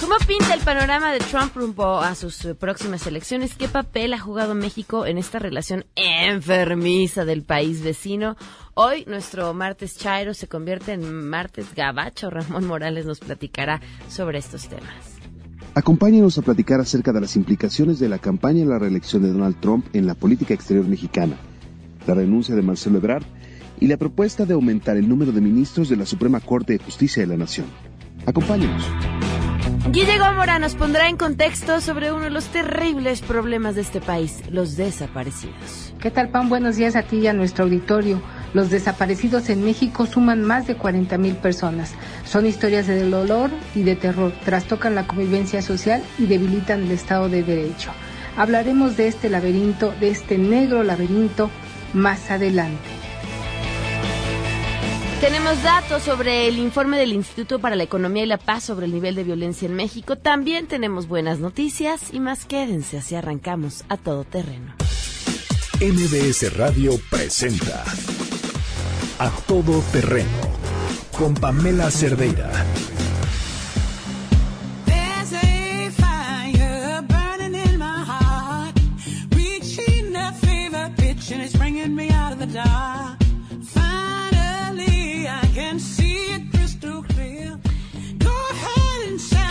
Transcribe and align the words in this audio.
¿Cómo 0.02 0.15
pinta 0.28 0.54
el 0.54 0.59
panorama 0.59 1.13
de 1.13 1.20
Trump 1.20 1.55
rumbo 1.55 2.02
a 2.02 2.15
sus 2.15 2.49
próximas 2.59 3.07
elecciones? 3.07 3.55
¿Qué 3.55 3.70
papel 3.70 4.13
ha 4.13 4.20
jugado 4.20 4.54
México 4.54 5.05
en 5.05 5.18
esta 5.18 5.39
relación 5.39 5.86
enfermiza 5.95 7.23
del 7.23 7.43
país 7.43 7.82
vecino? 7.82 8.36
Hoy 8.73 9.05
nuestro 9.07 9.54
martes 9.54 9.98
Chairo 9.98 10.34
se 10.34 10.50
convierte 10.50 10.91
en 10.91 11.29
martes 11.29 11.73
Gabacho. 11.73 12.29
Ramón 12.29 12.68
Morales 12.68 13.05
nos 13.05 13.21
platicará 13.21 13.79
sobre 14.09 14.39
estos 14.39 14.68
temas. 14.68 15.21
Acompáñenos 15.74 16.38
a 16.38 16.42
platicar 16.42 16.82
acerca 16.82 17.14
de 17.14 17.22
las 17.22 17.38
implicaciones 17.38 17.98
de 17.98 18.10
la 18.10 18.20
campaña 18.20 18.62
en 18.62 18.70
la 18.70 18.78
reelección 18.78 19.24
de 19.24 19.32
Donald 19.32 19.56
Trump 19.62 19.86
en 19.93 20.06
la 20.06 20.16
política 20.16 20.54
exterior 20.54 20.86
mexicana, 20.86 21.38
la 22.06 22.14
renuncia 22.14 22.56
de 22.56 22.62
Marcelo 22.62 22.98
Ebrard 22.98 23.24
y 23.79 23.88
la 23.88 23.96
propuesta 23.96 24.46
de 24.46 24.54
aumentar 24.54 24.98
el 24.98 25.07
número 25.07 25.32
de 25.32 25.39
ministros 25.39 25.88
de 25.88 25.96
la 25.96 26.06
Suprema 26.06 26.42
Corte 26.42 26.74
de 26.74 26.79
Justicia 26.79 27.24
de 27.24 27.28
la 27.28 27.38
Nación. 27.38 27.68
Acompáñenos. 28.26 28.84
Guille 29.90 30.20
Gómora 30.20 30.60
nos 30.60 30.76
pondrá 30.76 31.10
en 31.10 31.18
contexto 31.18 31.82
sobre 31.82 32.12
uno 32.12 32.26
de 32.26 32.30
los 32.30 32.45
terribles 32.45 33.22
problemas 33.22 33.73
de 33.73 33.81
este 33.81 34.00
país, 34.00 34.44
los 34.52 34.78
desaparecidos. 34.78 35.94
¿Qué 36.00 36.12
tal, 36.12 36.30
Pan? 36.30 36.50
Buenos 36.50 36.76
días 36.76 36.95
a 36.95 37.02
ti 37.02 37.17
y 37.17 37.28
a 37.28 37.34
nuestro 37.34 37.66
auditorio. 37.66 38.22
Los 38.54 38.70
desaparecidos 38.70 39.50
en 39.50 39.66
México 39.66 40.06
suman 40.06 40.44
más 40.44 40.67
de 40.67 40.76
40 40.76 41.17
mil 41.17 41.36
personas. 41.36 41.95
Son 42.26 42.45
historias 42.45 42.86
de 42.86 43.09
dolor 43.09 43.50
y 43.73 43.81
de 43.81 43.95
terror, 43.95 44.31
trastocan 44.45 44.94
la 44.94 45.08
convivencia 45.08 45.64
social 45.64 46.04
y 46.20 46.28
debilitan 46.28 46.84
el 46.84 46.92
Estado 46.92 47.28
de 47.28 47.42
Derecho. 47.42 47.92
Hablaremos 48.38 48.98
de 48.98 49.08
este 49.08 49.30
laberinto, 49.30 49.94
de 50.00 50.12
este 50.12 50.38
negro 50.38 50.84
laberinto, 50.84 51.50
más 51.94 52.30
adelante. 52.30 53.01
Tenemos 55.22 55.61
datos 55.61 56.02
sobre 56.02 56.47
el 56.47 56.58
informe 56.58 56.97
del 56.97 57.14
Instituto 57.14 57.59
para 57.59 57.75
la 57.75 57.83
Economía 57.83 58.23
y 58.23 58.25
la 58.25 58.39
Paz 58.39 58.64
sobre 58.64 58.88
el 58.88 58.91
nivel 58.91 59.14
de 59.14 59.23
violencia 59.23 59.67
en 59.67 59.75
México. 59.75 60.16
También 60.16 60.66
tenemos 60.66 61.08
buenas 61.08 61.38
noticias 61.38 62.11
y 62.11 62.19
más 62.19 62.45
quédense, 62.45 62.97
así 62.97 63.14
arrancamos 63.14 63.86
a 63.88 63.97
todo 63.97 64.23
terreno. 64.23 64.73
MBS 65.80 66.58
Radio 66.58 66.99
presenta 67.11 67.83
A 69.19 69.30
Todo 69.45 69.83
Terreno 69.92 70.27
con 71.16 71.36
Pamela 71.36 71.92
Cerdeira. 71.92 72.49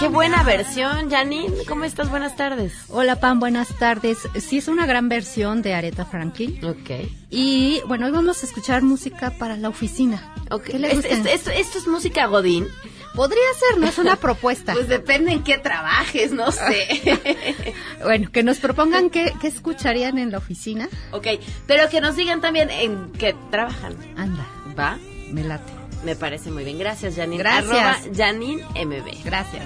Qué 0.01 0.09
buena 0.09 0.43
versión, 0.43 1.11
Janine. 1.11 1.65
¿Cómo 1.69 1.85
estás? 1.85 2.09
Buenas 2.11 2.35
tardes. 2.35 2.73
Hola 2.89 3.21
Pam, 3.21 3.39
buenas 3.39 3.69
tardes. 3.79 4.19
Sí, 4.41 4.57
es 4.59 4.69
una 4.69 4.87
gran 4.87 5.11
versión 5.11 5.61
de 5.61 5.75
Aretha 5.75 6.07
Franklin. 6.07 6.65
Ok. 6.65 7.07
Y 7.29 7.83
bueno, 7.87 8.07
hoy 8.07 8.13
vamos 8.13 8.43
a 8.43 8.47
escuchar 8.47 8.81
música 8.83 9.31
para 9.33 9.59
la 9.59 9.69
oficina. 9.69 10.35
okay. 10.51 10.73
¿Qué 10.73 10.79
le 10.79 10.95
gusta? 10.95 11.09
esto, 11.31 11.51
esto 11.51 11.79
es 11.79 11.87
música 11.87 12.27
Godín. 12.27 12.67
Podría 13.15 13.43
ser, 13.59 13.79
no 13.79 13.87
es 13.89 13.99
una 13.99 14.17
propuesta. 14.21 14.73
Pues 14.73 14.89
depende 14.89 15.33
en 15.33 15.43
qué 15.45 15.59
trabajes, 15.59 16.33
no 16.33 16.51
sé. 16.51 17.75
bueno, 18.03 18.31
que 18.33 18.43
nos 18.43 18.59
propongan 18.59 19.11
qué, 19.11 19.35
qué 19.39 19.49
escucharían 19.49 20.17
en 20.17 20.31
la 20.31 20.39
oficina. 20.39 20.89
ok, 21.13 21.27
pero 21.67 21.91
que 21.91 22.01
nos 22.01 22.17
digan 22.17 22.41
también 22.41 22.71
en 22.71 23.13
qué 23.13 23.37
trabajan. 23.51 23.95
Anda, 24.17 24.47
¿Va? 24.79 24.99
me 25.31 25.45
late. 25.45 25.71
Me 26.05 26.17
parece 26.17 26.51
muy 26.51 26.65
bien. 26.65 26.79
Gracias, 26.79 27.17
Janine. 27.17 27.37
Gracias. 27.43 27.69
Arroba 27.71 27.99
Janine 28.17 28.63
MB. 28.87 29.23
Gracias. 29.23 29.65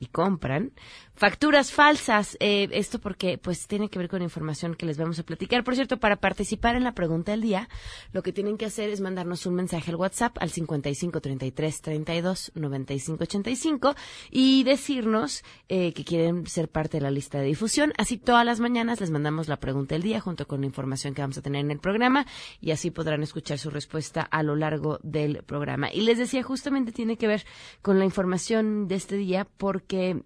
y 0.00 0.06
compran 0.06 0.72
facturas 1.18 1.72
falsas. 1.72 2.36
Eh, 2.40 2.68
esto 2.72 2.98
porque 2.98 3.38
pues 3.38 3.66
tiene 3.66 3.90
que 3.90 3.98
ver 3.98 4.08
con 4.08 4.22
información 4.22 4.74
que 4.74 4.86
les 4.86 4.96
vamos 4.96 5.18
a 5.18 5.24
platicar. 5.24 5.64
Por 5.64 5.74
cierto, 5.74 5.98
para 5.98 6.16
participar 6.16 6.76
en 6.76 6.84
la 6.84 6.92
pregunta 6.92 7.32
del 7.32 7.42
día, 7.42 7.68
lo 8.12 8.22
que 8.22 8.32
tienen 8.32 8.56
que 8.56 8.66
hacer 8.66 8.90
es 8.90 9.00
mandarnos 9.00 9.44
un 9.46 9.54
mensaje 9.54 9.90
al 9.90 9.96
WhatsApp 9.96 10.36
al 10.40 10.50
55 10.50 11.20
33 11.20 11.82
32 11.82 12.52
95 12.54 13.24
85 13.24 13.94
y 14.30 14.62
decirnos 14.64 15.42
eh, 15.68 15.92
que 15.92 16.04
quieren 16.04 16.46
ser 16.46 16.68
parte 16.68 16.98
de 16.98 17.02
la 17.02 17.10
lista 17.10 17.38
de 17.38 17.46
difusión. 17.46 17.92
Así 17.98 18.16
todas 18.16 18.46
las 18.46 18.60
mañanas 18.60 19.00
les 19.00 19.10
mandamos 19.10 19.48
la 19.48 19.58
pregunta 19.58 19.94
del 19.94 20.02
día 20.02 20.20
junto 20.20 20.46
con 20.46 20.60
la 20.60 20.66
información 20.66 21.14
que 21.14 21.22
vamos 21.22 21.38
a 21.38 21.42
tener 21.42 21.64
en 21.64 21.70
el 21.70 21.80
programa 21.80 22.26
y 22.60 22.70
así 22.70 22.90
podrán 22.90 23.22
escuchar 23.22 23.58
su 23.58 23.70
respuesta 23.70 24.22
a 24.22 24.42
lo 24.42 24.54
largo 24.54 25.00
del 25.02 25.42
programa. 25.42 25.92
Y 25.92 26.02
les 26.02 26.18
decía, 26.18 26.42
justamente 26.42 26.92
tiene 26.92 27.16
que 27.16 27.26
ver 27.26 27.44
con 27.82 27.98
la 27.98 28.04
información 28.04 28.86
de 28.86 28.94
este 28.94 29.16
día 29.16 29.46
porque 29.56 30.22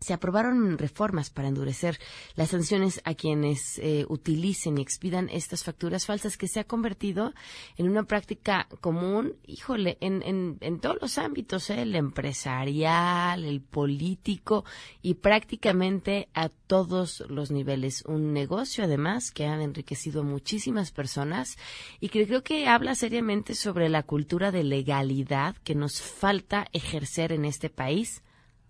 se 0.00 0.12
aprobaron 0.12 0.78
reformas 0.78 1.30
para 1.30 1.48
endurecer 1.48 1.98
las 2.36 2.50
sanciones 2.50 3.00
a 3.04 3.14
quienes 3.14 3.78
eh, 3.78 4.04
utilicen 4.08 4.78
y 4.78 4.82
expidan 4.82 5.28
estas 5.28 5.64
facturas 5.64 6.06
falsas 6.06 6.36
que 6.36 6.48
se 6.48 6.60
ha 6.60 6.64
convertido 6.64 7.34
en 7.76 7.88
una 7.88 8.04
práctica 8.04 8.68
común, 8.80 9.34
híjole, 9.46 9.98
en, 10.00 10.22
en, 10.22 10.58
en 10.60 10.80
todos 10.80 10.98
los 11.00 11.18
ámbitos, 11.18 11.70
¿eh? 11.70 11.82
el 11.82 11.94
empresarial, 11.96 13.44
el 13.44 13.60
político 13.60 14.64
y 15.02 15.14
prácticamente 15.14 16.28
a 16.34 16.48
todos 16.48 17.24
los 17.28 17.50
niveles. 17.50 18.04
Un 18.06 18.32
negocio, 18.32 18.84
además, 18.84 19.30
que 19.30 19.46
han 19.46 19.60
enriquecido 19.60 20.20
a 20.20 20.24
muchísimas 20.24 20.92
personas 20.92 21.56
y 22.00 22.08
que 22.08 22.26
creo 22.26 22.42
que 22.42 22.68
habla 22.68 22.94
seriamente 22.94 23.54
sobre 23.54 23.88
la 23.88 24.02
cultura 24.02 24.52
de 24.52 24.64
legalidad 24.64 25.56
que 25.64 25.74
nos 25.74 26.00
falta 26.00 26.68
ejercer 26.72 27.32
en 27.32 27.44
este 27.44 27.70
país 27.70 28.22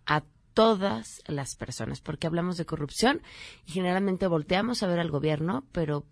a 0.06 0.22
todas 0.58 1.22
las 1.28 1.54
personas, 1.54 2.00
porque 2.00 2.26
hablamos 2.26 2.56
de 2.56 2.66
corrupción 2.66 3.22
y 3.64 3.70
generalmente 3.70 4.26
volteamos 4.26 4.82
a 4.82 4.88
ver 4.88 4.98
al 4.98 5.08
gobierno, 5.08 5.62
pero 5.70 6.02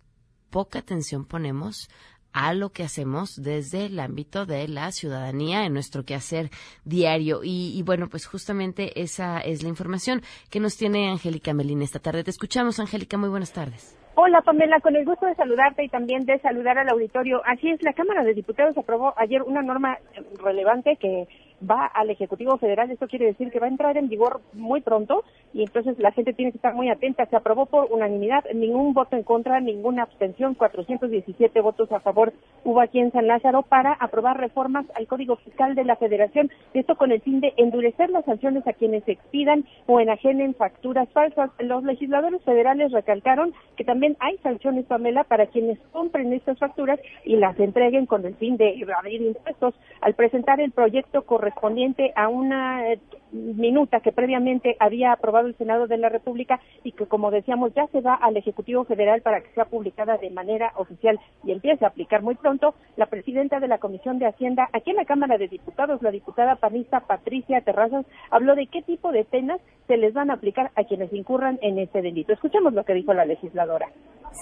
poca 0.49 0.79
atención 0.79 1.25
ponemos 1.25 1.89
a 2.31 2.53
lo 2.53 2.69
que 2.69 2.83
hacemos 2.83 3.35
desde 3.35 3.87
el 3.87 3.99
ámbito 3.99 4.45
de 4.45 4.69
la 4.69 4.93
ciudadanía 4.93 5.65
en 5.65 5.73
nuestro 5.73 6.05
quehacer 6.05 6.49
diario. 6.85 7.41
Y, 7.43 7.77
y 7.77 7.83
bueno, 7.83 8.07
pues 8.07 8.25
justamente 8.25 9.01
esa 9.01 9.39
es 9.39 9.63
la 9.63 9.67
información 9.67 10.21
que 10.49 10.61
nos 10.61 10.77
tiene 10.77 11.09
Angélica 11.09 11.53
Melín 11.53 11.81
esta 11.81 11.99
tarde. 11.99 12.23
Te 12.23 12.31
escuchamos, 12.31 12.79
Angélica. 12.79 13.17
Muy 13.17 13.27
buenas 13.27 13.51
tardes. 13.51 13.99
Hola 14.15 14.41
Pamela, 14.41 14.79
con 14.79 14.95
el 14.95 15.03
gusto 15.03 15.25
de 15.25 15.35
saludarte 15.35 15.83
y 15.83 15.89
también 15.89 16.25
de 16.25 16.39
saludar 16.39 16.77
al 16.77 16.87
auditorio. 16.87 17.41
Así 17.45 17.69
es, 17.69 17.83
la 17.83 17.91
Cámara 17.91 18.23
de 18.23 18.33
Diputados 18.33 18.77
aprobó 18.77 19.13
ayer 19.17 19.43
una 19.43 19.61
norma 19.61 19.97
relevante 20.41 20.95
que 20.95 21.27
va 21.61 21.85
al 21.85 22.09
Ejecutivo 22.09 22.57
Federal. 22.57 22.91
Esto 22.91 23.07
quiere 23.07 23.25
decir 23.25 23.51
que 23.51 23.59
va 23.59 23.65
a 23.67 23.69
entrar 23.69 23.97
en 23.97 24.09
vigor 24.09 24.41
muy 24.53 24.81
pronto 24.81 25.23
y 25.53 25.63
entonces 25.63 25.97
la 25.99 26.11
gente 26.11 26.33
tiene 26.33 26.51
que 26.51 26.57
estar 26.57 26.73
muy 26.73 26.89
atenta. 26.89 27.25
Se 27.25 27.35
aprobó 27.35 27.65
por 27.65 27.91
unanimidad, 27.91 28.45
ningún 28.53 28.93
voto 28.93 29.15
en 29.15 29.23
contra, 29.23 29.59
ninguna 29.59 30.03
abstención, 30.03 30.53
417 30.55 31.61
votos 31.61 31.91
a 31.91 31.99
favor 31.99 32.33
hubo 32.63 32.81
aquí 32.81 32.99
en 32.99 33.11
San 33.11 33.27
Lázaro 33.27 33.63
para 33.63 33.93
aprobar 33.93 34.37
reformas 34.37 34.85
al 34.95 35.07
Código 35.07 35.37
Fiscal 35.37 35.75
de 35.75 35.85
la 35.85 35.95
Federación. 35.95 36.51
Esto 36.73 36.95
con 36.95 37.11
el 37.11 37.21
fin 37.21 37.39
de 37.39 37.53
endurecer 37.57 38.09
las 38.09 38.25
sanciones 38.25 38.67
a 38.67 38.73
quienes 38.73 39.07
expidan 39.07 39.65
o 39.85 39.99
enajenen 39.99 40.53
facturas 40.53 41.09
falsas. 41.09 41.49
Los 41.59 41.83
legisladores 41.83 42.41
federales 42.43 42.91
recalcaron 42.91 43.53
que 43.77 43.83
también 43.83 44.17
hay 44.19 44.37
sanciones, 44.39 44.85
Pamela, 44.85 45.23
para 45.23 45.47
quienes 45.47 45.79
compren 45.91 46.33
estas 46.33 46.59
facturas 46.59 46.99
y 47.23 47.37
las 47.37 47.59
entreguen 47.59 48.05
con 48.05 48.25
el 48.25 48.35
fin 48.35 48.57
de 48.57 48.79
evadir 48.79 49.21
impuestos. 49.21 49.73
Al 50.01 50.13
presentar 50.13 50.59
el 50.59 50.71
proyecto 50.71 51.21
correspondiente 51.23 51.46
correspondiente 51.51 52.11
a 52.15 52.27
una 52.27 52.91
eh, 52.91 52.99
minuta 53.31 53.99
que 53.99 54.11
previamente 54.11 54.75
había 54.79 55.11
aprobado 55.11 55.47
el 55.47 55.57
Senado 55.57 55.87
de 55.87 55.97
la 55.97 56.09
República 56.09 56.59
y 56.83 56.91
que, 56.91 57.05
como 57.05 57.31
decíamos, 57.31 57.73
ya 57.73 57.87
se 57.87 58.01
va 58.01 58.15
al 58.15 58.37
Ejecutivo 58.37 58.83
Federal 58.85 59.21
para 59.21 59.41
que 59.41 59.53
sea 59.53 59.65
publicada 59.65 60.17
de 60.17 60.29
manera 60.29 60.71
oficial 60.75 61.19
y 61.43 61.51
empiece 61.51 61.85
a 61.85 61.89
aplicar 61.89 62.21
muy 62.21 62.35
pronto. 62.35 62.75
La 62.95 63.07
presidenta 63.07 63.59
de 63.59 63.67
la 63.67 63.77
Comisión 63.77 64.19
de 64.19 64.27
Hacienda, 64.27 64.69
aquí 64.73 64.91
en 64.91 64.97
la 64.97 65.05
Cámara 65.05 65.37
de 65.37 65.47
Diputados, 65.47 66.01
la 66.01 66.11
diputada 66.11 66.55
panista 66.55 67.01
Patricia 67.01 67.61
Terrazas, 67.61 68.05
habló 68.29 68.55
de 68.55 68.67
qué 68.67 68.81
tipo 68.81 69.11
de 69.11 69.23
penas 69.23 69.61
se 69.87 69.97
les 69.97 70.13
van 70.13 70.31
a 70.31 70.35
aplicar 70.35 70.71
a 70.75 70.83
quienes 70.83 71.11
incurran 71.13 71.59
en 71.61 71.79
este 71.79 72.01
delito. 72.01 72.33
Escuchemos 72.33 72.73
lo 72.73 72.83
que 72.83 72.93
dijo 72.93 73.13
la 73.13 73.25
legisladora. 73.25 73.87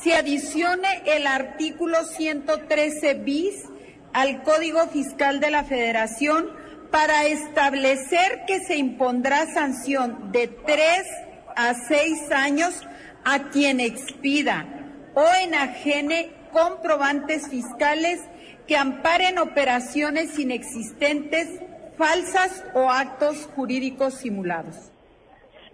se 0.04 0.14
adicione 0.14 0.88
el 1.06 1.28
artículo 1.28 1.98
113 2.04 3.14
bis 3.24 3.70
al 4.14 4.44
Código 4.44 4.80
Fiscal 4.88 5.40
de 5.40 5.52
la 5.52 5.64
Federación 5.64 6.65
para 6.92 7.26
establecer 7.26 8.46
que 8.48 8.60
se 8.60 8.78
impondrá 8.78 9.46
sanción 9.54 10.32
de 10.32 10.48
tres 10.48 11.06
a 11.56 11.74
seis 11.74 12.32
años 12.32 12.86
a 13.24 13.50
quien 13.50 13.80
expida 13.80 14.66
o 15.14 15.26
enajene 15.42 16.32
comprobantes 16.52 17.48
fiscales 17.50 18.22
que 18.68 18.78
amparen 18.78 19.40
operaciones 19.40 20.38
inexistentes, 20.40 21.48
falsas 21.98 22.64
o 22.74 22.90
actos 22.90 23.48
jurídicos 23.56 24.16
simulados. 24.16 24.95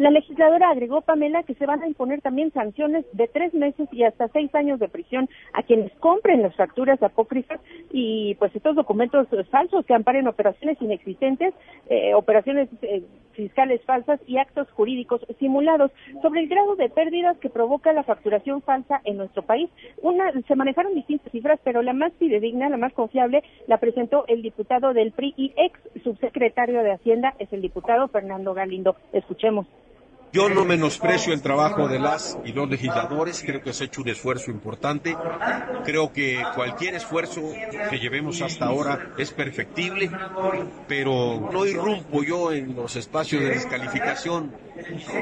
La 0.01 0.09
legisladora 0.09 0.71
agregó, 0.71 1.01
Pamela, 1.01 1.43
que 1.43 1.53
se 1.53 1.67
van 1.67 1.83
a 1.83 1.87
imponer 1.87 2.21
también 2.21 2.51
sanciones 2.53 3.05
de 3.13 3.27
tres 3.27 3.53
meses 3.53 3.87
y 3.91 4.03
hasta 4.03 4.29
seis 4.29 4.49
años 4.55 4.79
de 4.79 4.89
prisión 4.89 5.29
a 5.53 5.61
quienes 5.61 5.91
compren 5.99 6.41
las 6.41 6.55
facturas 6.55 7.03
apócrifas 7.03 7.59
y 7.91 8.33
pues 8.39 8.55
estos 8.55 8.75
documentos 8.75 9.27
falsos 9.51 9.85
que 9.85 9.93
amparen 9.93 10.27
operaciones 10.27 10.81
inexistentes, 10.81 11.53
eh, 11.87 12.15
operaciones 12.15 12.67
eh, 12.81 13.03
fiscales 13.33 13.79
falsas 13.85 14.19
y 14.25 14.39
actos 14.39 14.67
jurídicos 14.71 15.21
simulados. 15.37 15.91
Sobre 16.23 16.39
el 16.39 16.49
grado 16.49 16.75
de 16.77 16.89
pérdidas 16.89 17.37
que 17.37 17.51
provoca 17.51 17.93
la 17.93 18.01
facturación 18.01 18.63
falsa 18.63 19.01
en 19.03 19.17
nuestro 19.17 19.43
país, 19.43 19.69
una, 20.01 20.31
se 20.47 20.55
manejaron 20.55 20.95
distintas 20.95 21.31
cifras, 21.31 21.59
pero 21.63 21.83
la 21.83 21.93
más 21.93 22.11
fidedigna, 22.13 22.69
la 22.69 22.77
más 22.77 22.93
confiable, 22.93 23.43
la 23.67 23.77
presentó 23.77 24.25
el 24.27 24.41
diputado 24.41 24.95
del 24.95 25.11
PRI 25.11 25.35
y 25.37 25.53
ex 25.57 25.79
subsecretario 26.03 26.81
de 26.81 26.93
Hacienda, 26.93 27.35
es 27.37 27.53
el 27.53 27.61
diputado 27.61 28.07
Fernando 28.07 28.55
Galindo. 28.55 28.95
Escuchemos. 29.13 29.67
Yo 30.33 30.49
no 30.49 30.63
menosprecio 30.63 31.33
el 31.33 31.41
trabajo 31.41 31.89
de 31.89 31.99
las 31.99 32.37
y 32.45 32.53
los 32.53 32.69
legisladores, 32.69 33.43
creo 33.45 33.61
que 33.61 33.73
se 33.73 33.83
ha 33.83 33.87
hecho 33.87 34.01
un 34.01 34.07
esfuerzo 34.07 34.49
importante, 34.49 35.17
creo 35.83 36.13
que 36.13 36.41
cualquier 36.55 36.95
esfuerzo 36.95 37.41
que 37.89 37.99
llevemos 37.99 38.41
hasta 38.41 38.65
ahora 38.65 39.11
es 39.17 39.31
perfectible, 39.31 40.09
pero 40.87 41.49
no 41.51 41.65
irrumpo 41.65 42.23
yo 42.23 42.53
en 42.53 42.75
los 42.75 42.95
espacios 42.95 43.41
de 43.41 43.49
descalificación. 43.49 44.55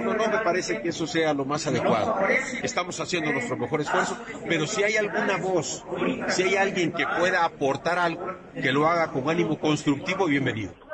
No, 0.04 0.14
no 0.14 0.28
me 0.28 0.38
parece 0.44 0.80
que 0.82 0.90
eso 0.90 1.08
sea 1.08 1.34
lo 1.34 1.44
más 1.44 1.66
adecuado. 1.66 2.16
Estamos 2.62 3.00
haciendo 3.00 3.32
nuestro 3.32 3.58
mejor 3.58 3.82
esfuerzo, 3.82 4.16
pero 4.48 4.68
si 4.68 4.84
hay 4.84 4.98
alguna 4.98 5.38
voz, 5.38 5.84
si 6.28 6.44
hay 6.44 6.56
alguien 6.56 6.92
que 6.92 7.06
pueda 7.18 7.46
aportar 7.46 7.98
algo, 7.98 8.36
que 8.54 8.72
lo 8.72 8.88
haga 8.88 9.12
con 9.12 9.28
ánimo 9.28 9.58
constructivo, 9.58 10.28
bienvenido. 10.28 10.89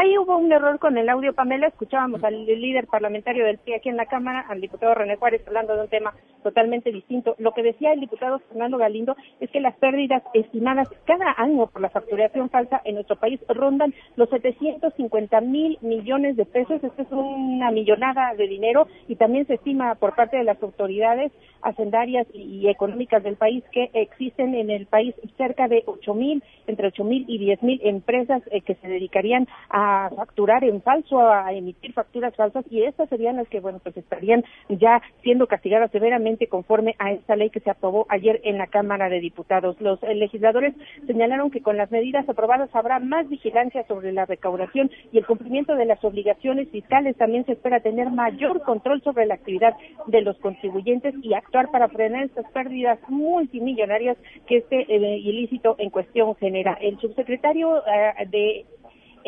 Ahí 0.00 0.16
hubo 0.16 0.36
un 0.36 0.52
error 0.52 0.78
con 0.78 0.96
el 0.96 1.08
audio, 1.08 1.34
Pamela. 1.34 1.66
Escuchábamos 1.66 2.22
al 2.22 2.46
líder 2.46 2.86
parlamentario 2.86 3.44
del 3.44 3.58
PRI 3.58 3.74
aquí 3.74 3.88
en 3.88 3.96
la 3.96 4.06
Cámara, 4.06 4.46
al 4.48 4.60
diputado 4.60 4.94
René 4.94 5.16
Juárez, 5.16 5.42
hablando 5.44 5.74
de 5.74 5.82
un 5.82 5.88
tema 5.88 6.14
totalmente 6.48 6.90
distinto. 6.90 7.34
Lo 7.38 7.52
que 7.52 7.62
decía 7.62 7.92
el 7.92 8.00
diputado 8.00 8.38
Fernando 8.48 8.78
Galindo 8.78 9.14
es 9.38 9.50
que 9.50 9.60
las 9.60 9.76
pérdidas 9.76 10.22
estimadas 10.32 10.88
cada 11.04 11.34
año 11.36 11.66
por 11.66 11.82
la 11.82 11.90
facturación 11.90 12.48
falsa 12.48 12.80
en 12.84 12.94
nuestro 12.94 13.16
país 13.16 13.38
rondan 13.48 13.92
los 14.16 14.30
750 14.30 15.40
mil 15.42 15.76
millones 15.82 16.36
de 16.36 16.46
pesos. 16.46 16.82
Esto 16.82 17.02
es 17.02 17.12
una 17.12 17.70
millonada 17.70 18.34
de 18.34 18.48
dinero 18.48 18.88
y 19.08 19.16
también 19.16 19.46
se 19.46 19.54
estima 19.54 19.94
por 19.96 20.14
parte 20.14 20.38
de 20.38 20.44
las 20.44 20.62
autoridades 20.62 21.32
hacendarias 21.60 22.26
y 22.32 22.66
económicas 22.68 23.22
del 23.22 23.36
país 23.36 23.62
que 23.72 23.90
existen 23.92 24.54
en 24.54 24.70
el 24.70 24.86
país 24.86 25.14
cerca 25.36 25.68
de 25.68 25.82
8 25.84 26.14
mil, 26.14 26.42
entre 26.66 26.88
8 26.88 27.04
mil 27.04 27.24
y 27.28 27.38
10 27.38 27.62
mil 27.62 27.80
empresas 27.84 28.42
eh, 28.50 28.62
que 28.62 28.76
se 28.76 28.88
dedicarían 28.88 29.46
a 29.68 30.10
facturar 30.16 30.64
en 30.64 30.80
falso, 30.80 31.20
a 31.20 31.52
emitir 31.52 31.92
facturas 31.92 32.34
falsas 32.36 32.64
y 32.70 32.84
estas 32.84 33.08
serían 33.08 33.36
las 33.36 33.48
que, 33.48 33.60
bueno, 33.60 33.80
pues 33.82 33.96
estarían 33.96 34.44
ya 34.68 35.02
siendo 35.22 35.46
castigadas 35.46 35.90
severamente 35.90 36.37
conforme 36.46 36.94
a 36.98 37.12
esta 37.12 37.36
ley 37.36 37.50
que 37.50 37.60
se 37.60 37.70
aprobó 37.70 38.06
ayer 38.08 38.40
en 38.44 38.58
la 38.58 38.68
Cámara 38.68 39.08
de 39.08 39.20
Diputados. 39.20 39.80
Los 39.80 40.02
eh, 40.02 40.14
legisladores 40.14 40.74
señalaron 41.06 41.50
que 41.50 41.62
con 41.62 41.76
las 41.76 41.90
medidas 41.90 42.28
aprobadas 42.28 42.70
habrá 42.74 43.00
más 43.00 43.28
vigilancia 43.28 43.84
sobre 43.88 44.12
la 44.12 44.26
recaudación 44.26 44.90
y 45.10 45.18
el 45.18 45.26
cumplimiento 45.26 45.74
de 45.74 45.86
las 45.86 46.02
obligaciones 46.04 46.68
fiscales. 46.68 47.16
También 47.16 47.44
se 47.46 47.52
espera 47.52 47.80
tener 47.80 48.10
mayor 48.10 48.62
control 48.62 49.02
sobre 49.02 49.26
la 49.26 49.34
actividad 49.34 49.74
de 50.06 50.22
los 50.22 50.38
contribuyentes 50.38 51.14
y 51.22 51.34
actuar 51.34 51.70
para 51.70 51.88
frenar 51.88 52.24
estas 52.24 52.50
pérdidas 52.52 52.98
multimillonarias 53.08 54.16
que 54.46 54.58
este 54.58 54.82
eh, 54.88 55.18
ilícito 55.18 55.76
en 55.78 55.90
cuestión 55.90 56.34
genera. 56.36 56.78
El 56.80 56.98
subsecretario 57.00 57.78
eh, 57.78 58.26
de 58.28 58.66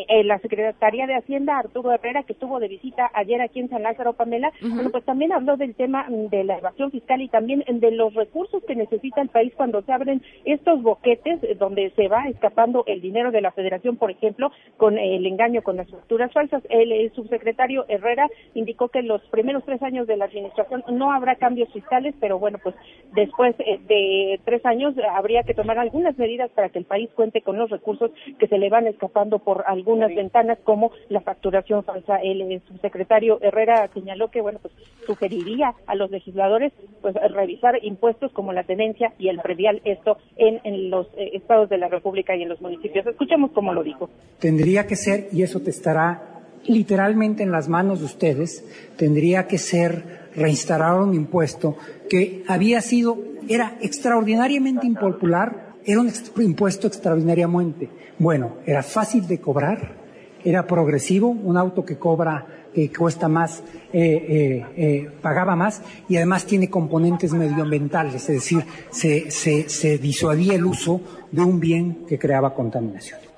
eh, 0.08 0.24
la 0.24 0.38
Secretaría 0.38 1.06
de 1.06 1.16
Hacienda, 1.16 1.58
Arturo 1.58 1.92
Herrera, 1.92 2.22
que 2.22 2.32
estuvo 2.32 2.60
de 2.60 2.68
visita 2.68 3.10
ayer 3.14 3.40
aquí 3.40 3.60
en 3.60 3.68
San 3.68 3.82
Lázaro, 3.82 4.12
Pamela, 4.12 4.52
bueno, 4.60 4.90
pues 4.90 5.04
también 5.04 5.32
habló 5.32 5.56
del 5.56 5.74
tema 5.74 6.06
mm, 6.08 6.28
de 6.28 6.44
la 6.44 6.58
evasión 6.58 6.90
fiscal 6.90 7.20
y 7.20 7.28
también 7.28 7.64
de 7.66 7.90
los 7.90 8.14
recursos 8.14 8.62
que 8.64 8.74
necesita 8.74 9.20
el 9.20 9.28
país 9.28 9.52
cuando 9.56 9.82
se 9.82 9.92
abren 9.92 10.22
estos 10.44 10.82
boquetes 10.82 11.42
eh, 11.42 11.56
donde 11.58 11.90
se 11.90 12.08
va 12.08 12.28
escapando 12.28 12.84
el 12.86 13.00
dinero 13.00 13.30
de 13.30 13.40
la 13.40 13.52
Federación, 13.52 13.96
por 13.96 14.10
ejemplo, 14.10 14.50
con 14.76 14.98
el 14.98 15.26
engaño 15.26 15.62
con 15.62 15.76
las 15.76 15.90
facturas 15.90 16.32
falsas. 16.32 16.62
El, 16.68 16.92
el 16.92 17.12
subsecretario 17.12 17.84
Herrera 17.88 18.28
indicó 18.54 18.88
que 18.88 19.00
en 19.00 19.08
los 19.08 19.22
primeros 19.28 19.64
tres 19.64 19.82
años 19.82 20.06
de 20.06 20.16
la 20.16 20.26
administración 20.26 20.84
no 20.88 21.12
habrá 21.12 21.36
cambios 21.36 21.72
fiscales, 21.72 22.14
pero 22.20 22.38
bueno, 22.38 22.58
pues 22.62 22.74
después 23.14 23.54
eh, 23.58 23.78
de 23.86 24.40
tres 24.44 24.64
años 24.64 24.94
habría 25.12 25.42
que 25.42 25.54
tomar 25.54 25.78
algunas 25.78 26.16
medidas 26.18 26.50
para 26.50 26.68
que 26.68 26.78
el 26.78 26.84
país 26.84 27.10
cuente 27.14 27.42
con 27.42 27.58
los 27.58 27.70
recursos 27.70 28.10
que 28.38 28.46
se 28.46 28.58
le 28.58 28.70
van 28.70 28.86
escapando 28.86 29.38
por 29.38 29.64
algunas 29.90 30.14
ventanas 30.14 30.58
como 30.64 30.92
la 31.08 31.20
facturación 31.20 31.84
falsa. 31.84 32.16
El, 32.16 32.60
subsecretario 32.66 33.38
Herrera 33.42 33.88
señaló 33.92 34.30
que 34.30 34.40
bueno 34.40 34.58
pues 34.60 34.74
sugeriría 35.06 35.74
a 35.86 35.94
los 35.94 36.10
legisladores 36.10 36.72
pues 37.02 37.14
revisar 37.32 37.78
impuestos 37.82 38.32
como 38.32 38.52
la 38.52 38.64
tenencia 38.64 39.12
y 39.18 39.28
el 39.28 39.40
predial 39.40 39.80
esto 39.84 40.18
en, 40.36 40.60
en 40.64 40.90
los 40.90 41.06
eh, 41.16 41.30
estados 41.34 41.68
de 41.68 41.78
la 41.78 41.88
República 41.88 42.36
y 42.36 42.42
en 42.42 42.48
los 42.48 42.60
municipios. 42.60 43.06
Escuchemos 43.06 43.50
cómo 43.52 43.72
lo 43.74 43.82
dijo. 43.82 44.08
Tendría 44.38 44.86
que 44.86 44.96
ser, 44.96 45.28
y 45.32 45.42
eso 45.42 45.60
te 45.60 45.70
estará 45.70 46.40
literalmente 46.66 47.42
en 47.42 47.50
las 47.50 47.68
manos 47.68 48.00
de 48.00 48.06
ustedes, 48.06 48.64
tendría 48.96 49.46
que 49.46 49.58
ser 49.58 50.30
reinstalar 50.34 51.00
un 51.00 51.14
impuesto 51.14 51.76
que 52.08 52.44
había 52.46 52.80
sido, 52.80 53.18
era 53.48 53.76
extraordinariamente 53.80 54.86
impopular, 54.86 55.69
era 55.84 56.00
un 56.00 56.12
impuesto 56.38 56.86
extraordinariamente 56.86 57.88
bueno, 58.20 58.58
era 58.66 58.82
fácil 58.82 59.26
de 59.26 59.40
cobrar, 59.40 59.96
era 60.44 60.66
progresivo, 60.66 61.28
un 61.28 61.56
auto 61.56 61.86
que 61.86 61.96
cobra, 61.96 62.68
que 62.74 62.92
cuesta 62.92 63.28
más, 63.28 63.62
eh, 63.94 63.98
eh, 63.98 64.66
eh, 64.76 65.10
pagaba 65.22 65.56
más 65.56 65.80
y 66.06 66.16
además 66.16 66.44
tiene 66.44 66.68
componentes 66.68 67.32
medioambientales, 67.32 68.16
es 68.16 68.26
decir, 68.26 68.62
se, 68.90 69.30
se 69.30 69.98
disuadía 69.98 70.54
el 70.54 70.66
uso 70.66 71.00
de 71.32 71.40
un 71.40 71.58
bien 71.58 72.04
que 72.06 72.18
creaba 72.18 72.52
contaminación. 72.52 73.29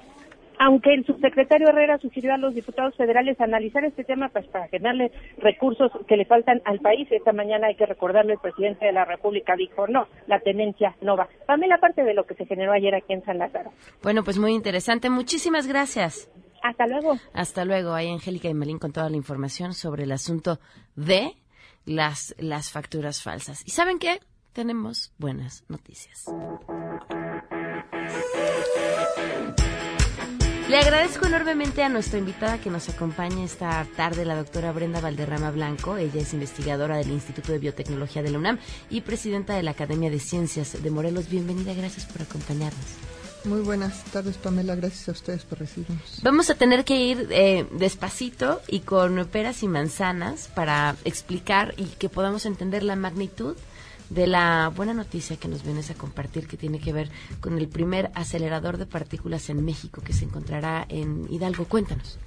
Aunque 0.65 0.95
el 0.95 1.05
subsecretario 1.05 1.69
Herrera 1.69 1.99
sugirió 1.99 2.35
a 2.35 2.37
los 2.37 2.55
diputados 2.55 2.95
federales 2.97 3.41
analizar 3.41 3.85
este 3.85 4.05
tema 4.05 4.29
pues, 4.29 4.47
para 4.47 4.69
generarle 4.69 5.11
recursos 5.39 5.91
que 6.07 6.17
le 6.17 6.25
faltan 6.25 6.63
al 6.65 6.79
país, 6.79 7.09
esta 7.11 7.33
mañana 7.33 7.67
hay 7.67 7.75
que 7.75 7.85
recordarle, 7.85 8.35
el 8.35 8.39
presidente 8.39 8.87
de 8.87 8.93
la 8.93 9.05
República 9.05 9.57
dijo, 9.57 9.89
no, 9.89 10.07
la 10.29 10.39
tenencia 10.39 10.95
no 11.01 11.17
va. 11.17 11.27
Pamela, 11.47 11.79
parte 11.79 12.05
de 12.05 12.15
lo 12.15 12.27
que 12.27 12.35
se 12.35 12.47
generó 12.47 12.73
ayer 12.73 12.95
aquí 12.95 13.13
en 13.13 13.25
San 13.25 13.39
Lázaro. 13.39 13.73
Bueno, 14.05 14.23
pues 14.23 14.39
muy 14.39 14.53
interesante. 14.53 15.11
Muchísimas 15.11 15.67
gracias. 15.67 16.31
Hasta 16.63 16.87
luego. 16.87 17.17
Hasta 17.35 17.65
luego. 17.65 17.93
Ahí 17.93 18.09
Angélica 18.09 18.49
y 18.49 18.55
Melín 18.55 18.79
con 18.79 18.93
toda 18.93 19.11
la 19.11 19.17
información 19.17 19.73
sobre 19.73 20.05
el 20.05 20.13
asunto 20.13 20.61
de 20.95 21.33
las, 21.85 22.37
las 22.39 22.71
facturas 22.71 23.21
falsas. 23.21 23.67
¿Y 23.67 23.71
saben 23.73 23.99
qué? 23.99 24.21
Tenemos 24.53 25.13
buenas 25.19 25.65
noticias. 25.69 26.27
Le 30.73 30.79
agradezco 30.79 31.27
enormemente 31.27 31.83
a 31.83 31.91
nuestra 31.91 32.19
invitada 32.19 32.57
que 32.57 32.71
nos 32.71 32.89
acompaña 32.89 33.45
esta 33.45 33.87
tarde, 33.95 34.25
la 34.25 34.37
doctora 34.37 34.73
Brenda 34.73 35.03
Valderrama 35.03 35.51
Blanco. 35.51 35.99
Ella 35.99 36.23
es 36.23 36.33
investigadora 36.33 36.97
del 36.97 37.11
Instituto 37.11 37.53
de 37.53 37.59
Biotecnología 37.59 38.23
de 38.23 38.31
la 38.31 38.39
UNAM 38.39 38.59
y 38.89 39.03
presidenta 39.03 39.55
de 39.55 39.63
la 39.63 39.73
Academia 39.73 40.09
de 40.09 40.19
Ciencias 40.19 40.83
de 40.83 40.91
Morelos. 40.91 41.29
Bienvenida, 41.29 41.75
gracias 41.75 42.07
por 42.07 42.23
acompañarnos. 42.23 42.87
Muy 43.45 43.61
buenas 43.61 44.03
tardes, 44.05 44.39
Pamela. 44.39 44.75
Gracias 44.75 45.11
a 45.11 45.13
ustedes 45.13 45.45
por 45.45 45.59
recibirnos. 45.59 46.21
Vamos 46.23 46.49
a 46.49 46.55
tener 46.55 46.87
que 46.87 46.97
ir 46.97 47.29
eh, 47.31 47.67
despacito 47.73 48.63
y 48.67 48.81
con 48.81 49.27
peras 49.27 49.63
y 49.63 49.69
manzanas 49.69 50.49
para 50.55 50.97
explicar 51.05 51.75
y 51.77 51.85
que 51.85 52.09
podamos 52.09 52.47
entender 52.47 52.83
la 52.83 52.97
magnitud 52.97 53.57
de 54.15 54.27
la 54.27 54.71
buena 54.75 54.95
noticia 54.95 55.37
que 55.37 55.49
nos 55.49 55.63
vienes 55.65 55.91
a 55.91 55.95
compartir 55.95 56.47
que 56.47 56.57
tiene 56.57 56.81
que 56.81 56.93
ver 56.93 57.11
con 57.41 57.59
el 57.59 57.69
primer 57.69 58.11
acelerador 58.15 58.77
de 58.79 58.87
partículas 58.87 59.49
en 59.51 59.65
México 59.65 60.03
que 60.03 60.13
se 60.13 60.25
encontrará 60.25 60.85
en 60.89 61.27
Hidalgo. 61.33 61.65
Cuéntanos. 61.67 62.19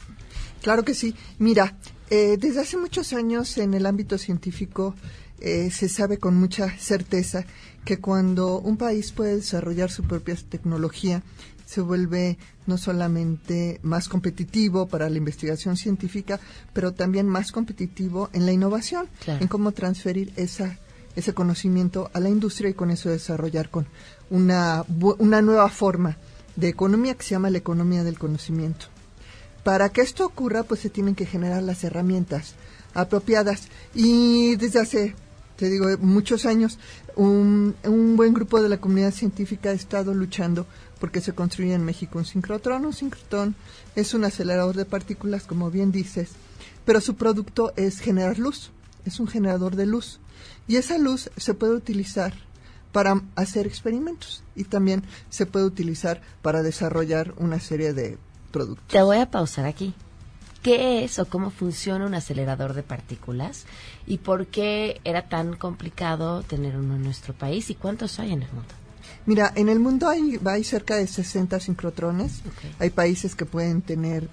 Claro 0.61 0.83
que 0.83 0.93
sí. 0.95 1.15
Mira, 1.37 1.75
eh, 2.09 2.37
desde 2.39 2.61
hace 2.61 2.77
muchos 2.77 3.13
años 3.13 3.57
en 3.57 3.73
el 3.73 3.85
ámbito 3.85 4.17
científico 4.17 4.95
eh, 5.39 5.69
se 5.69 5.89
sabe 5.89 6.17
con 6.17 6.35
mucha 6.37 6.69
certeza 6.77 7.45
que 7.83 7.99
cuando 7.99 8.59
un 8.59 8.77
país 8.77 9.11
puede 9.11 9.35
desarrollar 9.35 9.91
su 9.91 10.03
propia 10.03 10.35
tecnología, 10.49 11.21
se 11.65 11.81
vuelve 11.81 12.37
no 12.67 12.77
solamente 12.77 13.79
más 13.83 14.07
competitivo 14.07 14.87
para 14.87 15.09
la 15.09 15.17
investigación 15.17 15.77
científica, 15.77 16.39
pero 16.73 16.93
también 16.93 17.27
más 17.27 17.51
competitivo 17.51 18.29
en 18.33 18.45
la 18.45 18.51
innovación, 18.53 19.07
Claro. 19.23 19.41
en 19.41 19.47
cómo 19.47 19.71
transferir 19.71 20.31
esa, 20.35 20.79
ese 21.15 21.33
conocimiento 21.33 22.09
a 22.13 22.19
la 22.19 22.29
industria 22.29 22.69
y 22.69 22.73
con 22.73 22.91
eso 22.91 23.09
desarrollar 23.09 23.69
con 23.69 23.87
una, 24.29 24.83
una 25.17 25.41
nueva 25.41 25.69
forma 25.69 26.17
de 26.55 26.69
economía 26.69 27.15
que 27.15 27.23
se 27.23 27.31
llama 27.31 27.49
la 27.49 27.57
economía 27.57 28.03
del 28.03 28.19
conocimiento. 28.19 28.87
Para 29.63 29.89
que 29.89 30.01
esto 30.01 30.25
ocurra, 30.25 30.63
pues 30.63 30.81
se 30.81 30.89
tienen 30.89 31.15
que 31.15 31.25
generar 31.25 31.63
las 31.63 31.83
herramientas 31.83 32.55
apropiadas. 32.93 33.67
Y 33.93 34.55
desde 34.57 34.79
hace, 34.79 35.15
te 35.55 35.69
digo, 35.69 35.87
muchos 35.99 36.45
años, 36.45 36.77
un, 37.15 37.75
un 37.83 38.15
buen 38.15 38.33
grupo 38.33 38.61
de 38.61 38.69
la 38.69 38.77
comunidad 38.77 39.11
científica 39.11 39.69
ha 39.69 39.73
estado 39.73 40.13
luchando 40.13 40.67
porque 40.99 41.21
se 41.21 41.33
construya 41.33 41.75
en 41.75 41.83
México 41.83 42.17
un 42.17 42.25
sincrotrón. 42.25 42.85
Un 42.85 42.93
sincrotrón 42.93 43.55
es 43.95 44.13
un 44.13 44.23
acelerador 44.23 44.75
de 44.75 44.85
partículas, 44.85 45.43
como 45.43 45.71
bien 45.71 45.91
dices, 45.91 46.31
pero 46.85 47.01
su 47.01 47.15
producto 47.15 47.73
es 47.75 47.99
generar 47.99 48.39
luz, 48.39 48.71
es 49.05 49.19
un 49.19 49.27
generador 49.27 49.75
de 49.75 49.85
luz. 49.85 50.19
Y 50.67 50.77
esa 50.77 50.97
luz 50.97 51.29
se 51.37 51.53
puede 51.53 51.73
utilizar 51.73 52.33
para 52.91 53.21
hacer 53.35 53.67
experimentos 53.67 54.41
y 54.55 54.63
también 54.63 55.03
se 55.29 55.45
puede 55.45 55.65
utilizar 55.65 56.21
para 56.41 56.63
desarrollar 56.63 57.33
una 57.37 57.59
serie 57.59 57.93
de 57.93 58.17
productos. 58.51 58.87
Te 58.87 59.01
voy 59.01 59.17
a 59.17 59.29
pausar 59.29 59.65
aquí. 59.65 59.93
¿Qué 60.63 61.03
es 61.03 61.19
o 61.19 61.25
cómo 61.25 61.51
funciona 61.51 62.05
un 62.05 62.15
acelerador 62.15 62.73
de 62.73 62.81
partículas? 62.81 63.65
¿Y 64.07 64.17
por 64.17 64.47
qué 64.47 64.99
era 65.03 65.29
tan 65.29 65.55
complicado 65.57 66.41
tener 66.41 66.77
uno 66.77 66.95
en 66.95 67.03
nuestro 67.03 67.35
país? 67.35 67.69
¿Y 67.69 67.75
cuántos 67.75 68.17
hay 68.19 68.31
en 68.31 68.41
el 68.41 68.51
mundo? 68.51 68.73
Mira, 69.27 69.51
en 69.55 69.69
el 69.69 69.79
mundo 69.79 70.07
hay, 70.07 70.39
hay 70.43 70.63
cerca 70.63 70.95
de 70.95 71.05
60 71.05 71.59
sincrotrones. 71.59 72.41
Hay 72.79 72.89
países 72.89 73.35
que 73.35 73.45
pueden 73.45 73.81
tener 73.81 74.29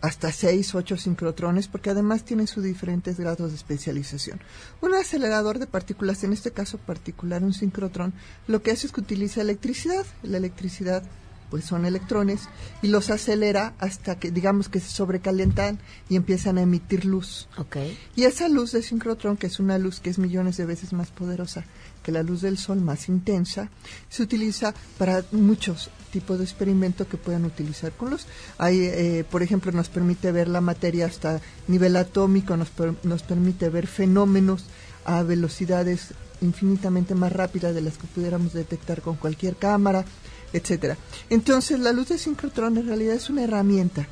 hasta 0.00 0.32
6, 0.32 0.74
8 0.74 0.96
sincrotrones 0.96 1.68
porque 1.68 1.90
además 1.90 2.24
tienen 2.24 2.46
sus 2.46 2.64
diferentes 2.64 3.18
grados 3.18 3.50
de 3.50 3.56
especialización. 3.56 4.40
Un 4.80 4.94
acelerador 4.94 5.58
de 5.58 5.66
partículas, 5.66 6.22
en 6.24 6.32
este 6.32 6.50
caso 6.50 6.78
particular 6.78 7.42
un 7.42 7.52
sincrotrón, 7.52 8.12
lo 8.46 8.62
que 8.62 8.70
hace 8.70 8.86
es 8.86 8.92
que 8.92 9.00
utiliza 9.00 9.40
electricidad. 9.40 10.06
La 10.22 10.38
electricidad 10.38 11.02
pues 11.50 11.64
son 11.64 11.84
electrones 11.86 12.48
y 12.82 12.88
los 12.88 13.10
acelera 13.10 13.74
hasta 13.78 14.18
que 14.18 14.30
digamos 14.30 14.68
que 14.68 14.80
se 14.80 14.90
sobrecalientan 14.90 15.78
y 16.08 16.16
empiezan 16.16 16.58
a 16.58 16.62
emitir 16.62 17.04
luz. 17.04 17.48
Okay. 17.56 17.96
Y 18.16 18.24
esa 18.24 18.48
luz 18.48 18.72
de 18.72 18.82
sincrotrón, 18.82 19.36
que 19.36 19.46
es 19.46 19.58
una 19.60 19.78
luz 19.78 20.00
que 20.00 20.10
es 20.10 20.18
millones 20.18 20.56
de 20.56 20.66
veces 20.66 20.92
más 20.92 21.10
poderosa 21.10 21.64
que 22.02 22.12
la 22.12 22.22
luz 22.22 22.42
del 22.42 22.56
sol, 22.58 22.80
más 22.80 23.08
intensa, 23.08 23.70
se 24.08 24.22
utiliza 24.22 24.72
para 24.96 25.24
muchos 25.32 25.90
tipos 26.12 26.38
de 26.38 26.44
experimentos 26.44 27.06
que 27.06 27.18
puedan 27.18 27.44
utilizar 27.44 27.92
con 27.92 28.10
luz. 28.10 28.26
Hay, 28.56 28.80
eh, 28.80 29.24
por 29.30 29.42
ejemplo, 29.42 29.72
nos 29.72 29.88
permite 29.90 30.32
ver 30.32 30.48
la 30.48 30.62
materia 30.62 31.04
hasta 31.06 31.40
nivel 31.66 31.96
atómico, 31.96 32.56
nos, 32.56 32.70
per- 32.70 32.94
nos 33.02 33.22
permite 33.22 33.68
ver 33.68 33.86
fenómenos 33.86 34.64
a 35.04 35.22
velocidades 35.22 36.14
infinitamente 36.40 37.14
más 37.14 37.32
rápidas 37.32 37.74
de 37.74 37.82
las 37.82 37.98
que 37.98 38.06
pudiéramos 38.06 38.52
detectar 38.52 39.02
con 39.02 39.16
cualquier 39.16 39.56
cámara, 39.56 40.04
etcétera. 40.52 40.96
Entonces, 41.30 41.78
la 41.80 41.92
luz 41.92 42.08
de 42.08 42.18
sincrotrón 42.18 42.78
en 42.78 42.86
realidad 42.86 43.14
es 43.14 43.30
una 43.30 43.44
herramienta 43.44 44.06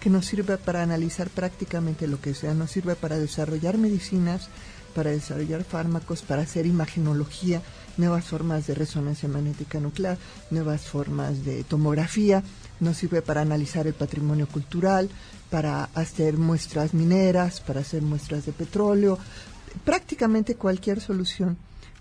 que 0.00 0.10
nos 0.10 0.26
sirve 0.26 0.58
para 0.58 0.82
analizar 0.82 1.28
prácticamente 1.28 2.06
lo 2.06 2.20
que 2.20 2.34
sea, 2.34 2.54
nos 2.54 2.70
sirve 2.70 2.94
para 2.94 3.18
desarrollar 3.18 3.78
medicinas, 3.78 4.48
para 4.94 5.10
desarrollar 5.10 5.64
fármacos, 5.64 6.22
para 6.22 6.42
hacer 6.42 6.66
imagenología, 6.66 7.62
nuevas 7.96 8.26
formas 8.26 8.66
de 8.66 8.74
resonancia 8.74 9.28
magnética 9.28 9.80
nuclear, 9.80 10.18
nuevas 10.50 10.82
formas 10.82 11.44
de 11.44 11.64
tomografía, 11.64 12.42
nos 12.80 12.96
sirve 12.96 13.22
para 13.22 13.40
analizar 13.40 13.86
el 13.86 13.94
patrimonio 13.94 14.46
cultural, 14.46 15.10
para 15.50 15.84
hacer 15.94 16.36
muestras 16.36 16.94
mineras, 16.94 17.60
para 17.60 17.80
hacer 17.80 18.02
muestras 18.02 18.46
de 18.46 18.52
petróleo. 18.52 19.18
Prácticamente 19.84 20.54
cualquier 20.54 21.00
solución 21.00 21.56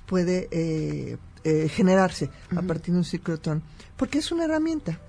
puede 0.06 0.48
eh, 0.52 1.18
eh, 1.44 1.70
generarse 1.70 2.30
a 2.56 2.62
partir 2.62 2.94
de 2.94 3.00
un 3.00 3.06
ciclotrón, 3.06 3.64
porque 3.96 4.20
es 4.20 4.32
una 4.32 4.46
herramienta. 4.46 5.00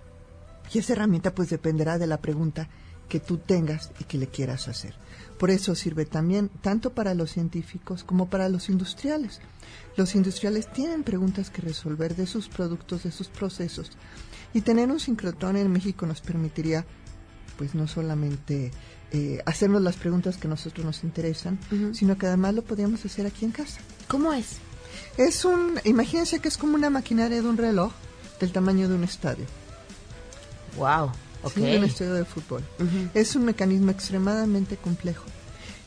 Y 0.73 0.79
esa 0.79 0.93
herramienta 0.93 1.35
pues 1.35 1.51
dependerá 1.51 1.99
de 1.99 2.07
la 2.07 2.19
pregunta 2.19 2.69
que 3.09 3.21
tú 3.21 3.39
tengas 3.39 3.91
y 3.99 4.05
que 4.05 4.19
le 4.19 4.27
quieras 4.27 4.69
hacer. 4.69 4.95
Por 5.39 5.51
eso 5.51 5.75
sirve 5.75 6.05
también 6.05 6.51
tanto 6.61 6.91
para 6.91 7.15
los 7.15 7.33
científicos 7.33 8.05
como 8.05 8.29
para 8.29 8.49
los 8.49 8.69
industriales. 8.69 9.41
Los 9.97 10.15
industriales 10.15 10.71
tienen 10.73 11.05
preguntas 11.05 11.51
que 11.51 11.63
resolver 11.63 12.17
de 12.17 12.27
sus 12.27 12.49
productos, 12.49 13.05
de 13.05 13.13
sus 13.13 13.29
procesos. 13.29 13.93
Y 14.53 14.61
tener 14.61 14.91
un 14.91 15.01
sincrotrón 15.01 15.57
en 15.57 15.71
México 15.71 16.07
nos 16.07 16.21
permitiría 16.21 16.85
pues 17.57 17.75
no 17.75 17.89
solamente 17.89 18.71
eh, 19.11 19.41
hacernos 19.47 19.83
las 19.83 19.97
preguntas 19.97 20.37
que 20.37 20.47
a 20.47 20.51
nosotros 20.51 20.87
nos 20.87 21.03
interesan, 21.03 21.59
sino 21.93 22.17
que 22.17 22.27
además 22.27 22.55
lo 22.55 22.63
podríamos 22.63 23.05
hacer 23.05 23.27
aquí 23.27 23.45
en 23.45 23.51
casa. 23.51 23.81
¿Cómo 24.07 24.33
es? 24.33 24.59
Es 25.19 25.45
un, 25.45 25.81
imagínense 25.85 26.39
que 26.39 26.47
es 26.47 26.57
como 26.57 26.77
una 26.77 26.91
maquinaria 26.91 27.43
de 27.43 27.49
un 27.49 27.57
reloj 27.57 27.93
del 28.39 28.53
tamaño 28.53 28.89
de 28.89 28.95
un 28.95 29.03
estadio. 29.03 29.45
Wow. 30.77 31.11
Sí, 31.53 31.61
de 31.61 31.79
un 31.79 31.85
estadio 31.85 32.15
de 32.15 32.25
fútbol. 32.25 32.63
Es 33.15 33.35
un 33.35 33.45
mecanismo 33.45 33.91
extremadamente 33.91 34.77
complejo. 34.77 35.25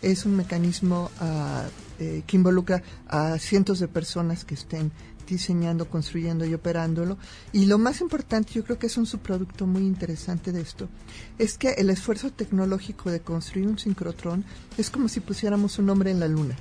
Es 0.02 0.26
un 0.26 0.36
mecanismo 0.36 1.10
ah, 1.22 1.64
eh, 2.00 2.24
que 2.28 2.36
involucra 2.36 2.84
a 3.08 3.38
cientos 3.38 3.80
de 3.80 3.88
personas 3.88 4.44
que 4.44 4.56
estén 4.56 4.92
diseñando, 5.30 5.90
construyendo 5.90 6.46
y 6.46 6.54
operándolo. 6.54 7.18
Y 7.54 7.68
lo 7.68 7.78
más 7.78 8.02
importante, 8.02 8.52
yo 8.52 8.66
creo 8.66 8.80
que 8.80 8.88
es 8.88 8.98
un 8.98 9.06
subproducto 9.06 9.66
muy 9.66 9.84
interesante 9.84 10.52
de 10.52 10.60
esto, 10.60 10.90
es 11.38 11.58
que 11.58 11.70
el 11.78 11.90
esfuerzo 11.90 12.32
tecnológico 12.32 13.10
de 13.10 13.22
construir 13.22 13.68
un 13.68 13.80
sincrotrón 13.80 14.44
es 14.78 14.90
como 14.90 15.08
si 15.08 15.22
pusiéramos 15.22 15.80
un 15.80 15.90
hombre 15.90 16.12
en 16.12 16.20
la 16.20 16.28
luna. 16.28 16.58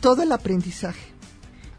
Todo 0.00 0.22
el 0.22 0.32
aprendizaje 0.32 1.17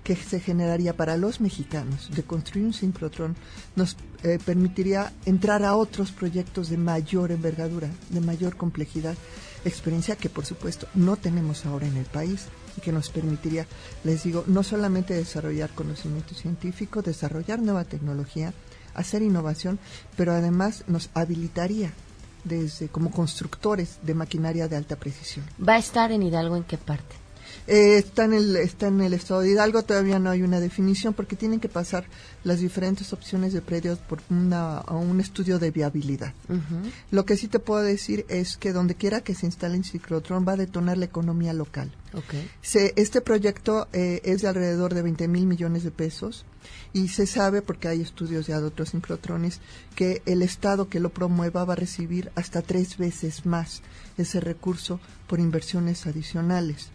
que 0.03 0.15
se 0.15 0.39
generaría 0.39 0.95
para 0.95 1.17
los 1.17 1.41
mexicanos 1.41 2.09
de 2.11 2.23
construir 2.23 2.65
un 2.65 2.73
sincrotrón 2.73 3.35
nos 3.75 3.95
eh, 4.23 4.39
permitiría 4.43 5.13
entrar 5.25 5.63
a 5.63 5.75
otros 5.75 6.11
proyectos 6.11 6.69
de 6.69 6.77
mayor 6.77 7.31
envergadura, 7.31 7.89
de 8.09 8.21
mayor 8.21 8.55
complejidad, 8.55 9.15
experiencia 9.65 10.15
que 10.15 10.29
por 10.29 10.45
supuesto 10.45 10.87
no 10.95 11.15
tenemos 11.15 11.65
ahora 11.65 11.87
en 11.87 11.97
el 11.97 12.05
país 12.05 12.45
y 12.77 12.81
que 12.81 12.91
nos 12.91 13.09
permitiría, 13.09 13.67
les 14.03 14.23
digo, 14.23 14.43
no 14.47 14.63
solamente 14.63 15.13
desarrollar 15.13 15.69
conocimiento 15.71 16.33
científico, 16.33 17.01
desarrollar 17.01 17.61
nueva 17.61 17.83
tecnología, 17.83 18.53
hacer 18.95 19.21
innovación, 19.21 19.79
pero 20.15 20.33
además 20.33 20.83
nos 20.87 21.09
habilitaría 21.13 21.93
desde 22.43 22.87
como 22.87 23.11
constructores 23.11 23.99
de 24.03 24.13
maquinaria 24.13 24.67
de 24.67 24.77
alta 24.77 24.95
precisión. 24.95 25.45
¿Va 25.59 25.73
a 25.73 25.79
estar 25.79 26.11
en 26.11 26.23
Hidalgo 26.23 26.55
en 26.55 26.63
qué 26.63 26.77
parte? 26.77 27.18
Eh, 27.69 27.99
está, 27.99 28.25
en 28.25 28.33
el, 28.33 28.55
está 28.55 28.87
en 28.87 28.99
el 28.99 29.13
estado 29.13 29.41
de 29.41 29.51
Hidalgo, 29.51 29.83
todavía 29.83 30.17
no 30.17 30.31
hay 30.31 30.41
una 30.41 30.59
definición 30.59 31.13
porque 31.13 31.35
tienen 31.35 31.59
que 31.59 31.69
pasar 31.69 32.05
las 32.43 32.61
diferentes 32.61 33.13
opciones 33.13 33.53
de 33.53 33.61
predios 33.61 33.99
por 33.99 34.21
una, 34.31 34.81
un 34.89 35.21
estudio 35.21 35.59
de 35.59 35.69
viabilidad. 35.69 36.33
Lo 37.11 37.25
que 37.25 37.37
sí 37.37 37.47
te 37.47 37.59
puedo 37.59 37.83
decir 37.83 38.25
es 38.27 38.57
que 38.57 38.73
donde 38.73 38.95
quiera 38.95 39.21
que 39.21 39.35
se 39.35 39.45
instale 39.45 39.77
un 39.77 39.83
ciclotrón 39.83 40.47
va 40.47 40.53
a 40.53 40.57
detonar 40.57 40.97
la 40.97 41.05
economía 41.05 41.53
local. 41.53 41.91
Okay. 42.11 42.49
Se, 42.63 42.91
este 42.95 43.21
proyecto 43.21 43.87
eh, 43.93 44.21
es 44.23 44.41
de 44.41 44.47
alrededor 44.47 44.95
de 44.95 45.03
20 45.03 45.27
mil 45.27 45.45
millones 45.45 45.83
de 45.83 45.91
pesos 45.91 46.45
y 46.91 47.09
se 47.09 47.27
sabe, 47.27 47.61
porque 47.61 47.87
hay 47.87 48.01
estudios 48.01 48.47
ya 48.47 48.59
de 48.59 48.65
otros 48.65 48.89
sincrotrones, 48.89 49.59
que 49.93 50.23
el 50.25 50.41
Estado 50.41 50.89
que 50.89 50.99
lo 50.99 51.09
promueva 51.11 51.65
va 51.65 51.73
a 51.73 51.75
recibir 51.75 52.31
hasta 52.33 52.63
tres 52.63 52.97
veces 52.97 53.45
más 53.45 53.83
ese 54.17 54.39
recurso 54.39 54.99
por 55.27 55.39
inversiones 55.39 56.07
adicionales. 56.07 56.89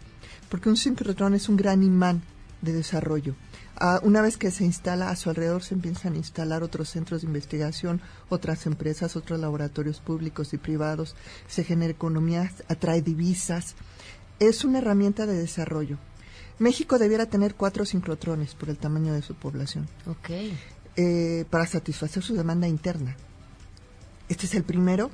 Porque 0.55 0.69
un 0.69 0.77
sincrotrón 0.77 1.33
es 1.33 1.49
un 1.49 1.57
gran 1.57 1.83
imán 1.83 2.21
de 2.61 2.71
desarrollo. 2.71 3.35
Ah, 3.75 3.99
una 4.03 4.21
vez 4.21 4.37
que 4.37 4.51
se 4.51 4.63
instala, 4.63 5.09
a 5.09 5.17
su 5.17 5.29
alrededor 5.29 5.63
se 5.63 5.73
empiezan 5.73 6.13
a 6.13 6.15
instalar 6.15 6.63
otros 6.63 6.87
centros 6.87 7.19
de 7.21 7.27
investigación, 7.27 7.99
otras 8.29 8.65
empresas, 8.65 9.17
otros 9.17 9.37
laboratorios 9.37 9.99
públicos 9.99 10.53
y 10.53 10.57
privados, 10.57 11.13
se 11.49 11.65
genera 11.65 11.91
economía, 11.91 12.49
atrae 12.69 13.01
divisas. 13.01 13.75
Es 14.39 14.63
una 14.63 14.77
herramienta 14.77 15.25
de 15.25 15.33
desarrollo. 15.33 15.97
México 16.57 16.99
debiera 16.99 17.25
tener 17.25 17.55
cuatro 17.55 17.83
sincrotrones 17.83 18.55
por 18.55 18.69
el 18.69 18.77
tamaño 18.77 19.11
de 19.11 19.23
su 19.23 19.35
población 19.35 19.89
Ok. 20.07 20.29
eh, 20.95 21.43
para 21.49 21.67
satisfacer 21.67 22.23
su 22.23 22.33
demanda 22.33 22.65
interna. 22.65 23.17
Este 24.29 24.45
es 24.45 24.55
el 24.55 24.63
primero, 24.63 25.11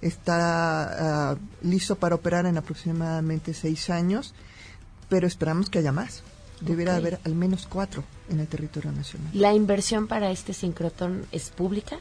está 0.00 1.32
ah, 1.32 1.36
listo 1.62 1.96
para 1.96 2.14
operar 2.14 2.46
en 2.46 2.58
aproximadamente 2.58 3.54
seis 3.54 3.90
años, 3.90 4.34
pero 5.08 5.26
esperamos 5.26 5.70
que 5.70 5.78
haya 5.78 5.92
más. 5.92 6.22
Debería 6.60 6.92
Ok. 6.94 6.98
haber 6.98 7.20
al 7.24 7.34
menos 7.34 7.66
cuatro 7.68 8.04
en 8.30 8.40
el 8.40 8.46
territorio 8.46 8.92
nacional. 8.92 9.30
¿La 9.34 9.52
inversión 9.54 10.06
para 10.06 10.30
este 10.30 10.52
sincrotrón 10.54 11.26
es 11.32 11.50
pública? 11.50 11.98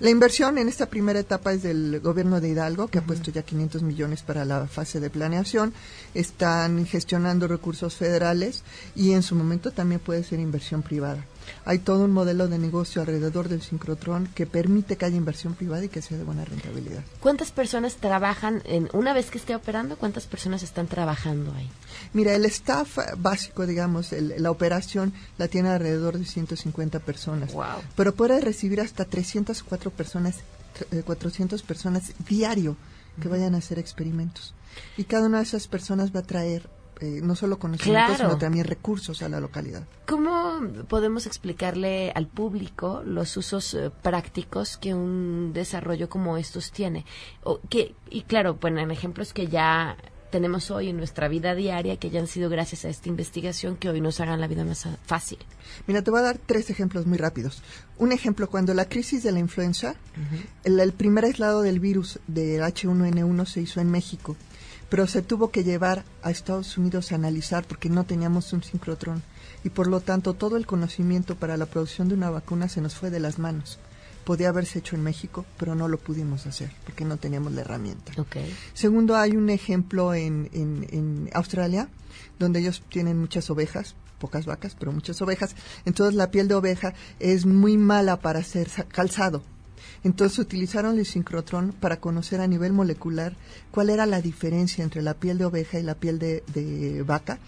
La 0.00 0.08
inversión 0.10 0.56
en 0.58 0.68
esta 0.68 0.86
primera 0.86 1.18
etapa 1.18 1.52
es 1.52 1.62
del 1.62 2.00
gobierno 2.00 2.40
de 2.40 2.48
Hidalgo, 2.48 2.88
que 2.88 2.98
ha 2.98 3.02
puesto 3.02 3.30
ya 3.32 3.42
500 3.42 3.82
millones 3.82 4.22
para 4.22 4.44
la 4.44 4.66
fase 4.66 5.00
de 5.00 5.10
planeación. 5.10 5.74
Están 6.14 6.86
gestionando 6.86 7.48
recursos 7.48 7.94
federales 7.96 8.62
y 8.94 9.12
en 9.12 9.22
su 9.22 9.34
momento 9.34 9.72
también 9.72 10.00
puede 10.00 10.22
ser 10.24 10.38
inversión 10.40 10.82
privada. 10.82 11.24
Hay 11.64 11.78
todo 11.78 12.04
un 12.04 12.12
modelo 12.12 12.48
de 12.48 12.58
negocio 12.58 13.00
alrededor 13.02 13.48
del 13.48 13.62
sincrotrón 13.62 14.28
que 14.34 14.46
permite 14.46 14.96
que 14.96 15.04
haya 15.04 15.16
inversión 15.16 15.54
privada 15.54 15.84
y 15.84 15.88
que 15.88 16.02
sea 16.02 16.18
de 16.18 16.24
buena 16.24 16.44
rentabilidad. 16.44 17.02
¿Cuántas 17.20 17.50
personas 17.52 17.96
trabajan 17.96 18.62
en 18.64 18.88
una 18.92 19.12
vez 19.14 19.30
que 19.30 19.38
esté 19.38 19.54
operando? 19.54 19.96
¿Cuántas 19.96 20.26
personas 20.26 20.62
están 20.62 20.86
trabajando 20.86 21.52
ahí? 21.54 21.70
Mira, 22.12 22.34
el 22.34 22.44
staff 22.46 22.98
básico, 23.18 23.66
digamos, 23.66 24.12
el- 24.12 24.34
la 24.42 24.50
operación 24.50 25.12
la 25.38 25.48
tiene 25.48 25.68
alrededor 25.70 26.18
de 26.18 26.24
150 26.24 26.98
personas. 27.00 27.52
Pero 27.96 28.14
puede 28.14 28.40
recibir 28.40 28.80
hasta 28.80 29.04
304 29.04 29.90
personas, 29.90 30.36
tr- 30.78 30.98
eh, 30.98 31.02
400 31.02 31.62
personas 31.62 32.12
diario 32.28 32.76
que 33.20 33.28
vayan 33.28 33.54
a 33.54 33.58
hacer 33.58 33.78
experimentos. 33.78 34.54
Y 34.96 35.04
cada 35.04 35.26
una 35.28 35.38
de 35.38 35.44
esas 35.44 35.68
personas 35.68 36.14
va 36.14 36.20
a 36.20 36.24
traer 36.24 36.68
eh, 37.00 37.20
no 37.22 37.34
solo 37.36 37.58
conocimientos, 37.58 38.16
Claro. 38.16 38.30
sino 38.30 38.38
también 38.38 38.64
recursos 38.66 39.22
a 39.22 39.28
la 39.28 39.40
localidad. 39.40 39.84
¿Cómo 40.06 40.60
podemos 40.88 41.26
explicarle 41.26 42.12
al 42.14 42.26
público 42.28 43.02
los 43.04 43.36
usos 43.36 43.74
eh, 43.74 43.90
prácticos 44.02 44.76
que 44.76 44.94
un 44.94 45.52
desarrollo 45.52 46.08
como 46.08 46.36
estos 46.36 46.70
tiene? 46.72 47.04
O 47.42 47.60
que, 47.68 47.94
y 48.10 48.22
claro, 48.22 48.58
bueno, 48.60 48.80
en 48.80 48.90
ejemplos 48.90 49.32
que 49.32 49.46
ya 49.48 49.96
tenemos 50.30 50.72
hoy 50.72 50.88
en 50.88 50.96
nuestra 50.96 51.28
vida 51.28 51.54
diaria, 51.54 51.96
que 51.96 52.10
ya 52.10 52.18
han 52.18 52.26
sido 52.26 52.50
gracias 52.50 52.84
a 52.84 52.88
esta 52.88 53.08
investigación, 53.08 53.76
que 53.76 53.88
hoy 53.88 54.00
nos 54.00 54.18
hagan 54.18 54.40
la 54.40 54.48
vida 54.48 54.64
más 54.64 54.84
fácil. 55.06 55.38
Mira, 55.86 56.02
te 56.02 56.10
voy 56.10 56.18
a 56.18 56.24
dar 56.24 56.38
tres 56.44 56.70
ejemplos 56.70 57.06
muy 57.06 57.18
rápidos. 57.18 57.62
Un 57.98 58.10
ejemplo, 58.10 58.50
cuando 58.50 58.74
la 58.74 58.88
crisis 58.88 59.22
de 59.22 59.30
la 59.30 59.38
influenza, 59.38 59.94
el, 60.64 60.80
el 60.80 60.92
primer 60.92 61.24
aislado 61.24 61.62
del 61.62 61.78
virus 61.78 62.18
del 62.26 62.62
H1N1 62.62 63.46
se 63.46 63.60
hizo 63.60 63.80
en 63.80 63.92
México, 63.92 64.34
pero 64.88 65.06
se 65.06 65.22
tuvo 65.22 65.50
que 65.50 65.64
llevar 65.64 66.04
a 66.22 66.30
Estados 66.30 66.76
Unidos 66.78 67.12
a 67.12 67.16
analizar 67.16 67.66
porque 67.66 67.88
no 67.88 68.04
teníamos 68.04 68.52
un 68.52 68.62
sincrotrón 68.62 69.22
y 69.64 69.70
por 69.70 69.86
lo 69.86 70.00
tanto 70.00 70.34
todo 70.34 70.56
el 70.56 70.66
conocimiento 70.66 71.36
para 71.36 71.56
la 71.56 71.66
producción 71.66 72.08
de 72.08 72.14
una 72.14 72.30
vacuna 72.30 72.68
se 72.68 72.80
nos 72.80 72.94
fue 72.94 73.10
de 73.10 73.20
las 73.20 73.38
manos. 73.38 73.78
Podía 74.24 74.48
haberse 74.48 74.78
hecho 74.78 74.96
en 74.96 75.02
México, 75.02 75.44
pero 75.58 75.74
no 75.74 75.86
lo 75.86 75.98
pudimos 75.98 76.46
hacer 76.46 76.70
porque 76.84 77.04
no 77.04 77.18
teníamos 77.18 77.52
la 77.52 77.60
herramienta. 77.60 78.12
Segundo, 78.72 79.16
hay 79.16 79.36
un 79.36 79.50
ejemplo 79.50 80.14
en, 80.14 80.48
en, 80.52 80.86
en 80.90 81.30
Australia, 81.34 81.88
donde 82.38 82.60
ellos 82.60 82.82
tienen 82.88 83.18
muchas 83.18 83.50
ovejas, 83.50 83.96
pocas 84.18 84.46
vacas, 84.46 84.76
pero 84.78 84.92
muchas 84.92 85.20
ovejas. 85.20 85.54
Entonces 85.84 86.14
la 86.14 86.30
piel 86.30 86.48
de 86.48 86.54
oveja 86.54 86.94
es 87.20 87.44
muy 87.44 87.76
mala 87.76 88.20
para 88.20 88.38
hacer 88.38 88.70
calzado. 88.88 89.42
Entonces 90.04 90.38
utilizaron 90.38 90.98
el 90.98 91.06
sincrotrón 91.06 91.72
para 91.72 91.98
conocer 91.98 92.40
a 92.40 92.46
nivel 92.46 92.72
molecular 92.72 93.34
cuál 93.70 93.90
era 93.90 94.06
la 94.06 94.20
diferencia 94.20 94.84
entre 94.84 95.02
la 95.02 95.14
piel 95.14 95.38
de 95.38 95.46
oveja 95.46 95.78
y 95.78 95.82
la 95.82 95.94
piel 95.94 96.18
de, 96.18 96.44
de 96.52 97.02
vaca 97.02 97.40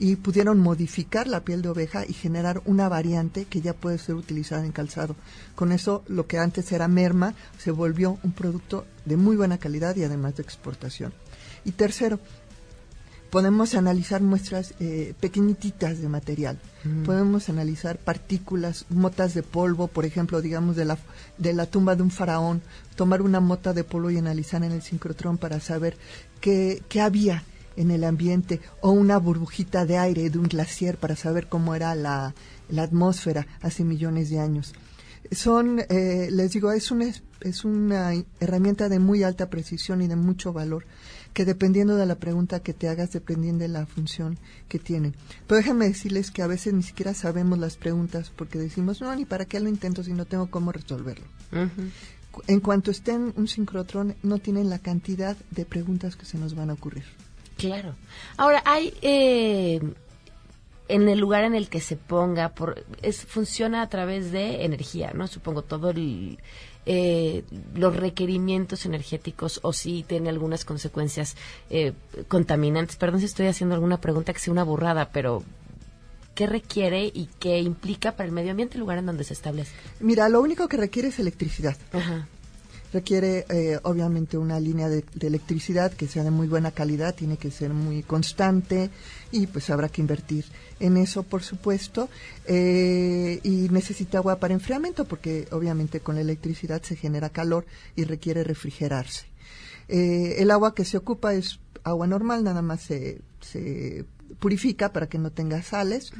y 0.00 0.16
pudieron 0.16 0.58
modificar 0.58 1.28
la 1.28 1.44
piel 1.44 1.60
de 1.60 1.68
oveja 1.68 2.06
y 2.08 2.14
generar 2.14 2.62
una 2.64 2.88
variante 2.88 3.44
que 3.44 3.60
ya 3.60 3.74
puede 3.74 3.98
ser 3.98 4.14
utilizada 4.14 4.64
en 4.64 4.72
calzado. 4.72 5.14
Con 5.54 5.72
eso, 5.72 6.02
lo 6.08 6.26
que 6.26 6.38
antes 6.38 6.72
era 6.72 6.88
merma 6.88 7.34
se 7.58 7.70
volvió 7.70 8.18
un 8.22 8.32
producto 8.32 8.86
de 9.04 9.18
muy 9.18 9.36
buena 9.36 9.58
calidad 9.58 9.94
y 9.96 10.04
además 10.04 10.36
de 10.36 10.42
exportación. 10.42 11.12
Y 11.66 11.72
tercero, 11.72 12.18
podemos 13.30 13.74
analizar 13.74 14.20
muestras 14.22 14.74
eh, 14.80 15.14
pequeñititas 15.20 16.00
de 16.00 16.08
material. 16.08 16.58
Mm. 16.84 17.04
Podemos 17.04 17.48
analizar 17.48 17.98
partículas, 17.98 18.86
motas 18.90 19.34
de 19.34 19.42
polvo, 19.42 19.86
por 19.86 20.04
ejemplo, 20.04 20.42
digamos 20.42 20.76
de 20.76 20.84
la, 20.84 20.98
de 21.38 21.52
la 21.52 21.66
tumba 21.66 21.96
de 21.96 22.02
un 22.02 22.10
faraón, 22.10 22.62
tomar 22.96 23.22
una 23.22 23.40
mota 23.40 23.72
de 23.72 23.84
polvo 23.84 24.10
y 24.10 24.18
analizar 24.18 24.62
en 24.64 24.72
el 24.72 24.82
sincrotrón 24.82 25.38
para 25.38 25.60
saber 25.60 25.96
qué, 26.40 26.82
qué 26.88 27.00
había 27.00 27.44
en 27.76 27.90
el 27.90 28.04
ambiente 28.04 28.60
o 28.80 28.90
una 28.90 29.16
burbujita 29.18 29.86
de 29.86 29.96
aire 29.96 30.28
de 30.28 30.38
un 30.38 30.48
glaciar 30.48 30.96
para 30.96 31.16
saber 31.16 31.48
cómo 31.48 31.74
era 31.74 31.94
la, 31.94 32.34
la 32.68 32.82
atmósfera 32.82 33.46
hace 33.62 33.84
millones 33.84 34.28
de 34.30 34.40
años. 34.40 34.74
Son, 35.30 35.80
eh, 35.88 36.28
les 36.30 36.52
digo, 36.52 36.72
es 36.72 36.90
una, 36.90 37.06
es 37.40 37.64
una 37.64 38.12
herramienta 38.40 38.88
de 38.88 38.98
muy 38.98 39.22
alta 39.22 39.48
precisión 39.48 40.02
y 40.02 40.08
de 40.08 40.16
mucho 40.16 40.52
valor 40.52 40.84
que 41.32 41.44
dependiendo 41.44 41.96
de 41.96 42.06
la 42.06 42.16
pregunta 42.16 42.60
que 42.60 42.74
te 42.74 42.88
hagas, 42.88 43.12
dependiendo 43.12 43.62
de 43.62 43.68
la 43.68 43.86
función 43.86 44.38
que 44.68 44.78
tienen. 44.78 45.14
Pero 45.46 45.58
déjame 45.58 45.86
decirles 45.86 46.30
que 46.30 46.42
a 46.42 46.46
veces 46.46 46.74
ni 46.74 46.82
siquiera 46.82 47.14
sabemos 47.14 47.58
las 47.58 47.76
preguntas 47.76 48.32
porque 48.34 48.58
decimos, 48.58 49.00
no, 49.00 49.14
ni 49.14 49.24
para 49.24 49.44
qué 49.44 49.60
lo 49.60 49.68
intento 49.68 50.02
si 50.02 50.12
no 50.12 50.24
tengo 50.24 50.50
cómo 50.50 50.72
resolverlo. 50.72 51.26
En 52.46 52.60
cuanto 52.60 52.90
estén 52.90 53.32
un 53.36 53.48
sincrotrón, 53.48 54.16
no 54.22 54.38
tienen 54.38 54.70
la 54.70 54.78
cantidad 54.78 55.36
de 55.50 55.64
preguntas 55.64 56.16
que 56.16 56.26
se 56.26 56.38
nos 56.38 56.54
van 56.54 56.70
a 56.70 56.74
ocurrir. 56.74 57.04
Claro. 57.56 57.94
Ahora, 58.36 58.62
hay 58.64 58.94
eh, 59.02 59.80
en 60.90 61.08
el 61.08 61.18
lugar 61.18 61.44
en 61.44 61.54
el 61.54 61.68
que 61.68 61.80
se 61.80 61.96
ponga, 61.96 62.50
por, 62.50 62.84
es, 63.02 63.24
funciona 63.24 63.82
a 63.82 63.88
través 63.88 64.32
de 64.32 64.64
energía, 64.64 65.12
¿no? 65.14 65.26
Supongo 65.26 65.62
todo 65.62 65.90
el, 65.90 66.38
eh, 66.86 67.44
los 67.74 67.94
requerimientos 67.96 68.86
energéticos 68.86 69.60
o 69.62 69.72
si 69.72 70.02
tiene 70.02 70.28
algunas 70.28 70.64
consecuencias 70.64 71.36
eh, 71.68 71.92
contaminantes. 72.28 72.96
Perdón 72.96 73.20
si 73.20 73.26
estoy 73.26 73.46
haciendo 73.46 73.74
alguna 73.74 74.00
pregunta 74.00 74.32
que 74.32 74.38
sea 74.38 74.52
una 74.52 74.64
burrada, 74.64 75.10
pero 75.12 75.42
¿qué 76.34 76.46
requiere 76.46 77.04
y 77.04 77.28
qué 77.38 77.60
implica 77.60 78.12
para 78.12 78.26
el 78.26 78.32
medio 78.32 78.52
ambiente 78.52 78.74
el 78.74 78.80
lugar 78.80 78.98
en 78.98 79.06
donde 79.06 79.24
se 79.24 79.34
establece? 79.34 79.72
Mira, 80.00 80.28
lo 80.28 80.40
único 80.40 80.68
que 80.68 80.76
requiere 80.76 81.08
es 81.08 81.18
electricidad. 81.18 81.76
Ajá. 81.92 82.26
Requiere, 82.92 83.46
eh, 83.48 83.78
obviamente, 83.84 84.36
una 84.36 84.58
línea 84.58 84.88
de, 84.88 85.04
de 85.14 85.26
electricidad 85.26 85.92
que 85.92 86.08
sea 86.08 86.24
de 86.24 86.30
muy 86.30 86.48
buena 86.48 86.72
calidad, 86.72 87.14
tiene 87.14 87.36
que 87.36 87.50
ser 87.50 87.70
muy 87.70 88.02
constante 88.02 88.90
y 89.30 89.46
pues 89.46 89.70
habrá 89.70 89.88
que 89.88 90.00
invertir 90.00 90.44
en 90.80 90.96
eso, 90.96 91.22
por 91.22 91.42
supuesto. 91.42 92.08
Eh, 92.46 93.40
y 93.42 93.68
necesita 93.70 94.18
agua 94.18 94.36
para 94.36 94.54
enfriamiento 94.54 95.04
porque, 95.04 95.46
obviamente, 95.52 96.00
con 96.00 96.16
la 96.16 96.22
electricidad 96.22 96.82
se 96.82 96.96
genera 96.96 97.28
calor 97.28 97.64
y 97.94 98.04
requiere 98.04 98.42
refrigerarse. 98.42 99.26
Eh, 99.88 100.36
el 100.38 100.50
agua 100.50 100.74
que 100.74 100.84
se 100.84 100.96
ocupa 100.96 101.34
es 101.34 101.60
agua 101.84 102.06
normal, 102.06 102.44
nada 102.44 102.62
más 102.62 102.82
se, 102.82 103.20
se 103.40 104.04
purifica 104.38 104.92
para 104.92 105.08
que 105.08 105.18
no 105.18 105.30
tenga 105.30 105.62
sales 105.62 106.12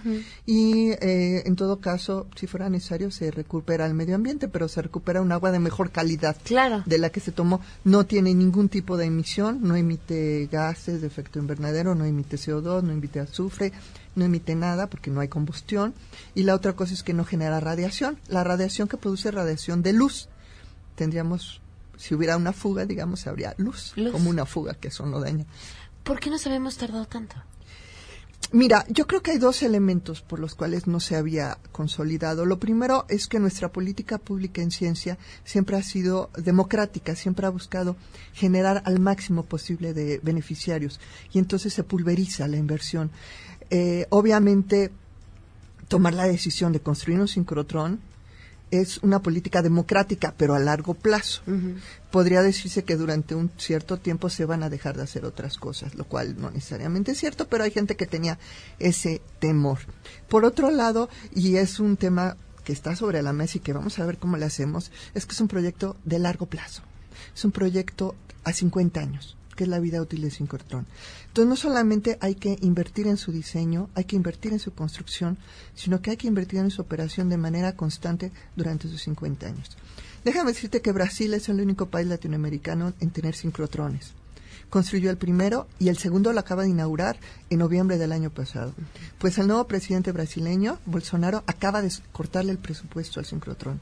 y 0.46 0.90
eh, 0.90 1.42
en 1.46 1.56
todo 1.56 1.80
caso, 1.80 2.26
si 2.34 2.46
fuera 2.46 2.68
necesario, 2.68 3.10
se 3.10 3.30
recupera 3.30 3.86
el 3.86 3.94
medio 3.94 4.14
ambiente, 4.14 4.48
pero 4.48 4.68
se 4.68 4.82
recupera 4.82 5.22
un 5.22 5.32
agua 5.32 5.52
de 5.52 5.58
mejor 5.58 5.90
calidad 5.90 6.36
de 6.86 6.98
la 6.98 7.10
que 7.10 7.20
se 7.20 7.32
tomó. 7.32 7.60
No 7.84 8.06
tiene 8.06 8.34
ningún 8.34 8.68
tipo 8.68 8.96
de 8.96 9.06
emisión, 9.06 9.60
no 9.62 9.76
emite 9.76 10.48
gases 10.50 11.00
de 11.00 11.06
efecto 11.06 11.38
invernadero, 11.38 11.94
no 11.94 12.04
emite 12.04 12.36
CO2, 12.36 12.82
no 12.82 12.92
emite 12.92 13.20
azufre, 13.20 13.72
no 14.16 14.24
emite 14.24 14.54
nada 14.54 14.88
porque 14.88 15.10
no 15.10 15.20
hay 15.20 15.28
combustión. 15.28 15.94
Y 16.34 16.42
la 16.42 16.54
otra 16.54 16.74
cosa 16.74 16.94
es 16.94 17.02
que 17.02 17.14
no 17.14 17.24
genera 17.24 17.60
radiación. 17.60 18.18
La 18.28 18.44
radiación 18.44 18.88
que 18.88 18.96
produce 18.96 19.30
radiación 19.30 19.82
de 19.82 19.92
luz. 19.92 20.28
Tendríamos, 20.96 21.60
si 21.96 22.14
hubiera 22.14 22.36
una 22.36 22.52
fuga, 22.52 22.84
digamos, 22.84 23.26
habría 23.26 23.54
luz, 23.56 23.92
Luz. 23.96 24.12
como 24.12 24.30
una 24.30 24.46
fuga 24.46 24.74
que 24.74 24.88
eso 24.88 25.06
no 25.06 25.20
daña. 25.20 25.46
¿Por 26.02 26.18
qué 26.18 26.30
nos 26.30 26.46
habíamos 26.46 26.76
tardado 26.76 27.06
tanto? 27.06 27.36
Mira, 28.52 28.84
yo 28.88 29.06
creo 29.06 29.22
que 29.22 29.30
hay 29.30 29.38
dos 29.38 29.62
elementos 29.62 30.22
por 30.22 30.40
los 30.40 30.56
cuales 30.56 30.88
no 30.88 30.98
se 30.98 31.14
había 31.14 31.58
consolidado. 31.70 32.44
Lo 32.44 32.58
primero 32.58 33.04
es 33.08 33.28
que 33.28 33.38
nuestra 33.38 33.70
política 33.70 34.18
pública 34.18 34.60
en 34.60 34.72
ciencia 34.72 35.18
siempre 35.44 35.76
ha 35.76 35.82
sido 35.84 36.30
democrática, 36.36 37.14
siempre 37.14 37.46
ha 37.46 37.50
buscado 37.50 37.94
generar 38.32 38.82
al 38.86 38.98
máximo 38.98 39.44
posible 39.44 39.94
de 39.94 40.18
beneficiarios 40.24 40.98
y 41.32 41.38
entonces 41.38 41.72
se 41.72 41.84
pulveriza 41.84 42.48
la 42.48 42.56
inversión. 42.56 43.12
Eh, 43.70 44.06
obviamente, 44.10 44.90
tomar 45.86 46.14
la 46.14 46.24
decisión 46.24 46.72
de 46.72 46.80
construir 46.80 47.20
un 47.20 47.28
sincrotrón 47.28 48.00
es 48.70 48.98
una 48.98 49.20
política 49.20 49.62
democrática, 49.62 50.34
pero 50.36 50.54
a 50.54 50.58
largo 50.58 50.94
plazo. 50.94 51.42
Podría 52.10 52.42
decirse 52.42 52.84
que 52.84 52.96
durante 52.96 53.34
un 53.34 53.50
cierto 53.56 53.96
tiempo 53.98 54.28
se 54.30 54.44
van 54.44 54.62
a 54.62 54.70
dejar 54.70 54.96
de 54.96 55.02
hacer 55.02 55.24
otras 55.24 55.56
cosas, 55.56 55.94
lo 55.94 56.04
cual 56.04 56.40
no 56.40 56.50
necesariamente 56.50 57.12
es 57.12 57.18
cierto, 57.18 57.48
pero 57.48 57.64
hay 57.64 57.70
gente 57.70 57.96
que 57.96 58.06
tenía 58.06 58.38
ese 58.78 59.22
temor. 59.38 59.78
Por 60.28 60.44
otro 60.44 60.70
lado, 60.70 61.08
y 61.34 61.56
es 61.56 61.80
un 61.80 61.96
tema 61.96 62.36
que 62.64 62.72
está 62.72 62.94
sobre 62.96 63.22
la 63.22 63.32
mesa 63.32 63.58
y 63.58 63.60
que 63.60 63.72
vamos 63.72 63.98
a 63.98 64.06
ver 64.06 64.18
cómo 64.18 64.36
le 64.36 64.46
hacemos, 64.46 64.90
es 65.14 65.26
que 65.26 65.32
es 65.32 65.40
un 65.40 65.48
proyecto 65.48 65.96
de 66.04 66.18
largo 66.18 66.46
plazo. 66.46 66.82
Es 67.34 67.44
un 67.44 67.52
proyecto 67.52 68.14
a 68.44 68.52
50 68.52 69.00
años, 69.00 69.36
que 69.60 69.64
es 69.64 69.68
la 69.68 69.78
vida 69.78 70.00
útil 70.00 70.22
de 70.22 70.30
sincrotrón. 70.30 70.86
Entonces, 71.26 71.46
no 71.46 71.54
solamente 71.54 72.16
hay 72.22 72.34
que 72.34 72.56
invertir 72.62 73.06
en 73.06 73.18
su 73.18 73.30
diseño, 73.30 73.90
hay 73.94 74.04
que 74.04 74.16
invertir 74.16 74.54
en 74.54 74.58
su 74.58 74.72
construcción, 74.72 75.36
sino 75.74 76.00
que 76.00 76.12
hay 76.12 76.16
que 76.16 76.28
invertir 76.28 76.60
en 76.60 76.70
su 76.70 76.80
operación 76.80 77.28
de 77.28 77.36
manera 77.36 77.76
constante 77.76 78.32
durante 78.56 78.88
sus 78.88 79.02
50 79.02 79.46
años. 79.46 79.76
Déjame 80.24 80.52
decirte 80.52 80.80
que 80.80 80.92
Brasil 80.92 81.34
es 81.34 81.50
el 81.50 81.60
único 81.60 81.90
país 81.90 82.08
latinoamericano 82.08 82.94
en 83.00 83.10
tener 83.10 83.34
sincrotrones. 83.34 84.14
construyó 84.70 85.10
el 85.10 85.18
primero 85.18 85.66
y 85.78 85.88
el 85.88 85.98
segundo 85.98 86.32
lo 86.32 86.40
acaba 86.40 86.62
de 86.62 86.70
inaugurar 86.70 87.18
en 87.50 87.58
noviembre 87.58 87.98
del 87.98 88.12
año 88.12 88.30
pasado. 88.30 88.72
Pues 89.18 89.36
el 89.36 89.46
nuevo 89.46 89.66
presidente 89.66 90.10
brasileño, 90.10 90.78
Bolsonaro, 90.86 91.42
acaba 91.46 91.82
de 91.82 91.92
cortarle 92.12 92.52
el 92.52 92.58
presupuesto 92.58 93.20
al 93.20 93.26
sincrotrón. 93.26 93.78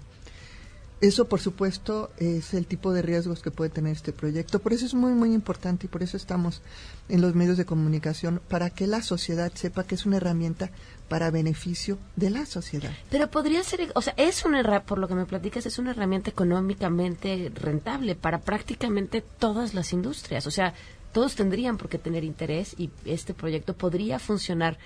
Eso, 1.00 1.28
por 1.28 1.38
supuesto, 1.38 2.10
es 2.18 2.54
el 2.54 2.66
tipo 2.66 2.92
de 2.92 3.02
riesgos 3.02 3.40
que 3.40 3.52
puede 3.52 3.70
tener 3.70 3.92
este 3.92 4.12
proyecto. 4.12 4.58
Por 4.58 4.72
eso 4.72 4.84
es 4.84 4.94
muy, 4.94 5.12
muy 5.12 5.32
importante 5.32 5.86
y 5.86 5.88
por 5.88 6.02
eso 6.02 6.16
estamos 6.16 6.60
en 7.08 7.20
los 7.20 7.36
medios 7.36 7.56
de 7.56 7.64
comunicación, 7.64 8.40
para 8.48 8.70
que 8.70 8.88
la 8.88 9.02
sociedad 9.02 9.52
sepa 9.54 9.84
que 9.84 9.94
es 9.94 10.06
una 10.06 10.16
herramienta 10.16 10.70
para 11.08 11.30
beneficio 11.30 11.98
de 12.16 12.30
la 12.30 12.46
sociedad. 12.46 12.90
Pero 13.10 13.30
podría 13.30 13.62
ser, 13.62 13.92
o 13.94 14.02
sea, 14.02 14.12
es 14.16 14.44
una 14.44 14.82
por 14.84 14.98
lo 14.98 15.06
que 15.06 15.14
me 15.14 15.24
platicas, 15.24 15.66
es 15.66 15.78
una 15.78 15.92
herramienta 15.92 16.30
económicamente 16.30 17.52
rentable 17.54 18.16
para 18.16 18.40
prácticamente 18.40 19.22
todas 19.22 19.74
las 19.74 19.92
industrias. 19.92 20.48
O 20.48 20.50
sea, 20.50 20.74
todos 21.12 21.36
tendrían 21.36 21.78
por 21.78 21.88
qué 21.88 21.98
tener 21.98 22.24
interés 22.24 22.74
y 22.76 22.90
este 23.04 23.34
proyecto 23.34 23.74
podría 23.74 24.18
funcionar, 24.18 24.78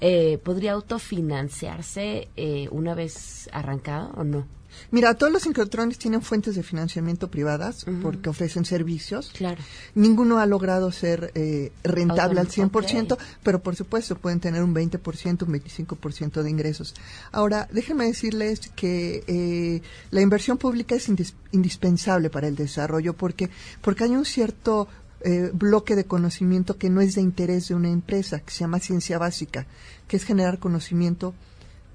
eh, 0.00 0.38
podría 0.38 0.72
autofinanciarse 0.72 2.28
eh, 2.36 2.68
una 2.72 2.94
vez 2.94 3.48
arrancado 3.52 4.10
o 4.16 4.24
no. 4.24 4.59
Mira, 4.90 5.14
todos 5.14 5.32
los 5.32 5.42
sincrotrones 5.42 5.98
tienen 5.98 6.22
fuentes 6.22 6.54
de 6.54 6.62
financiamiento 6.62 7.30
privadas 7.30 7.84
porque 8.02 8.28
ofrecen 8.28 8.64
servicios. 8.64 9.30
Claro. 9.34 9.62
Ninguno 9.94 10.38
ha 10.38 10.46
logrado 10.46 10.90
ser 10.92 11.32
eh, 11.34 11.72
rentable 11.84 12.40
al 12.40 12.46
Autónomo, 12.46 12.70
100%, 12.80 13.12
ok. 13.12 13.20
pero 13.42 13.62
por 13.62 13.76
supuesto 13.76 14.16
pueden 14.16 14.40
tener 14.40 14.62
un 14.62 14.74
20%, 14.74 15.42
un 15.46 15.52
25% 15.54 16.42
de 16.42 16.50
ingresos. 16.50 16.94
Ahora, 17.32 17.68
déjenme 17.72 18.06
decirles 18.06 18.60
que 18.74 19.24
eh, 19.26 19.82
la 20.10 20.20
inversión 20.20 20.58
pública 20.58 20.94
es 20.94 21.08
indis- 21.08 21.34
indispensable 21.52 22.30
para 22.30 22.48
el 22.48 22.56
desarrollo 22.56 23.14
porque, 23.14 23.50
porque 23.80 24.04
hay 24.04 24.10
un 24.16 24.24
cierto 24.24 24.88
eh, 25.22 25.50
bloque 25.52 25.96
de 25.96 26.04
conocimiento 26.04 26.78
que 26.78 26.88
no 26.90 27.00
es 27.00 27.14
de 27.14 27.20
interés 27.20 27.68
de 27.68 27.74
una 27.74 27.90
empresa, 27.90 28.40
que 28.40 28.50
se 28.52 28.60
llama 28.60 28.78
ciencia 28.80 29.18
básica, 29.18 29.66
que 30.08 30.16
es 30.16 30.24
generar 30.24 30.58
conocimiento 30.58 31.34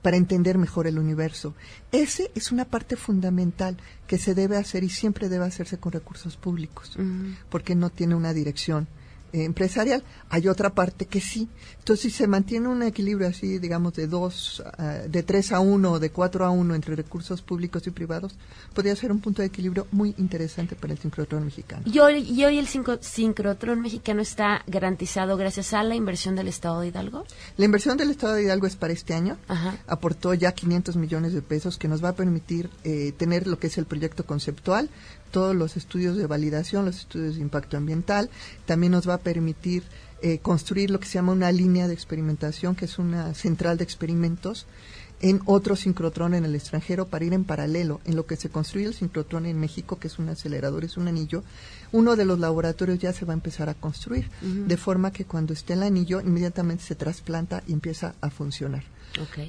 para 0.05 0.17
entender 0.17 0.59
mejor 0.59 0.85
el 0.85 0.99
universo. 0.99 1.55
Ese 1.91 2.29
es 2.35 2.51
una 2.51 2.65
parte 2.65 2.95
fundamental 2.95 3.75
que 4.05 4.19
se 4.19 4.35
debe 4.35 4.55
hacer 4.55 4.83
y 4.83 4.89
siempre 4.89 5.29
debe 5.29 5.45
hacerse 5.45 5.79
con 5.79 5.93
recursos 5.93 6.37
públicos, 6.37 6.95
porque 7.49 7.73
no 7.73 7.89
tiene 7.89 8.13
una 8.13 8.31
dirección 8.31 8.87
empresarial. 9.43 10.03
Hay 10.29 10.47
otra 10.47 10.73
parte 10.73 11.05
que 11.05 11.19
sí. 11.19 11.49
Entonces, 11.79 12.11
si 12.11 12.17
se 12.17 12.27
mantiene 12.27 12.67
un 12.67 12.83
equilibrio 12.83 13.27
así, 13.27 13.59
digamos, 13.59 13.93
de 13.93 14.07
dos, 14.07 14.63
ah, 14.77 15.01
de 15.07 15.23
tres 15.23 15.51
a 15.51 15.59
uno 15.59 15.99
de 15.99 16.09
cuatro 16.09 16.45
a 16.45 16.49
uno 16.49 16.75
entre 16.75 16.95
recursos 16.95 17.41
públicos 17.41 17.85
y 17.87 17.91
privados, 17.91 18.35
podría 18.73 18.95
ser 18.95 19.11
un 19.11 19.19
punto 19.19 19.41
de 19.41 19.47
equilibrio 19.47 19.87
muy 19.91 20.15
interesante 20.17 20.75
para 20.75 20.93
el 20.93 20.99
sincrotrón 20.99 21.45
mexicano. 21.45 21.83
Y 21.85 21.99
hoy, 21.99 22.19
y 22.19 22.43
hoy 22.45 22.57
el 22.57 22.67
sincrotrón 22.67 23.81
mexicano 23.81 24.21
está 24.21 24.63
garantizado 24.67 25.37
gracias 25.37 25.73
a 25.73 25.83
la 25.83 25.95
inversión 25.95 26.35
del 26.35 26.47
Estado 26.47 26.81
de 26.81 26.87
Hidalgo. 26.87 27.25
La 27.57 27.65
inversión 27.65 27.97
del 27.97 28.11
Estado 28.11 28.33
de 28.33 28.43
Hidalgo 28.43 28.67
es 28.67 28.75
para 28.75 28.93
este 28.93 29.13
año. 29.13 29.37
Ajá. 29.47 29.77
Aportó 29.87 30.33
ya 30.33 30.53
500 30.53 30.95
millones 30.95 31.33
de 31.33 31.41
pesos 31.41 31.77
que 31.77 31.87
nos 31.87 32.03
va 32.03 32.09
a 32.09 32.15
permitir 32.15 32.69
eh, 32.83 33.13
tener 33.17 33.47
lo 33.47 33.59
que 33.59 33.67
es 33.67 33.77
el 33.77 33.85
proyecto 33.85 34.25
conceptual, 34.25 34.89
todos 35.31 35.55
los 35.55 35.77
estudios 35.77 36.17
de 36.17 36.27
validación, 36.27 36.85
los 36.85 36.97
estudios 36.97 37.35
de 37.35 37.41
impacto 37.41 37.77
ambiental. 37.77 38.29
También 38.65 38.91
nos 38.91 39.07
va 39.07 39.15
a 39.15 39.19
permitir 39.19 39.83
eh, 40.21 40.39
construir 40.39 40.91
lo 40.91 40.99
que 40.99 41.07
se 41.07 41.15
llama 41.15 41.33
una 41.33 41.51
línea 41.51 41.87
de 41.87 41.93
experimentación, 41.93 42.75
que 42.75 42.85
es 42.85 42.97
una 42.97 43.33
central 43.33 43.77
de 43.77 43.83
experimentos 43.83 44.65
en 45.21 45.41
otro 45.45 45.75
sincrotrón 45.75 46.33
en 46.33 46.45
el 46.45 46.55
extranjero 46.55 47.07
para 47.07 47.25
ir 47.25 47.33
en 47.33 47.45
paralelo 47.45 48.01
en 48.05 48.15
lo 48.15 48.25
que 48.25 48.35
se 48.35 48.49
construye 48.49 48.87
el 48.87 48.93
sincrotrón 48.93 49.45
en 49.45 49.59
México, 49.59 49.97
que 49.97 50.07
es 50.07 50.19
un 50.19 50.29
acelerador, 50.29 50.83
es 50.83 50.97
un 50.97 51.07
anillo. 51.07 51.43
Uno 51.91 52.15
de 52.15 52.25
los 52.25 52.39
laboratorios 52.39 52.99
ya 52.99 53.13
se 53.13 53.25
va 53.25 53.33
a 53.33 53.35
empezar 53.35 53.69
a 53.69 53.73
construir, 53.73 54.29
de 54.41 54.77
forma 54.77 55.11
que 55.11 55.25
cuando 55.25 55.53
esté 55.53 55.73
el 55.73 55.83
anillo 55.83 56.21
inmediatamente 56.21 56.83
se 56.83 56.95
trasplanta 56.95 57.63
y 57.67 57.73
empieza 57.73 58.15
a 58.21 58.29
funcionar. 58.29 58.83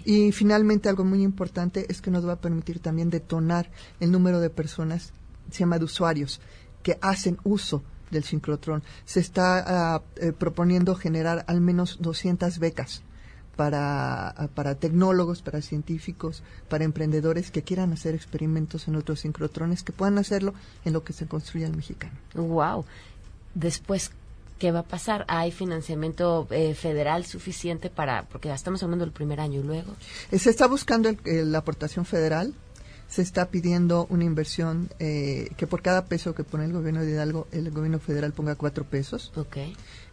Y 0.05 0.31
finalmente 0.33 0.89
algo 0.89 1.05
muy 1.05 1.23
importante 1.23 1.87
es 1.89 2.01
que 2.01 2.11
nos 2.11 2.27
va 2.27 2.35
a 2.35 2.41
permitir 2.41 2.79
también 2.79 3.11
detonar 3.11 3.69
el 3.99 4.13
número 4.13 4.41
de 4.41 4.51
personas, 4.51 5.13
se 5.51 5.59
llama 5.61 5.79
de 5.79 5.85
usuarios, 5.85 6.41
que 6.83 6.99
hacen 7.01 7.39
uso 7.45 7.83
del 8.11 8.25
sincrotrón. 8.25 8.83
Se 9.05 9.21
está 9.21 10.01
eh, 10.17 10.33
proponiendo 10.33 10.95
generar 10.95 11.45
al 11.49 11.61
menos 11.61 11.99
200 12.01 12.59
becas 12.61 13.03
para, 13.57 14.29
ah, 14.29 14.49
para 14.55 14.75
tecnólogos, 14.75 15.43
para 15.43 15.63
científicos, 15.63 16.43
para 16.69 16.85
emprendedores 16.85 17.51
que 17.51 17.63
quieran 17.63 17.93
hacer 17.93 18.15
experimentos 18.15 18.87
en 18.87 18.97
otros 18.97 19.21
sincrotrones, 19.21 19.83
que 19.83 19.93
puedan 19.93 20.19
hacerlo 20.19 20.55
en 20.85 20.93
lo 20.93 21.03
que 21.05 21.13
se 21.13 21.27
construye 21.27 21.65
el 21.67 21.75
mexicano. 21.75 22.15
Wow. 22.35 22.85
Después, 23.55 24.11
¿qué 24.59 24.71
va 24.73 24.81
a 24.81 24.85
pasar? 24.85 25.25
¿Hay 25.29 25.51
financiamiento 25.53 26.47
eh, 26.51 26.75
federal 26.75 27.25
suficiente 27.25 27.89
para, 27.89 28.25
porque 28.25 28.49
ya 28.49 28.55
estamos 28.55 28.83
hablando 28.83 29.05
del 29.07 29.13
primer 29.13 29.41
año 29.41 29.61
y 29.61 29.63
luego? 29.65 29.93
Eh, 30.31 30.39
Se 30.39 30.51
está 30.51 30.67
buscando 30.67 31.09
el- 31.09 31.19
el- 31.25 31.51
la 31.53 31.59
aportación 31.59 32.05
federal, 32.05 32.53
se 33.09 33.23
está 33.23 33.47
pidiendo 33.47 34.07
una 34.11 34.25
inversión 34.25 34.89
eh, 34.99 35.51
que 35.57 35.67
por 35.67 35.83
cada 35.83 36.07
peso 36.07 36.35
que 36.35 36.45
pone 36.45 36.65
el 36.65 36.73
gobierno 36.73 37.03
de 37.03 37.11
Hidalgo, 37.13 37.47
el 37.53 37.71
gobierno 37.71 37.99
federal 37.99 38.33
ponga 38.33 38.55
cuatro 38.57 38.85
pesos, 38.85 39.33
Ok. 39.37 39.57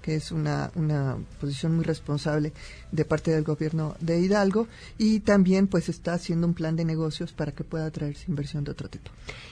Que 0.03 0.15
es 0.15 0.31
una, 0.31 0.69
una 0.75 1.17
posición 1.39 1.75
muy 1.75 1.85
responsable 1.85 2.51
de 2.91 3.05
parte 3.05 3.31
del 3.31 3.43
gobierno 3.43 3.95
de 4.01 4.19
Hidalgo, 4.19 4.67
y 4.99 5.21
también 5.21 5.67
pues 5.67 5.89
está 5.89 6.13
haciendo 6.13 6.45
un 6.45 6.53
plan 6.53 6.75
de 6.75 6.85
negocios 6.85 7.31
para 7.31 7.53
que 7.53 7.63
pueda 7.63 7.89
traerse 7.89 8.25
inversión 8.27 8.63
de 8.65 8.71
otro 8.71 8.89
tipo. 8.89 9.09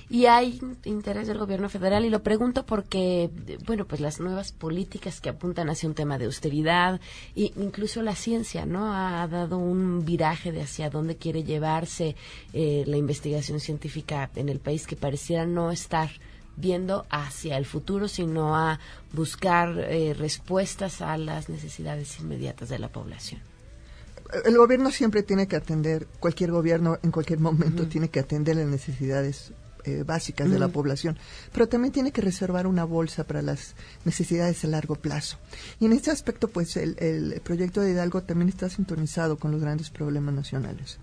Y 0.10 0.26
hay 0.26 0.60
interés 0.84 1.28
del 1.28 1.38
gobierno 1.38 1.70
federal 1.70 2.04
y 2.04 2.10
lo 2.10 2.22
pregunto 2.22 2.66
porque, 2.66 3.30
bueno, 3.66 3.86
pues 3.86 4.02
las 4.02 4.20
nuevas 4.20 4.52
políticas 4.52 5.22
que 5.22 5.30
apuntan 5.30 5.70
hacia 5.70 5.88
un 5.88 5.96
tema 5.96 6.18
de 6.18 6.26
austeridad 6.26 7.00
e 7.34 7.54
incluso 7.56 8.02
la 8.02 8.16
ciencia, 8.16 8.66
¿no? 8.66 8.94
Ha 8.94 9.26
dado 9.30 9.58
un 9.58 10.04
viraje 10.04 10.52
de 10.52 10.64
hacia 10.64 10.90
dónde 10.90 11.16
quiere 11.16 11.46
llevarse 11.46 12.18
eh, 12.52 12.84
la 12.88 12.98
investigación 12.98 13.62
científica 13.62 14.30
en 14.36 14.50
el 14.50 14.60
país 14.60 14.86
que 14.86 14.98
pareciera 14.98 15.46
no 15.46 15.72
estar 15.72 16.10
viendo 16.56 17.06
hacia 17.10 17.58
el 17.58 17.66
futuro, 17.66 18.08
sino 18.08 18.56
a 18.56 18.80
buscar 19.14 19.78
eh, 19.78 20.14
respuestas 20.14 21.02
a 21.02 21.18
las 21.18 21.50
necesidades 21.50 22.20
inmediatas 22.20 22.70
de 22.70 22.80
la 22.80 22.90
población. 22.90 23.42
El 24.46 24.58
gobierno 24.58 24.92
siempre 24.92 25.24
tiene 25.24 25.48
que 25.48 25.58
atender, 25.58 26.08
cualquier 26.20 26.52
gobierno 26.52 26.98
en 27.04 27.12
cualquier 27.12 27.40
momento 27.40 27.88
tiene 27.88 28.10
que 28.10 28.20
atender 28.22 28.56
las 28.56 28.68
necesidades 28.68 29.52
eh, 29.84 30.04
básicas 30.06 30.50
de 30.50 30.60
la 30.60 30.68
población, 30.68 31.18
pero 31.52 31.68
también 31.68 31.92
tiene 31.92 32.12
que 32.12 32.22
reservar 32.22 32.68
una 32.68 32.84
bolsa 32.84 33.26
para 33.26 33.42
las 33.42 33.76
necesidades 34.06 34.64
a 34.64 34.68
largo 34.68 34.96
plazo. 34.96 35.38
Y 35.80 35.86
en 35.86 35.94
este 35.94 36.12
aspecto, 36.12 36.48
pues 36.48 36.78
el, 36.78 36.96
el 37.00 37.42
proyecto 37.42 37.82
de 37.82 37.92
Hidalgo 37.92 38.22
también 38.22 38.48
está 38.48 38.70
sintonizado 38.70 39.38
con 39.38 39.52
los 39.52 39.60
grandes 39.60 39.90
problemas 39.90 40.36
nacionales. 40.36 41.00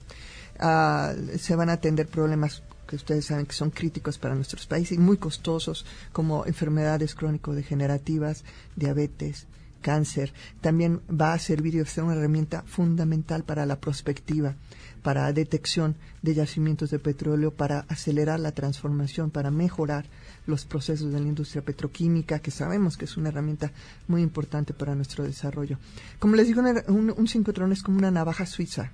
Ah, 0.61 1.15
se 1.39 1.55
van 1.55 1.71
a 1.71 1.75
atender 1.75 2.09
problemas 2.09 2.63
que 2.89 2.97
ustedes 2.97 3.27
saben 3.27 3.47
que 3.47 3.53
son 3.55 3.71
críticos 3.71 4.19
para 4.19 4.35
nuestros 4.35 4.67
países 4.67 4.97
y 4.97 5.01
muy 5.01 5.19
costosos, 5.19 5.85
como 6.13 6.45
enfermedades 6.47 7.15
crónico-degenerativas, 7.15 8.43
diabetes, 8.77 9.47
cáncer. 9.83 10.33
También 10.61 11.01
va 11.09 11.35
a 11.35 11.39
servir 11.39 11.75
y 11.77 11.85
ser 11.85 12.03
una 12.05 12.15
herramienta 12.15 12.63
fundamental 12.67 13.45
para 13.45 13.65
la 13.67 13.79
prospectiva, 13.79 14.57
para 15.03 15.33
detección 15.33 15.95
de 16.23 16.35
yacimientos 16.35 16.91
de 16.91 16.99
petróleo, 16.99 17.53
para 17.53 17.81
acelerar 17.89 18.41
la 18.41 18.51
transformación, 18.53 19.31
para 19.31 19.51
mejorar 19.53 20.07
los 20.47 20.65
procesos 20.65 21.13
de 21.13 21.21
la 21.21 21.29
industria 21.29 21.63
petroquímica, 21.63 22.41
que 22.41 22.51
sabemos 22.51 22.97
que 22.97 23.05
es 23.05 23.17
una 23.17 23.29
herramienta 23.29 23.71
muy 24.09 24.23
importante 24.23 24.73
para 24.73 24.95
nuestro 24.97 25.23
desarrollo. 25.25 25.79
Como 26.19 26.35
les 26.35 26.47
digo, 26.49 26.61
una- 26.61 26.83
un, 26.89 27.15
un 27.17 27.29
sincrotrón 27.29 27.71
es 27.73 27.83
como 27.83 27.99
una 27.99 28.11
navaja 28.11 28.47
suiza. 28.47 28.91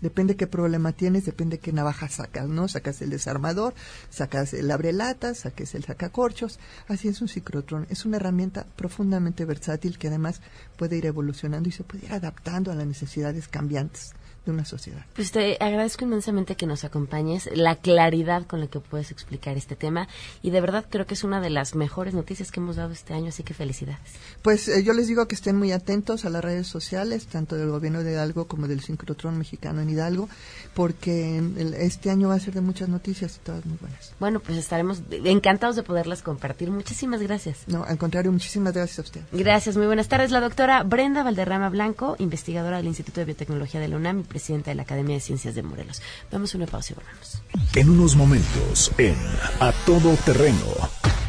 Depende 0.00 0.36
qué 0.36 0.46
problema 0.46 0.92
tienes, 0.92 1.24
depende 1.24 1.58
qué 1.58 1.72
navaja 1.72 2.08
sacas, 2.08 2.48
¿no? 2.48 2.68
Sacas 2.68 3.00
el 3.02 3.10
desarmador, 3.10 3.74
sacas 4.10 4.52
el 4.54 4.70
abrelatas, 4.70 5.38
saques 5.38 5.74
el 5.74 5.84
sacacorchos. 5.84 6.58
Así 6.88 7.08
es 7.08 7.20
un 7.20 7.28
ciclotrón. 7.28 7.86
Es 7.90 8.04
una 8.04 8.18
herramienta 8.18 8.66
profundamente 8.76 9.44
versátil 9.44 9.98
que 9.98 10.08
además 10.08 10.40
puede 10.76 10.96
ir 10.96 11.06
evolucionando 11.06 11.68
y 11.68 11.72
se 11.72 11.84
puede 11.84 12.06
ir 12.06 12.12
adaptando 12.12 12.70
a 12.70 12.74
las 12.74 12.86
necesidades 12.86 13.48
cambiantes 13.48 14.14
de 14.46 14.52
una 14.52 14.64
sociedad. 14.64 15.04
Pues 15.14 15.32
te 15.32 15.56
agradezco 15.60 16.04
inmensamente 16.04 16.56
que 16.56 16.66
nos 16.66 16.84
acompañes, 16.84 17.50
la 17.54 17.76
claridad 17.76 18.46
con 18.46 18.60
la 18.60 18.68
que 18.68 18.80
puedes 18.80 19.10
explicar 19.10 19.56
este 19.56 19.76
tema 19.76 20.08
y 20.42 20.50
de 20.50 20.60
verdad 20.60 20.86
creo 20.88 21.06
que 21.06 21.14
es 21.14 21.24
una 21.24 21.40
de 21.40 21.50
las 21.50 21.74
mejores 21.74 22.14
noticias 22.14 22.50
que 22.50 22.60
hemos 22.60 22.76
dado 22.76 22.92
este 22.92 23.12
año, 23.12 23.28
así 23.28 23.42
que 23.42 23.52
felicidades. 23.54 24.00
Pues 24.42 24.68
eh, 24.68 24.82
yo 24.84 24.92
les 24.94 25.08
digo 25.08 25.26
que 25.28 25.34
estén 25.34 25.56
muy 25.56 25.72
atentos 25.72 26.24
a 26.24 26.30
las 26.30 26.42
redes 26.44 26.66
sociales, 26.66 27.26
tanto 27.26 27.56
del 27.56 27.68
gobierno 27.70 28.02
de 28.02 28.12
Hidalgo 28.12 28.46
como 28.46 28.68
del 28.68 28.80
sincrotrón 28.80 29.36
mexicano 29.38 29.80
en 29.80 29.90
Hidalgo, 29.90 30.28
porque 30.74 31.38
el- 31.38 31.74
este 31.74 32.10
año 32.10 32.28
va 32.28 32.34
a 32.34 32.40
ser 32.40 32.54
de 32.54 32.60
muchas 32.60 32.88
noticias 32.88 33.36
y 33.36 33.38
todas 33.44 33.64
muy 33.66 33.76
buenas. 33.80 34.12
Bueno, 34.20 34.40
pues 34.40 34.58
estaremos 34.58 35.02
encantados 35.10 35.76
de 35.76 35.82
poderlas 35.82 36.22
compartir. 36.22 36.70
Muchísimas 36.70 37.20
gracias. 37.22 37.58
No, 37.66 37.84
al 37.84 37.98
contrario, 37.98 38.32
muchísimas 38.32 38.72
gracias 38.74 38.98
a 38.98 39.02
usted. 39.02 39.20
Gracias, 39.32 39.76
muy 39.76 39.86
buenas 39.86 40.08
tardes. 40.08 40.30
La 40.30 40.40
doctora 40.40 40.82
Brenda 40.82 41.22
Valderrama 41.22 41.68
Blanco, 41.70 42.16
investigadora 42.18 42.76
del 42.78 42.86
Instituto 42.86 43.20
de 43.20 43.24
Biotecnología 43.26 43.80
de 43.80 43.88
la 43.88 43.96
UNAM 43.96 44.20
y 44.20 44.22
presidenta 44.36 44.70
de 44.70 44.74
la 44.74 44.82
Academia 44.82 45.14
de 45.14 45.20
Ciencias 45.20 45.54
de 45.54 45.62
Morelos. 45.62 46.02
Vamos 46.30 46.52
a 46.52 46.58
una 46.58 46.66
pausa 46.66 46.92
y 46.92 46.96
volvemos. 46.96 47.42
En 47.74 47.88
unos 47.88 48.16
momentos, 48.16 48.92
en 48.98 49.16
A 49.60 49.72
Todo 49.86 50.14
Terreno. 50.26 50.66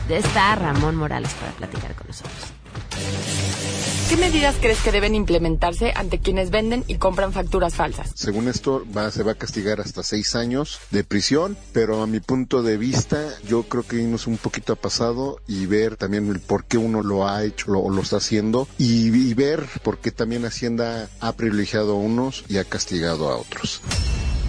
Está 0.09 0.55
Ramón 0.55 0.97
Morales 0.97 1.33
para 1.35 1.53
platicar 1.53 1.95
con 1.95 2.07
nosotros. 2.07 2.51
¿Qué 4.09 4.15
medidas 4.15 4.55
crees 4.61 4.79
que 4.79 4.93
deben 4.93 5.15
implementarse 5.15 5.91
ante 5.93 6.19
quienes 6.19 6.49
venden 6.49 6.85
y 6.87 6.95
compran 6.95 7.33
facturas 7.33 7.75
falsas? 7.75 8.11
Según 8.15 8.47
esto, 8.47 8.85
va, 8.95 9.11
se 9.11 9.21
va 9.21 9.33
a 9.33 9.35
castigar 9.35 9.81
hasta 9.81 10.01
seis 10.01 10.33
años 10.33 10.79
de 10.91 11.03
prisión, 11.03 11.57
pero 11.73 12.01
a 12.01 12.07
mi 12.07 12.21
punto 12.21 12.63
de 12.63 12.77
vista, 12.77 13.21
yo 13.45 13.63
creo 13.63 13.83
que 13.83 13.97
irnos 13.97 14.25
un 14.25 14.37
poquito 14.37 14.71
a 14.71 14.75
pasado 14.77 15.41
y 15.45 15.65
ver 15.65 15.97
también 15.97 16.29
el 16.29 16.39
por 16.39 16.63
qué 16.63 16.77
uno 16.77 17.03
lo 17.03 17.27
ha 17.27 17.43
hecho 17.43 17.73
o 17.73 17.89
lo, 17.89 18.01
está 18.01 18.17
haciendo 18.17 18.69
y, 18.77 19.07
y 19.07 19.33
ver 19.33 19.65
por 19.83 19.97
qué 19.97 20.11
también 20.11 20.45
Hacienda 20.45 21.09
ha 21.19 21.33
privilegiado 21.33 21.91
a 21.91 21.99
unos 21.99 22.45
y 22.47 22.59
ha 22.59 22.63
castigado 22.63 23.29
a 23.29 23.35
otros. 23.35 23.81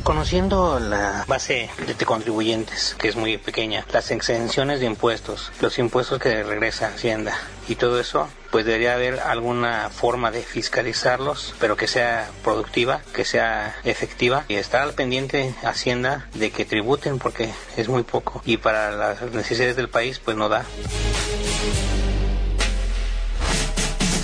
Conociendo 0.02 0.80
la 0.80 1.24
base 1.28 1.70
de 1.86 2.04
contribuyentes, 2.04 2.96
que 2.98 3.08
es 3.08 3.16
muy 3.16 3.36
pequeña, 3.36 3.84
las 3.92 4.10
exenciones 4.10 4.80
de 4.80 4.86
impuestos, 4.86 5.52
los 5.60 5.78
impuestos 5.78 6.18
que 6.18 6.42
regresa 6.42 6.88
Hacienda 6.88 7.34
y 7.68 7.74
todo 7.74 8.00
eso, 8.00 8.28
pues 8.50 8.64
debería 8.64 8.94
haber 8.94 9.20
alguna 9.20 9.90
forma 9.90 10.30
de 10.30 10.42
fiscalizarlos, 10.42 11.54
pero 11.60 11.76
que 11.76 11.86
sea 11.86 12.30
productiva, 12.42 13.02
que 13.12 13.24
sea 13.24 13.76
efectiva 13.84 14.44
y 14.48 14.54
estar 14.54 14.82
al 14.82 14.94
pendiente 14.94 15.54
Hacienda 15.62 16.28
de 16.34 16.50
que 16.50 16.64
tributen 16.64 17.18
porque 17.18 17.52
es 17.76 17.88
muy 17.88 18.02
poco 18.02 18.42
y 18.44 18.56
para 18.56 18.90
las 18.92 19.22
necesidades 19.32 19.76
del 19.76 19.88
país 19.90 20.18
pues 20.18 20.36
no 20.36 20.48
da. 20.48 20.64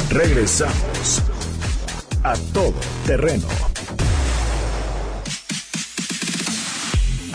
Regresamos 0.09 1.23
a 2.23 2.35
todo 2.53 2.75
terreno. 3.07 3.47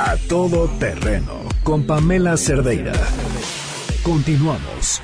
A 0.02 0.16
todo 0.30 0.70
terreno 0.80 1.42
con 1.62 1.86
Pamela 1.86 2.38
Cerdeira. 2.38 2.94
Continuamos. 4.02 5.02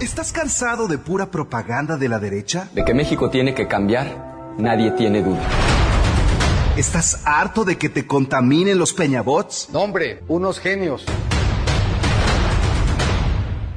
¿Estás 0.00 0.32
cansado 0.32 0.88
de 0.88 0.96
pura 0.96 1.30
propaganda 1.30 1.98
de 1.98 2.08
la 2.08 2.18
derecha? 2.18 2.70
De 2.72 2.86
que 2.86 2.94
México 2.94 3.28
tiene 3.28 3.54
que 3.54 3.68
cambiar, 3.68 4.54
nadie 4.56 4.92
tiene 4.92 5.22
duda. 5.22 5.46
¿Estás 6.78 7.20
harto 7.26 7.66
de 7.66 7.76
que 7.76 7.90
te 7.90 8.06
contaminen 8.06 8.78
los 8.78 8.94
peñabots? 8.94 9.68
No, 9.74 9.80
hombre, 9.80 10.22
unos 10.28 10.58
genios. 10.58 11.04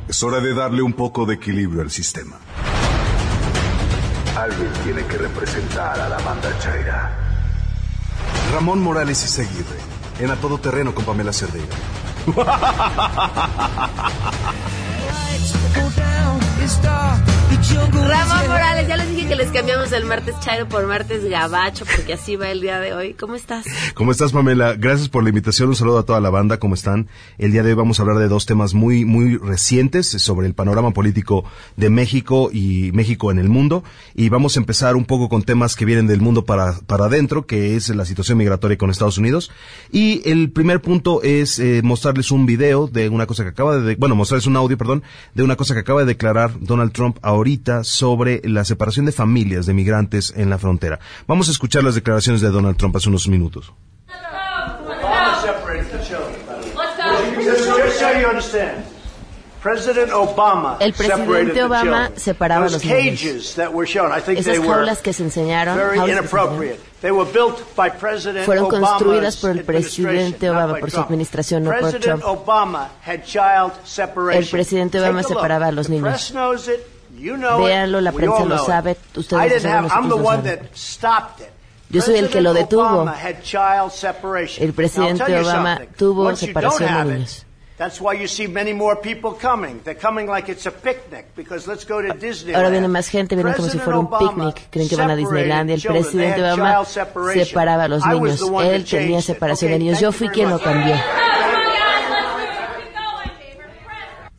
Es 0.08 0.24
hora 0.24 0.40
de 0.40 0.54
darle 0.54 0.82
un 0.82 0.94
poco 0.94 1.26
de 1.26 1.36
equilibrio 1.36 1.82
al 1.82 1.92
sistema. 1.92 2.38
Alguien 4.38 4.72
tiene 4.86 5.06
que 5.06 5.18
representar 5.18 6.00
a 6.00 6.08
la 6.08 6.20
banda 6.20 6.58
Chaira. 6.60 7.25
Ramón 8.54 8.82
Morales 8.82 9.24
y 9.24 9.28
Seguirre, 9.28 9.78
en 10.20 10.32
A 10.32 10.36
Todo 10.36 10.58
Terreno 10.58 10.94
con 10.94 11.06
Pamela 11.06 11.34
Cerdeira. 11.34 11.76
Ramón 18.08 18.48
Morales, 18.48 18.88
ya 18.88 18.98
les 18.98 19.10
dije 19.10 19.28
que 19.28 19.36
les 19.36 19.52
cambiamos 19.52 19.92
el 19.92 20.06
martes 20.06 20.36
Chairo 20.40 20.68
por 20.68 20.86
martes 20.88 21.24
Gabacho, 21.30 21.86
porque 21.96 22.14
así 22.14 22.36
va 22.36 22.50
el 22.50 22.62
día 22.62 22.80
de 22.80 22.94
hoy. 22.94 23.14
¿Cómo 23.14 23.36
estás? 23.36 23.66
¿Cómo 23.94 24.12
estás, 24.12 24.32
Pamela? 24.32 24.76
Gracias 24.76 25.10
por 25.10 25.24
la 25.24 25.30
invitación. 25.30 25.70
Un 25.70 25.76
saludo 25.76 26.00
a 26.00 26.06
toda 26.06 26.20
la 26.20 26.30
banda. 26.30 26.58
¿Cómo 26.58 26.76
están? 26.76 27.08
El 27.38 27.52
día 27.52 27.64
de 27.64 27.70
hoy 27.70 27.76
vamos 27.76 28.00
a 28.00 28.04
hablar 28.04 28.18
de 28.18 28.28
dos 28.28 28.46
temas 28.46 28.74
muy, 28.74 29.06
muy 29.06 29.38
recientes 29.38 30.08
sobre 30.08 30.48
el 30.48 30.54
panorama 30.54 30.92
político 30.92 31.46
de 31.78 31.90
México 31.90 32.50
y 32.52 32.92
México 32.94 33.32
en 33.32 33.40
el 33.40 33.50
mundo. 33.50 33.84
Y 34.14 34.30
vamos 34.30 34.56
a 34.56 34.60
empezar 34.60 34.96
un 34.96 35.06
poco 35.06 35.30
con 35.30 35.44
temas 35.44 35.76
que 35.76 35.86
vienen 35.86 36.08
del 36.08 36.22
mundo 36.22 36.46
para, 36.46 36.80
para 36.88 37.06
adentro, 37.06 37.46
que 37.46 37.76
es 37.76 37.90
la 37.90 38.06
situación 38.06 38.38
migratoria 38.38 38.78
con 38.78 38.90
Estados 38.90 39.18
Unidos. 39.18 39.52
Y 39.92 40.22
el 40.30 40.52
primer 40.52 40.82
punto 40.82 41.22
es 41.22 41.60
eh, 41.60 41.82
mostrarles 41.84 42.32
un 42.32 42.46
video 42.46 42.88
de 42.88 43.10
una 43.10 43.26
cosa 43.26 43.44
que 43.44 43.50
acaba 43.50 43.78
de, 43.78 43.96
bueno, 43.96 44.16
mostrarles 44.16 44.48
un 44.48 44.58
audio, 44.58 44.78
perdón, 44.78 45.04
de 45.34 45.44
una 45.44 45.56
cosa 45.56 45.74
que 45.74 45.82
acaba 45.82 46.02
de 46.02 46.08
declarar 46.08 46.55
Donald 46.60 46.92
Trump 46.92 47.18
ahorita 47.22 47.84
sobre 47.84 48.42
la 48.44 48.66
separación 48.66 49.06
de 49.06 49.12
familias 49.12 49.66
de 49.66 49.74
migrantes 49.74 50.34
en 50.36 50.50
la 50.50 50.58
frontera. 50.58 51.00
Vamos 51.28 51.48
a 51.48 51.52
escuchar 51.52 51.84
las 51.84 51.96
declaraciones 51.96 52.42
de 52.42 52.50
Donald 52.50 52.78
Trump 52.78 52.96
hace 52.96 53.10
unos 53.10 53.28
minutos. 53.28 53.74
El 60.80 60.94
presidente 60.94 61.64
Obama 61.64 62.12
separaba 62.16 62.66
a 62.66 62.70
los 62.70 62.84
niños. 62.86 63.58
Esas 64.38 64.60
jaulas 64.76 65.02
que 65.02 65.12
se 65.14 65.24
enseñaron 65.24 65.78
fueron 68.46 68.68
construidas 68.70 69.38
por 69.38 69.50
el 69.52 69.64
presidente 69.64 70.50
Obama, 70.50 70.76
por 70.80 70.92
su 70.92 71.00
administración, 71.00 71.64
no 71.64 71.72
por 71.72 71.92
Trump. 72.00 72.24
El 74.34 74.46
presidente 74.48 75.00
Obama 75.00 75.24
separaba 75.24 75.68
a 75.68 75.72
los 75.72 75.90
niños. 75.90 76.34
Véanlo, 77.60 78.02
la 78.02 78.12
prensa 78.12 78.46
lo 78.46 78.58
sabe, 78.66 78.98
ustedes 79.16 79.64
lo 79.64 79.70
saben, 79.70 79.90
nosotros 80.10 80.22
lo. 80.22 80.60
Yo 81.90 82.02
soy 82.02 82.16
el 82.18 82.30
que 82.30 82.42
lo 82.42 82.54
detuvo. 82.54 83.06
El 84.60 84.74
presidente 84.74 85.24
Obama 85.40 85.82
tuvo 85.98 86.36
separación 86.36 86.90
de 87.08 87.14
niños. 87.16 87.46
Ahora 92.56 92.70
viene 92.70 92.88
más 92.88 93.10
gente, 93.10 93.36
vienen 93.36 93.54
como 93.54 93.68
si 93.68 93.78
fuera 93.80 94.00
un 94.00 94.10
picnic, 94.10 94.70
creen 94.70 94.88
que 94.88 94.96
van 94.96 95.12
a 95.12 95.16
Disneylandia. 95.18 95.76
El 95.76 95.82
presidente 95.82 96.42
Obama 96.42 96.86
separaba 97.50 97.84
a 97.84 97.88
los 97.90 98.06
niños, 98.06 98.40
él 98.64 98.86
tenía 98.86 99.22
separación 99.22 99.72
de 99.72 99.80
niños, 99.80 100.00
yo 100.00 100.12
fui 100.14 100.30
quien 100.30 100.50
lo 100.50 100.60
cambió. 100.60 100.96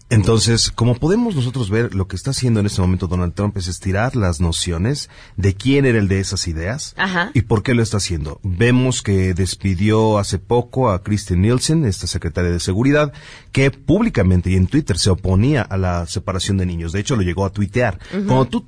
Entonces, 0.08 0.70
como 0.70 0.94
podemos 0.94 1.34
nosotros 1.34 1.68
ver, 1.68 1.94
lo 1.94 2.06
que 2.06 2.14
está 2.14 2.30
haciendo 2.30 2.60
en 2.60 2.66
este 2.66 2.80
momento 2.80 3.08
Donald 3.08 3.34
Trump 3.34 3.56
es 3.56 3.66
estirar 3.66 4.14
las 4.14 4.40
nociones 4.40 5.10
de 5.36 5.54
quién 5.54 5.84
era 5.84 5.98
el 5.98 6.06
de 6.06 6.20
esas 6.20 6.46
ideas 6.46 6.94
Ajá. 6.96 7.30
y 7.34 7.42
por 7.42 7.64
qué 7.64 7.74
lo 7.74 7.82
está 7.82 7.96
haciendo. 7.96 8.40
Vemos 8.44 9.02
que 9.02 9.34
despidió 9.34 10.18
hace 10.18 10.38
poco 10.38 10.90
a 10.90 11.02
Kristen 11.02 11.42
Nielsen, 11.42 11.84
esta 11.84 12.06
secretaria 12.06 12.52
de 12.52 12.60
Seguridad, 12.60 13.12
que 13.50 13.72
públicamente 13.72 14.50
y 14.50 14.54
en 14.54 14.68
Twitter 14.68 14.96
se 14.98 15.10
oponía 15.10 15.62
a 15.62 15.76
la 15.76 16.06
separación 16.06 16.56
de 16.56 16.66
niños. 16.66 16.92
De 16.92 17.00
hecho, 17.00 17.16
lo 17.16 17.22
llegó 17.22 17.44
a 17.44 17.50
tuitear. 17.50 17.98
Cuando 18.10 18.46
tú 18.46 18.66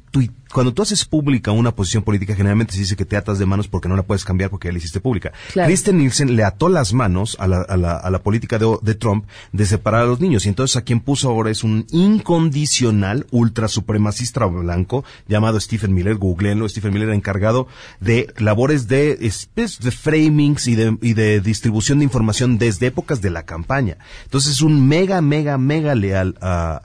cuando 0.53 0.73
tú 0.73 0.83
haces 0.83 1.05
pública 1.05 1.51
una 1.51 1.75
posición 1.75 2.03
política, 2.03 2.35
generalmente 2.35 2.73
se 2.73 2.81
dice 2.81 2.97
que 2.97 3.05
te 3.05 3.17
atas 3.17 3.39
de 3.39 3.47
manos 3.47 3.69
porque 3.69 3.89
no 3.89 3.97
la 3.97 4.05
puedes 4.05 4.25
cambiar 4.25 4.51
porque 4.51 4.69
ya 4.69 4.73
la 4.73 4.79
hiciste 4.79 5.01
pública. 5.01 5.33
Claro. 5.53 5.69
Kristen 5.69 5.99
Nielsen 5.99 6.37
le 6.37 6.45
ató 6.45 6.69
las 6.69 6.93
manos 6.93 7.37
a 7.39 7.47
la, 7.47 7.63
a 7.63 7.77
la, 7.77 7.97
a 7.97 8.11
la 8.11 8.23
política 8.23 8.59
de, 8.59 8.79
de 8.83 8.95
Trump 8.95 9.27
de 9.53 9.67
separar 9.67 10.03
a 10.03 10.07
los 10.07 10.21
niños. 10.21 10.47
Y 10.47 10.49
entonces 10.49 10.77
a 10.77 10.83
quien 10.83 11.01
puso 11.01 11.29
ahora 11.29 11.51
es 11.51 11.65
un 11.65 11.87
incondicional 11.91 13.27
ultra 13.31 13.69
supremacista 13.69 14.29
blanco 14.47 15.05
llamado 15.27 15.59
Stephen 15.61 15.95
Miller. 15.95 16.17
Googleenlo. 16.17 16.69
Stephen 16.69 16.93
Miller 16.93 17.11
encargado 17.11 17.67
de 18.01 18.33
labores 18.39 18.89
de, 18.89 19.17
de 19.17 19.91
framings 19.91 20.67
y 20.67 20.75
de, 20.75 20.97
y 21.03 21.15
de 21.15 21.41
distribución 21.41 21.99
de 21.99 22.05
información 22.05 22.59
desde 22.59 22.87
épocas 22.87 23.21
de 23.21 23.31
la 23.31 23.45
campaña. 23.45 23.99
Entonces 24.25 24.53
es 24.53 24.63
un 24.63 24.87
mega, 24.87 25.21
mega, 25.21 25.59
mega 25.59 25.95
leal 25.95 26.37
a, 26.41 26.83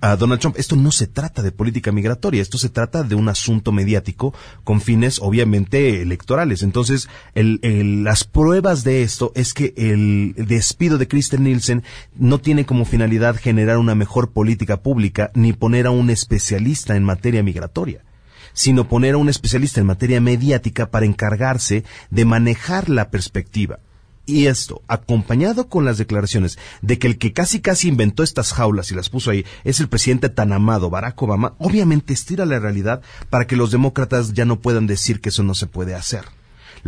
a 0.00 0.16
Donald 0.16 0.40
Trump. 0.40 0.56
Esto 0.58 0.76
no 0.76 0.90
se 0.92 1.06
trata 1.06 1.42
de 1.42 1.52
política 1.52 1.92
migratoria. 1.92 2.42
Esto 2.42 2.58
se 2.58 2.68
trata 2.68 2.97
de 3.02 3.14
un 3.14 3.28
asunto 3.28 3.72
mediático 3.72 4.34
con 4.64 4.80
fines 4.80 5.20
obviamente 5.20 6.02
electorales. 6.02 6.62
Entonces, 6.62 7.08
las 7.34 8.24
pruebas 8.24 8.84
de 8.84 9.02
esto 9.02 9.32
es 9.34 9.54
que 9.54 9.74
el 9.76 10.34
despido 10.36 10.98
de 10.98 11.08
Kristen 11.08 11.44
Nielsen 11.44 11.82
no 12.14 12.38
tiene 12.38 12.66
como 12.66 12.84
finalidad 12.84 13.36
generar 13.36 13.78
una 13.78 13.94
mejor 13.94 14.30
política 14.30 14.82
pública 14.82 15.30
ni 15.34 15.52
poner 15.52 15.86
a 15.86 15.90
un 15.90 16.10
especialista 16.10 16.96
en 16.96 17.04
materia 17.04 17.42
migratoria 17.42 18.02
sino 18.54 18.88
poner 18.88 19.14
a 19.14 19.18
un 19.18 19.28
especialista 19.28 19.80
en 19.80 19.86
materia 19.86 20.20
mediática 20.20 20.90
para 20.90 21.06
encargarse 21.06 21.84
de 22.10 22.24
manejar 22.24 22.88
la 22.88 23.08
perspectiva. 23.08 23.78
Y 24.28 24.46
esto, 24.46 24.82
acompañado 24.88 25.68
con 25.68 25.86
las 25.86 25.96
declaraciones 25.96 26.58
de 26.82 26.98
que 26.98 27.06
el 27.06 27.16
que 27.16 27.32
casi 27.32 27.60
casi 27.60 27.88
inventó 27.88 28.22
estas 28.22 28.52
jaulas 28.52 28.92
y 28.92 28.94
las 28.94 29.08
puso 29.08 29.30
ahí 29.30 29.46
es 29.64 29.80
el 29.80 29.88
presidente 29.88 30.28
tan 30.28 30.52
amado 30.52 30.90
Barack 30.90 31.22
Obama, 31.22 31.54
obviamente 31.56 32.12
estira 32.12 32.44
la 32.44 32.58
realidad 32.58 33.00
para 33.30 33.46
que 33.46 33.56
los 33.56 33.70
demócratas 33.70 34.34
ya 34.34 34.44
no 34.44 34.60
puedan 34.60 34.86
decir 34.86 35.22
que 35.22 35.30
eso 35.30 35.42
no 35.44 35.54
se 35.54 35.66
puede 35.66 35.94
hacer. 35.94 36.26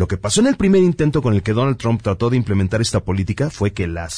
Lo 0.00 0.08
que 0.08 0.16
pasó 0.16 0.40
en 0.40 0.46
el 0.46 0.56
primer 0.56 0.82
intento 0.82 1.20
con 1.20 1.34
el 1.34 1.42
que 1.42 1.52
Donald 1.52 1.76
Trump 1.76 2.00
trató 2.00 2.30
de 2.30 2.38
implementar 2.38 2.80
esta 2.80 3.00
política 3.00 3.50
fue 3.50 3.74
que 3.74 3.86
la, 3.86 4.08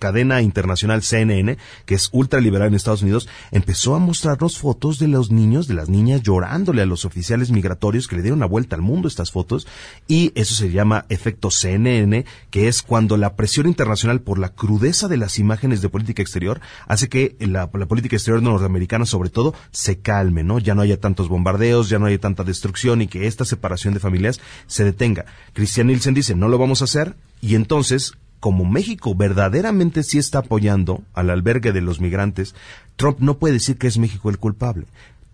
cadena 0.00 0.42
internacional 0.42 1.04
CNN, 1.04 1.56
que 1.86 1.94
es 1.94 2.08
ultraliberal 2.10 2.66
en 2.66 2.74
Estados 2.74 3.02
Unidos, 3.02 3.28
empezó 3.52 3.94
a 3.94 4.00
mostrarnos 4.00 4.58
fotos 4.58 4.98
de 4.98 5.06
los 5.06 5.30
niños, 5.30 5.68
de 5.68 5.74
las 5.74 5.88
niñas 5.88 6.22
llorándole 6.22 6.82
a 6.82 6.86
los 6.86 7.04
oficiales 7.04 7.52
migratorios 7.52 8.08
que 8.08 8.16
le 8.16 8.22
dieron 8.22 8.40
la 8.40 8.46
vuelta 8.46 8.74
al 8.74 8.82
mundo 8.82 9.06
estas 9.06 9.30
fotos 9.30 9.68
y 10.08 10.32
eso 10.34 10.56
se 10.56 10.72
llama 10.72 11.06
efecto 11.10 11.52
CNN, 11.52 12.24
que 12.50 12.66
es 12.66 12.82
cuando 12.82 13.16
la 13.16 13.36
presión 13.36 13.68
internacional 13.68 14.20
por 14.20 14.40
la 14.40 14.48
crudeza 14.48 15.06
de 15.06 15.16
las 15.16 15.38
imágenes 15.38 15.80
de 15.80 15.90
política 15.90 16.22
exterior 16.22 16.60
hace 16.88 17.08
que 17.08 17.36
la 17.38 17.70
política 17.70 18.16
exterior 18.16 18.42
norteamericana 18.42 19.06
sobre 19.06 19.30
todo 19.30 19.54
se 19.70 20.00
calme, 20.00 20.42
¿no? 20.42 20.58
Ya 20.58 20.74
no 20.74 20.82
haya 20.82 20.98
tantos 20.98 21.28
bombardeos, 21.28 21.88
ya 21.88 22.00
no 22.00 22.06
haya 22.06 22.18
tanta 22.18 22.42
destrucción 22.42 23.00
y 23.00 23.06
que 23.06 23.28
esta 23.28 23.44
separación 23.44 23.94
de 23.94 24.00
familias 24.00 24.40
se 24.72 24.84
detenga. 24.84 25.26
Christian 25.52 25.88
Nielsen 25.88 26.14
dice, 26.14 26.34
no 26.34 26.48
lo 26.48 26.58
vamos 26.58 26.80
a 26.80 26.84
hacer 26.84 27.14
y 27.40 27.54
entonces 27.54 28.14
como 28.40 28.64
México 28.64 29.14
verdaderamente 29.14 30.02
sí 30.02 30.18
está 30.18 30.38
apoyando 30.38 31.02
al 31.14 31.30
albergue 31.30 31.72
de 31.72 31.80
los 31.80 32.00
migrantes, 32.00 32.56
Trump 32.96 33.20
no 33.20 33.38
puede 33.38 33.54
decir 33.54 33.78
que 33.78 33.86
es 33.86 33.98
México 33.98 34.30
el 34.30 34.38
culpable. 34.38 34.86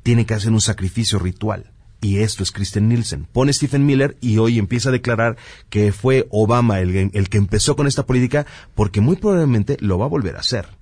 Tiene 0.03 0.27
que 0.27 0.35
hacer 0.35 0.51
un 0.53 0.61
sacrificio 0.61 1.19
ritual. 1.19 1.71
Y 2.01 2.19
esto 2.19 2.43
es 2.43 2.53
Kristen 2.53 2.89
Nielsen. 2.89 3.25
Pone 3.25 3.53
Stephen 3.53 3.87
Miller 3.87 4.17
y 4.21 4.39
hoy 4.39 4.59
empieza 4.59 4.91
a 4.91 4.93
declarar 4.93 5.37
que 5.71 5.93
fue 5.93 6.27
Obama 6.31 6.81
el, 6.81 7.11
el 7.13 7.29
que 7.29 7.39
empezó 7.39 7.77
con 7.77 7.87
esta 7.87 8.07
política 8.07 8.45
porque 8.75 9.01
muy 9.01 9.17
probablemente 9.17 9.77
lo 9.81 9.99
va 9.99 10.05
a 10.05 10.11
volver 10.11 10.37
a 10.37 10.41
hacer. 10.41 10.78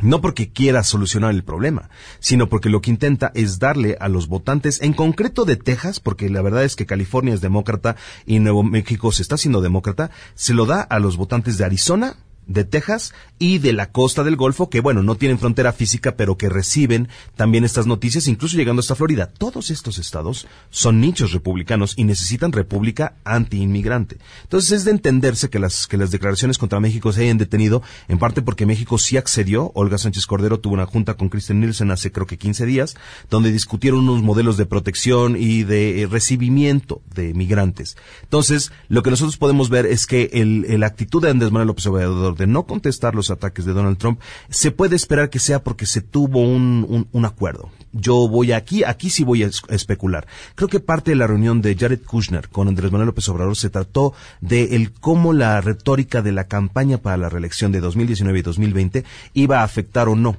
No 0.00 0.20
porque 0.20 0.50
quiera 0.50 0.82
solucionar 0.82 1.32
el 1.32 1.44
problema, 1.44 1.88
sino 2.18 2.48
porque 2.48 2.68
lo 2.68 2.80
que 2.80 2.90
intenta 2.90 3.30
es 3.34 3.58
darle 3.58 3.96
a 4.00 4.08
los 4.08 4.26
votantes, 4.28 4.82
en 4.82 4.92
concreto 4.92 5.44
de 5.44 5.56
Texas, 5.56 6.00
porque 6.00 6.28
la 6.28 6.42
verdad 6.42 6.64
es 6.64 6.76
que 6.76 6.86
California 6.86 7.32
es 7.32 7.40
demócrata 7.40 7.96
y 8.26 8.40
Nuevo 8.40 8.62
México 8.62 9.12
se 9.12 9.22
está 9.22 9.36
haciendo 9.36 9.60
demócrata, 9.60 10.10
se 10.34 10.52
lo 10.52 10.66
da 10.66 10.80
a 10.80 10.98
los 10.98 11.16
votantes 11.16 11.58
de 11.58 11.64
Arizona, 11.64 12.16
de 12.46 12.64
Texas 12.64 13.14
y 13.38 13.58
de 13.58 13.72
la 13.72 13.90
costa 13.90 14.24
del 14.24 14.36
Golfo, 14.36 14.70
que 14.70 14.80
bueno, 14.80 15.02
no 15.02 15.16
tienen 15.16 15.38
frontera 15.38 15.72
física, 15.72 16.16
pero 16.16 16.36
que 16.36 16.48
reciben 16.48 17.08
también 17.36 17.64
estas 17.64 17.86
noticias, 17.86 18.28
incluso 18.28 18.56
llegando 18.56 18.80
hasta 18.80 18.94
Florida. 18.94 19.26
Todos 19.26 19.70
estos 19.70 19.98
estados 19.98 20.46
son 20.70 21.00
nichos 21.00 21.32
republicanos 21.32 21.94
y 21.96 22.04
necesitan 22.04 22.52
república 22.52 23.16
anti-inmigrante. 23.24 24.18
Entonces 24.42 24.72
es 24.72 24.84
de 24.84 24.92
entenderse 24.92 25.50
que 25.50 25.58
las, 25.58 25.86
que 25.86 25.96
las 25.96 26.10
declaraciones 26.10 26.58
contra 26.58 26.80
México 26.80 27.12
se 27.12 27.22
hayan 27.22 27.38
detenido, 27.38 27.82
en 28.08 28.18
parte 28.18 28.42
porque 28.42 28.66
México 28.66 28.98
sí 28.98 29.16
accedió. 29.16 29.72
Olga 29.74 29.98
Sánchez 29.98 30.26
Cordero 30.26 30.60
tuvo 30.60 30.74
una 30.74 30.86
junta 30.86 31.14
con 31.14 31.28
Kristen 31.28 31.60
Nielsen 31.60 31.90
hace 31.90 32.12
creo 32.12 32.26
que 32.26 32.38
15 32.38 32.66
días, 32.66 32.96
donde 33.30 33.52
discutieron 33.52 34.08
unos 34.08 34.22
modelos 34.22 34.56
de 34.56 34.66
protección 34.66 35.36
y 35.38 35.64
de 35.64 36.02
eh, 36.02 36.06
recibimiento 36.06 37.02
de 37.14 37.34
migrantes. 37.34 37.96
Entonces, 38.22 38.72
lo 38.88 39.02
que 39.02 39.10
nosotros 39.10 39.36
podemos 39.36 39.68
ver 39.68 39.86
es 39.86 40.06
que 40.06 40.30
el, 40.32 40.66
el 40.68 40.82
actitud 40.82 41.22
de 41.22 41.30
Andrés 41.30 41.50
Manuel 41.50 41.68
López 41.68 41.86
Obrador 41.86 42.33
de 42.34 42.46
no 42.46 42.64
contestar 42.64 43.14
los 43.14 43.30
ataques 43.30 43.64
de 43.64 43.72
Donald 43.72 43.98
Trump, 43.98 44.20
se 44.48 44.70
puede 44.70 44.96
esperar 44.96 45.30
que 45.30 45.38
sea 45.38 45.62
porque 45.62 45.86
se 45.86 46.00
tuvo 46.00 46.40
un, 46.40 47.08
un, 47.10 47.24
acuerdo. 47.24 47.70
Yo 47.92 48.28
voy 48.28 48.52
aquí, 48.52 48.84
aquí 48.84 49.10
sí 49.10 49.24
voy 49.24 49.44
a 49.44 49.50
especular. 49.68 50.26
Creo 50.54 50.68
que 50.68 50.80
parte 50.80 51.12
de 51.12 51.16
la 51.16 51.26
reunión 51.26 51.62
de 51.62 51.76
Jared 51.76 52.02
Kushner 52.02 52.48
con 52.48 52.68
Andrés 52.68 52.92
Manuel 52.92 53.06
López 53.06 53.28
Obrador 53.28 53.56
se 53.56 53.70
trató 53.70 54.14
de 54.40 54.76
el 54.76 54.92
cómo 54.92 55.32
la 55.32 55.60
retórica 55.60 56.22
de 56.22 56.32
la 56.32 56.44
campaña 56.44 56.98
para 56.98 57.16
la 57.16 57.28
reelección 57.28 57.72
de 57.72 57.80
2019 57.80 58.38
y 58.38 58.42
2020 58.42 59.04
iba 59.34 59.60
a 59.60 59.64
afectar 59.64 60.08
o 60.08 60.16
no 60.16 60.36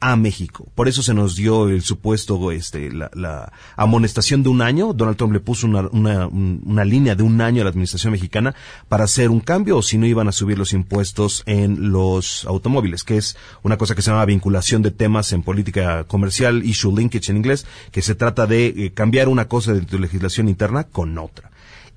a 0.00 0.14
México. 0.16 0.68
Por 0.74 0.86
eso 0.86 1.02
se 1.02 1.12
nos 1.12 1.34
dio 1.34 1.68
el 1.68 1.82
supuesto, 1.82 2.52
este, 2.52 2.92
la, 2.92 3.10
la 3.14 3.52
amonestación 3.76 4.42
de 4.42 4.48
un 4.48 4.62
año. 4.62 4.92
Donald 4.92 5.16
Trump 5.16 5.32
le 5.32 5.40
puso 5.40 5.66
una, 5.66 5.88
una, 5.88 6.26
un- 6.28 6.62
una 6.64 6.84
línea 6.84 7.14
de 7.16 7.22
un 7.24 7.40
año 7.40 7.62
a 7.62 7.64
la 7.64 7.70
administración 7.70 8.12
mexicana 8.12 8.54
para 8.88 9.04
hacer 9.04 9.30
un 9.30 9.40
cambio 9.40 9.78
o 9.78 9.82
si 9.82 9.98
no 9.98 10.06
iban 10.06 10.28
a 10.28 10.32
subir 10.32 10.56
los 10.58 10.72
impuestos 10.72 11.42
en 11.46 11.90
los 11.90 12.44
automóviles, 12.44 13.02
que 13.02 13.16
es 13.16 13.36
una 13.62 13.76
cosa 13.76 13.94
que 13.94 14.02
se 14.02 14.10
llama 14.10 14.24
vinculación 14.24 14.82
de 14.82 14.90
temas 14.92 15.32
en 15.32 15.42
política 15.42 16.04
comercial, 16.04 16.64
issue 16.64 16.94
linkage 16.96 17.30
en 17.30 17.38
inglés, 17.38 17.66
que 17.90 18.02
se 18.02 18.14
trata 18.14 18.46
de 18.46 18.66
eh, 18.66 18.92
cambiar 18.94 19.28
una 19.28 19.48
cosa 19.48 19.72
de 19.74 19.80
tu 19.80 19.98
legislación 19.98 20.48
interna 20.48 20.84
con 20.84 21.18
otra. 21.18 21.50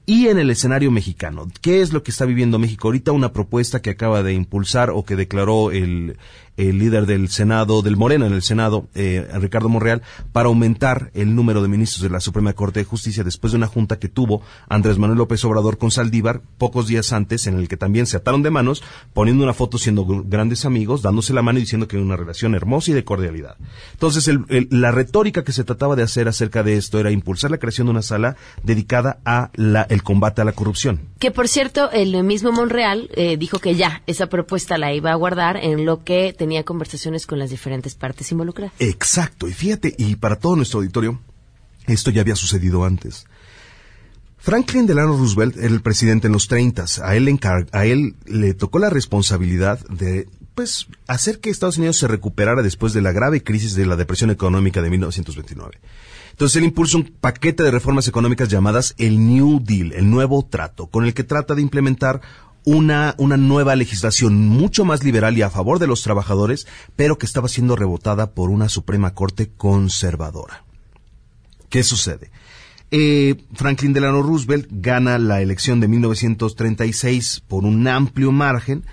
Y 0.08 0.28
en 0.30 0.40
el 0.40 0.50
escenario 0.50 0.90
mexicano, 0.90 1.48
¿qué 1.62 1.82
es 1.82 1.94
lo 1.94 2.02
que 2.02 2.10
está 2.10 2.26
viviendo 2.26 2.58
México? 2.58 2.88
Ahorita 2.88 3.12
una 3.12 3.32
propuesta 3.34 3.84
que 3.84 3.92
acaba 3.92 4.24
de 4.24 4.34
impulsar 4.34 4.90
o 4.90 5.06
que 5.06 5.16
declaró 5.16 5.70
el, 5.72 6.18
el 6.58 6.78
líder 6.80 7.06
del 7.06 7.30
Senado, 7.30 7.82
del 7.82 7.98
Morena 7.98 8.28
en 8.28 8.34
el 8.34 8.42
Senado, 8.42 8.88
eh, 8.94 9.28
Ricardo 9.36 9.70
Monreal, 9.70 10.02
para 10.32 10.48
aumentar 10.48 11.10
el 11.14 11.34
número 11.36 11.62
de 11.62 11.68
ministros 11.68 12.02
de 12.04 12.10
la 12.10 12.20
Suprema 12.20 12.54
Corte 12.54 12.80
de 12.82 12.86
Justicia 12.86 13.24
después 13.24 13.52
de 13.54 13.58
una 13.58 13.68
junta 13.68 13.98
que 14.00 14.10
tuvo 14.10 14.42
Andrés 14.70 14.98
Manuel 14.98 15.18
López 15.20 15.44
Obrador 15.46 15.78
con 15.78 15.92
Saldívar 15.92 16.42
pocos 16.58 16.88
días 16.88 17.14
antes, 17.14 17.48
en 17.48 17.58
el 17.58 17.68
que 17.68 17.78
también 17.78 18.06
se 18.06 18.18
ataron 18.18 18.44
de 18.44 18.50
manos, 18.52 18.84
poniendo 19.14 19.44
una 19.44 19.54
foto 19.54 19.78
siendo 19.78 20.06
gr- 20.06 20.24
grandes 20.28 20.66
amigos, 20.66 21.02
dándose 21.02 21.34
la 21.34 21.42
mano 21.42 21.60
y 21.60 21.62
diciendo 21.62 21.88
que 21.88 21.98
hay 21.98 22.04
una 22.04 22.18
relación 22.18 22.54
hermosa 22.56 22.92
y 22.92 22.94
de 22.94 23.04
cordialidad. 23.04 23.56
Entonces, 23.94 24.28
el- 24.28 24.68
la 24.70 24.92
retórica 24.92 25.44
que 25.44 25.54
se 25.54 25.64
trataba 25.64 25.96
de 25.96 26.04
hacer 26.04 26.28
acerca 26.28 26.64
de 26.64 26.76
esto 26.78 27.00
era 27.00 27.12
impulsar 27.12 27.52
la 27.52 27.58
creación 27.58 27.88
de 27.88 27.92
una 27.92 28.02
sala 28.02 28.36
dedicada 28.64 29.20
a 29.26 29.50
la, 29.56 29.84
el 29.84 30.04
combate 30.04 30.42
a 30.42 30.46
la 30.46 30.52
corrupción. 30.54 31.02
Que 31.20 31.32
por 31.32 31.48
cierto, 31.48 31.92
el 31.92 32.24
mismo 32.24 32.52
Monreal 32.52 33.10
eh, 33.14 33.38
dijo 33.38 33.60
que 33.60 33.76
ya 33.76 34.02
esa 34.08 34.28
propuesta 34.28 34.78
la 34.78 34.94
iba 34.94 35.12
a 35.12 35.16
guardar 35.16 35.58
en 35.58 35.86
lo 35.86 36.04
que 36.04 36.34
tenía 36.42 36.64
conversaciones 36.64 37.28
con 37.28 37.38
las 37.38 37.52
diferentes 37.52 37.94
partes 37.94 38.32
involucradas. 38.32 38.74
Exacto, 38.80 39.48
y 39.48 39.54
fíjate, 39.54 39.94
y 39.96 40.16
para 40.16 40.38
todo 40.38 40.56
nuestro 40.56 40.80
auditorio, 40.80 41.20
esto 41.86 42.10
ya 42.10 42.22
había 42.22 42.36
sucedido 42.36 42.84
antes. 42.84 43.28
Franklin 44.40 44.88
Delano 44.88 45.16
Roosevelt 45.16 45.56
era 45.56 45.68
el 45.68 45.84
presidente 45.84 46.26
en 46.26 46.34
los 46.34 46.48
30. 46.48 46.86
A 47.04 47.16
él, 47.16 47.40
a 47.74 47.86
él 47.86 48.16
le 48.26 48.56
tocó 48.56 48.80
la 48.80 48.90
responsabilidad 48.90 49.86
de 49.88 50.28
pues 50.56 50.88
hacer 51.06 51.42
que 51.42 51.52
Estados 51.52 51.78
Unidos 51.78 51.98
se 51.98 52.08
recuperara 52.08 52.64
después 52.64 52.92
de 52.94 53.04
la 53.04 53.12
grave 53.12 53.44
crisis 53.44 53.76
de 53.76 53.86
la 53.86 53.96
depresión 53.96 54.32
económica 54.32 54.82
de 54.82 54.90
1929. 54.90 55.80
Entonces 56.32 56.56
él 56.56 56.64
impulsa 56.64 56.98
un 56.98 57.04
paquete 57.04 57.62
de 57.62 57.70
reformas 57.70 58.08
económicas 58.08 58.50
llamadas 58.50 58.96
el 58.98 59.28
New 59.28 59.62
Deal, 59.64 59.94
el 59.94 60.10
nuevo 60.10 60.44
trato, 60.50 60.88
con 60.88 61.06
el 61.06 61.14
que 61.14 61.24
trata 61.24 61.54
de 61.54 61.62
implementar 61.62 62.22
una, 62.64 63.16
una 63.18 63.38
nueva 63.38 63.76
legislación 63.76 64.48
mucho 64.48 64.86
más 64.86 65.04
liberal 65.04 65.38
y 65.38 65.42
a 65.42 65.50
favor 65.50 65.80
de 65.80 65.88
los 65.88 66.04
trabajadores, 66.04 66.68
pero 66.96 67.18
que 67.18 67.26
estaba 67.26 67.48
siendo 67.48 67.76
rebotada 67.76 68.32
por 68.32 68.50
una 68.50 68.70
Suprema 68.70 69.14
Corte 69.14 69.52
conservadora. 69.56 70.64
¿Qué 71.70 71.84
sucede? 71.84 72.32
Eh, 72.92 73.46
Franklin 73.54 73.94
Delano 73.94 74.22
Roosevelt 74.22 74.68
gana 74.70 75.18
la 75.18 75.42
elección 75.42 75.80
de 75.80 75.88
1936 75.88 77.44
por 77.48 77.64
un 77.64 77.88
amplio 77.88 78.34
margen 78.34 78.84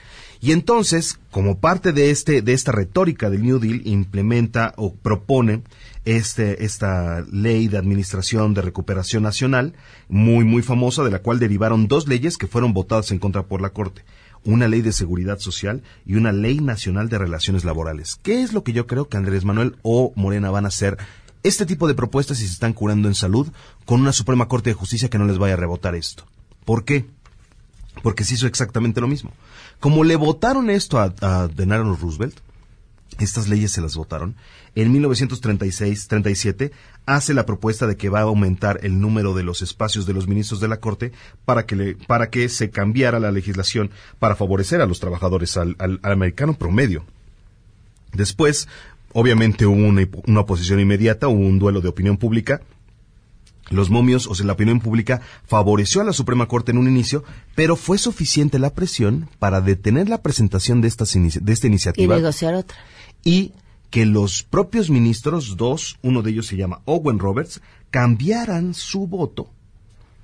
y 0.41 0.53
entonces, 0.53 1.19
como 1.31 1.59
parte 1.59 1.93
de 1.93 2.11
este 2.11 2.43
de 2.43 2.53
esta 2.53 2.73
retórica 2.73 3.31
del 3.31 3.43
New 3.43 3.59
Deal, 3.59 3.83
implementa 3.87 4.73
o 4.77 4.95
propone 4.95 5.63
este 6.05 6.65
esta 6.65 7.25
ley 7.31 7.69
de 7.69 7.79
administración 7.79 8.55
de 8.55 8.63
recuperación 8.63 9.23
nacional 9.23 9.75
muy 10.09 10.45
muy 10.45 10.63
famosa 10.63 11.03
de 11.03 11.11
la 11.11 11.21
cual 11.21 11.39
derivaron 11.39 11.89
dos 11.89 12.07
leyes 12.07 12.39
que 12.39 12.47
fueron 12.47 12.73
votadas 12.73 13.11
en 13.11 13.19
contra 13.19 13.45
por 13.45 13.61
la 13.61 13.71
Corte 13.71 14.05
una 14.45 14.69
ley 14.69 14.83
de 14.83 14.93
seguridad 14.93 15.39
social 15.39 15.83
y 16.07 16.15
una 16.15 16.33
ley 16.33 16.61
nacional 16.61 17.09
de 17.09 17.19
relaciones 17.19 17.65
laborales. 17.65 18.19
¿Qué 18.23 18.43
es 18.43 18.53
lo 18.53 18.63
que 18.63 18.73
yo 18.73 18.87
creo 18.87 19.09
que 19.09 19.17
Andrés 19.17 19.45
Manuel 19.45 19.77
o 19.83 20.13
Morena 20.17 20.51
van 20.51 20.65
a 20.65 20.69
hacer 20.69 20.97
este 21.43 21.67
tipo 21.67 21.87
de 21.87 21.95
propuestas 21.95 22.39
si 22.39 22.47
se 22.47 22.53
están 22.53 22.73
curando 22.73 23.09
en 23.09 23.15
salud 23.15 23.49
con 23.85 24.01
una 24.01 24.13
Suprema 24.13 24.49
Corte 24.49 24.71
de 24.71 24.75
Justicia 24.75 25.09
que 25.09 25.19
no 25.19 25.27
les 25.27 25.39
vaya 25.39 25.55
a 25.55 25.59
rebotar 25.59 25.95
esto? 25.95 26.25
¿Por 26.65 26.85
qué? 26.85 27.07
Porque 28.03 28.25
se 28.25 28.35
hizo 28.35 28.47
exactamente 28.47 29.01
lo 29.01 29.09
mismo. 29.09 29.33
Como 29.81 30.05
le 30.05 30.17
votaron 30.17 30.71
esto 30.71 30.99
a, 30.99 31.15
a 31.21 31.49
Delano 31.49 31.95
Roosevelt, 31.95 32.37
estas 33.19 33.49
leyes 33.49 33.73
se 33.73 33.81
las 33.81 33.97
votaron. 33.97 34.35
En 34.75 34.93
1936-37 34.95 36.71
hace 37.07 37.35
la 37.35 37.47
propuesta 37.47 37.87
de 37.87 37.97
que 37.97 38.09
va 38.11 38.21
a 38.21 38.23
aumentar 38.25 38.81
el 38.83 39.01
número 39.01 39.35
de 39.35 39.43
los 39.43 39.63
espacios 39.63 40.07
de 40.07 40.13
los 40.13 40.29
ministros 40.29 40.61
de 40.61 40.69
la 40.69 40.79
Corte 40.79 41.13
para 41.45 41.65
que, 41.67 41.75
le- 41.77 41.95
para 41.95 42.31
que 42.31 42.49
se 42.49 42.71
cambiara 42.71 43.19
la 43.19 43.33
legislación 43.33 43.91
para 44.19 44.37
favorecer 44.37 44.81
a 44.81 44.87
los 44.87 45.01
trabajadores, 45.01 45.57
al, 45.57 45.75
al- 45.79 46.01
americano 46.03 46.55
promedio. 46.55 47.05
Después, 48.13 48.69
obviamente 49.13 49.67
hubo 49.67 49.77
una, 49.77 50.07
una 50.27 50.41
oposición 50.41 50.81
inmediata, 50.81 51.29
hubo 51.29 51.41
un 51.47 51.59
duelo 51.59 51.81
de 51.81 51.89
opinión 51.89 52.17
pública. 52.19 52.61
Los 53.71 53.91
momios, 53.91 54.27
o 54.27 54.35
sea, 54.35 54.47
la 54.47 54.55
opinión 54.55 54.81
pública 54.81 55.21
favoreció 55.47 56.01
a 56.01 56.05
la 56.05 56.13
Suprema 56.13 56.47
Corte 56.49 56.71
en 56.73 56.79
un 56.79 56.89
inicio, 56.89 57.23
pero 57.55 57.77
fue 57.77 57.99
suficiente 57.99 58.59
la 58.59 58.71
presión 58.73 59.29
para 59.39 59.61
detener 59.61 60.09
la 60.09 60.23
presentación 60.23 60.81
de, 60.81 60.89
estas 60.89 61.13
de 61.13 61.53
esta 61.53 61.67
Y 61.67 61.71
iniciativa 61.71 62.17
negociar 62.17 62.55
otra. 62.55 62.79
y 63.25 63.53
que 63.91 64.07
los 64.07 64.43
propios 64.43 64.91
ministros, 64.91 65.57
dos, 65.57 65.99
uno 66.03 66.23
de 66.23 66.31
ellos 66.31 66.47
se 66.47 66.57
llama 66.57 66.81
Owen 66.85 67.19
Roberts, 67.19 67.61
cambiaran 67.91 68.75
su 68.75 69.07
voto 69.07 69.49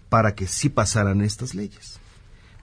para 0.09 0.35
que 0.35 0.47
sí 0.47 0.69
pasaran 0.69 1.23
estas 1.23 1.55
leyes. 1.55 1.99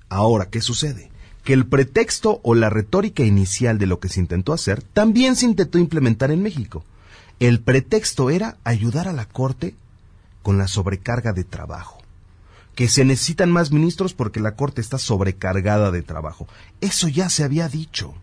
Ahora, 0.09 0.49
¿qué 0.49 0.61
sucede? 0.61 1.11
Que 1.43 1.53
el 1.53 1.65
pretexto 1.65 2.39
o 2.43 2.53
la 2.53 2.69
retórica 2.69 3.23
inicial 3.23 3.77
de 3.77 3.87
lo 3.87 3.99
que 3.99 4.09
se 4.09 4.19
intentó 4.19 4.53
hacer 4.53 4.81
también 4.81 5.35
se 5.35 5.45
intentó 5.45 5.77
implementar 5.79 6.31
en 6.31 6.43
México. 6.43 6.83
El 7.39 7.59
pretexto 7.59 8.29
era 8.29 8.57
ayudar 8.63 9.07
a 9.07 9.13
la 9.13 9.25
Corte 9.25 9.73
con 10.41 10.57
la 10.57 10.67
sobrecarga 10.67 11.33
de 11.33 11.43
trabajo. 11.43 11.99
Que 12.75 12.87
se 12.87 13.03
necesitan 13.05 13.51
más 13.51 13.71
ministros 13.71 14.13
porque 14.13 14.39
la 14.39 14.55
Corte 14.55 14.81
está 14.81 14.97
sobrecargada 14.97 15.91
de 15.91 16.01
trabajo. 16.01 16.47
Eso 16.79 17.07
ya 17.07 17.29
se 17.29 17.43
había 17.43 17.67
dicho. 17.67 18.13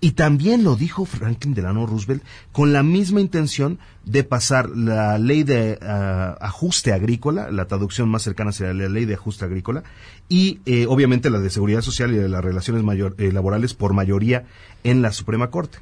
Y 0.00 0.12
también 0.12 0.62
lo 0.62 0.76
dijo 0.76 1.04
Franklin 1.04 1.52
Delano 1.54 1.84
Roosevelt 1.84 2.22
con 2.52 2.72
la 2.72 2.82
misma 2.82 3.20
intención 3.20 3.78
de 4.04 4.24
pasar 4.24 4.70
la 4.70 5.18
ley 5.18 5.42
de 5.42 5.78
ah, 5.82 6.36
ajuste 6.40 6.92
agrícola, 6.92 7.50
la 7.50 7.66
traducción 7.66 8.08
más 8.08 8.22
cercana 8.22 8.52
sería 8.52 8.72
la 8.72 8.88
ley 8.88 9.04
de 9.04 9.14
ajuste 9.14 9.44
agrícola, 9.44 9.82
y 10.28 10.60
eh, 10.64 10.86
obviamente 10.88 11.28
la 11.28 11.40
de 11.40 11.50
seguridad 11.50 11.82
social 11.82 12.12
y 12.12 12.16
de 12.16 12.28
las 12.28 12.44
relaciones 12.44 12.82
mayor- 12.84 13.14
eh, 13.18 13.32
laborales 13.32 13.74
por 13.74 13.92
mayoría 13.92 14.44
en 14.84 15.02
la 15.02 15.12
Suprema 15.12 15.50
Corte. 15.50 15.78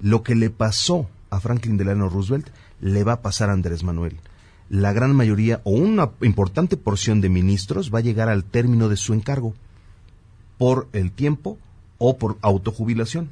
Lo 0.00 0.22
que 0.22 0.34
le 0.34 0.50
pasó 0.50 1.08
a 1.30 1.38
Franklin 1.40 1.76
Delano 1.76 2.08
Roosevelt 2.08 2.48
le 2.80 3.04
va 3.04 3.14
a 3.14 3.22
pasar 3.22 3.50
a 3.50 3.54
Andrés 3.54 3.82
Manuel. 3.82 4.18
La 4.68 4.92
gran 4.92 5.14
mayoría 5.14 5.60
o 5.64 5.72
una 5.72 6.10
importante 6.22 6.76
porción 6.76 7.20
de 7.20 7.28
ministros 7.28 7.92
va 7.94 7.98
a 7.98 8.02
llegar 8.02 8.28
al 8.28 8.44
término 8.44 8.88
de 8.88 8.96
su 8.96 9.12
encargo 9.12 9.54
por 10.58 10.88
el 10.92 11.12
tiempo 11.12 11.58
o 11.98 12.16
por 12.16 12.38
autojubilación. 12.40 13.30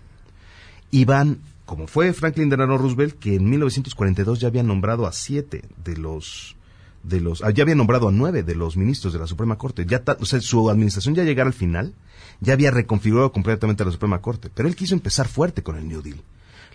Y 0.91 1.05
van, 1.05 1.39
como 1.65 1.87
fue 1.87 2.13
Franklin 2.13 2.51
Delano 2.51 2.79
Roosevelt, 2.79 3.19
que 3.19 3.37
en 3.37 3.49
1942 3.49 4.41
ya 4.41 4.49
había 4.49 4.63
nombrado 4.63 5.07
a 5.07 5.13
siete 5.13 5.63
de 5.85 5.97
los 5.97 6.57
de 7.03 7.21
los, 7.21 7.43
ah, 7.43 7.51
ya 7.51 7.63
había 7.65 7.75
nombrado 7.75 8.09
a 8.09 8.13
nueve 8.13 8.45
de 8.45 8.55
los 8.55 8.77
ministros 8.77 9.13
de 9.13 9.19
la 9.19 9.27
Suprema 9.27 9.59
Corte. 9.59 9.85
Ya 9.87 10.03
o 10.21 10.25
sea, 10.25 10.41
su 10.41 10.71
administración 10.71 11.15
ya 11.15 11.25
llegara 11.25 11.49
al 11.49 11.55
final, 11.55 11.95
ya 12.41 12.53
había 12.53 12.71
reconfigurado 12.71 13.33
completamente 13.33 13.83
a 13.83 13.87
la 13.87 13.93
Suprema 13.93 14.21
Corte. 14.21 14.51
Pero 14.55 14.69
él 14.69 14.77
quiso 14.77 14.95
empezar 14.95 15.29
fuerte 15.29 15.63
con 15.63 15.77
el 15.77 15.89
New 15.89 16.03
Deal. 16.03 16.21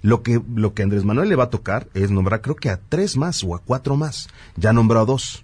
Lo 0.01 0.21
que, 0.23 0.41
lo 0.55 0.73
que 0.73 0.83
Andrés 0.83 1.03
Manuel 1.03 1.29
le 1.29 1.35
va 1.35 1.45
a 1.45 1.49
tocar 1.49 1.87
es 1.93 2.11
nombrar 2.11 2.41
creo 2.41 2.55
que 2.55 2.69
a 2.69 2.79
tres 2.89 3.17
más 3.17 3.43
o 3.43 3.55
a 3.55 3.59
cuatro 3.59 3.95
más. 3.95 4.27
Ya 4.55 4.73
nombró 4.73 4.99
a 5.01 5.05
dos. 5.05 5.43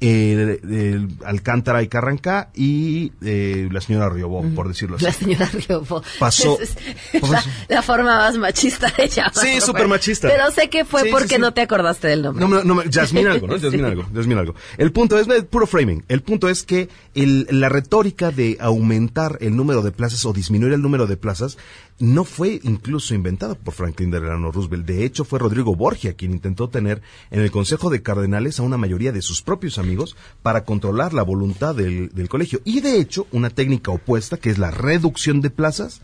Eh, 0.00 0.60
eh, 0.68 1.06
Alcántara 1.24 1.82
y 1.82 1.88
Carrancá 1.88 2.50
y 2.54 3.12
eh, 3.24 3.68
la 3.72 3.80
señora 3.80 4.10
Riobó, 4.10 4.42
por 4.54 4.68
decirlo 4.68 4.96
así. 4.96 5.04
La 5.06 5.12
señora 5.12 5.46
Riobó. 5.50 6.02
Pasó- 6.18 6.58
Es- 6.60 6.76
es 7.12 7.22
la, 7.30 7.42
la 7.68 7.80
forma 7.80 8.16
más 8.16 8.36
machista 8.36 8.92
de 8.98 9.08
llamarlo. 9.08 9.40
Sí, 9.40 9.60
súper 9.62 9.88
machista. 9.88 10.28
Pero 10.28 10.50
sé 10.50 10.68
que 10.68 10.84
fue 10.84 11.04
Sí, 11.04 11.08
porque 11.10 11.36
sí. 11.36 11.40
no 11.40 11.54
te 11.54 11.62
acordaste 11.62 12.08
del 12.08 12.22
nombre. 12.22 12.44
No, 12.46 12.62
no, 12.62 12.64
no, 12.64 12.82
Jasmine 12.92 13.30
algo, 13.30 13.46
¿no? 13.46 13.54
Jasmine 13.58 13.86
algo, 13.86 14.04
Jasmine 14.14 14.40
algo. 14.40 14.54
El 14.76 14.92
punto 14.92 15.18
es 15.18 15.26
puro 15.44 15.66
framing. 15.66 16.04
El 16.08 16.20
punto 16.22 16.50
es 16.50 16.64
que 16.64 16.90
el- 17.14 17.46
la 17.50 17.70
retórica 17.70 18.30
de 18.30 18.58
aumentar 18.60 19.38
el 19.40 19.56
número 19.56 19.80
de 19.80 19.92
plazas 19.92 20.26
o 20.26 20.34
disminuir 20.34 20.74
el 20.74 20.82
número 20.82 21.06
de 21.06 21.16
plazas 21.16 21.56
no 21.98 22.24
fue 22.24 22.60
incluso 22.64 23.14
inventada 23.14 23.54
por 23.54 23.74
Franklin 23.74 24.10
Delano 24.10 24.50
Roosevelt. 24.50 24.84
De 24.84 25.04
hecho, 25.04 25.24
fue 25.24 25.38
Rodrigo 25.38 25.76
Borgia 25.76 26.14
quien 26.14 26.32
intentó 26.32 26.68
tener 26.68 27.02
en 27.30 27.40
el 27.40 27.50
Consejo 27.50 27.90
de 27.90 28.02
Cardenales 28.02 28.58
a 28.58 28.64
una 28.64 28.76
mayoría 28.76 29.12
de 29.12 29.22
sus 29.22 29.42
propios 29.42 29.78
amigos 29.78 30.16
para 30.42 30.64
controlar 30.64 31.14
la 31.14 31.22
voluntad 31.22 31.74
del, 31.74 32.08
del 32.10 32.28
colegio. 32.28 32.60
Y 32.64 32.80
de 32.80 32.98
hecho, 32.98 33.26
una 33.30 33.50
técnica 33.50 33.92
opuesta, 33.92 34.36
que 34.36 34.50
es 34.50 34.58
la 34.58 34.70
reducción 34.70 35.40
de 35.40 35.50
plazas, 35.50 36.00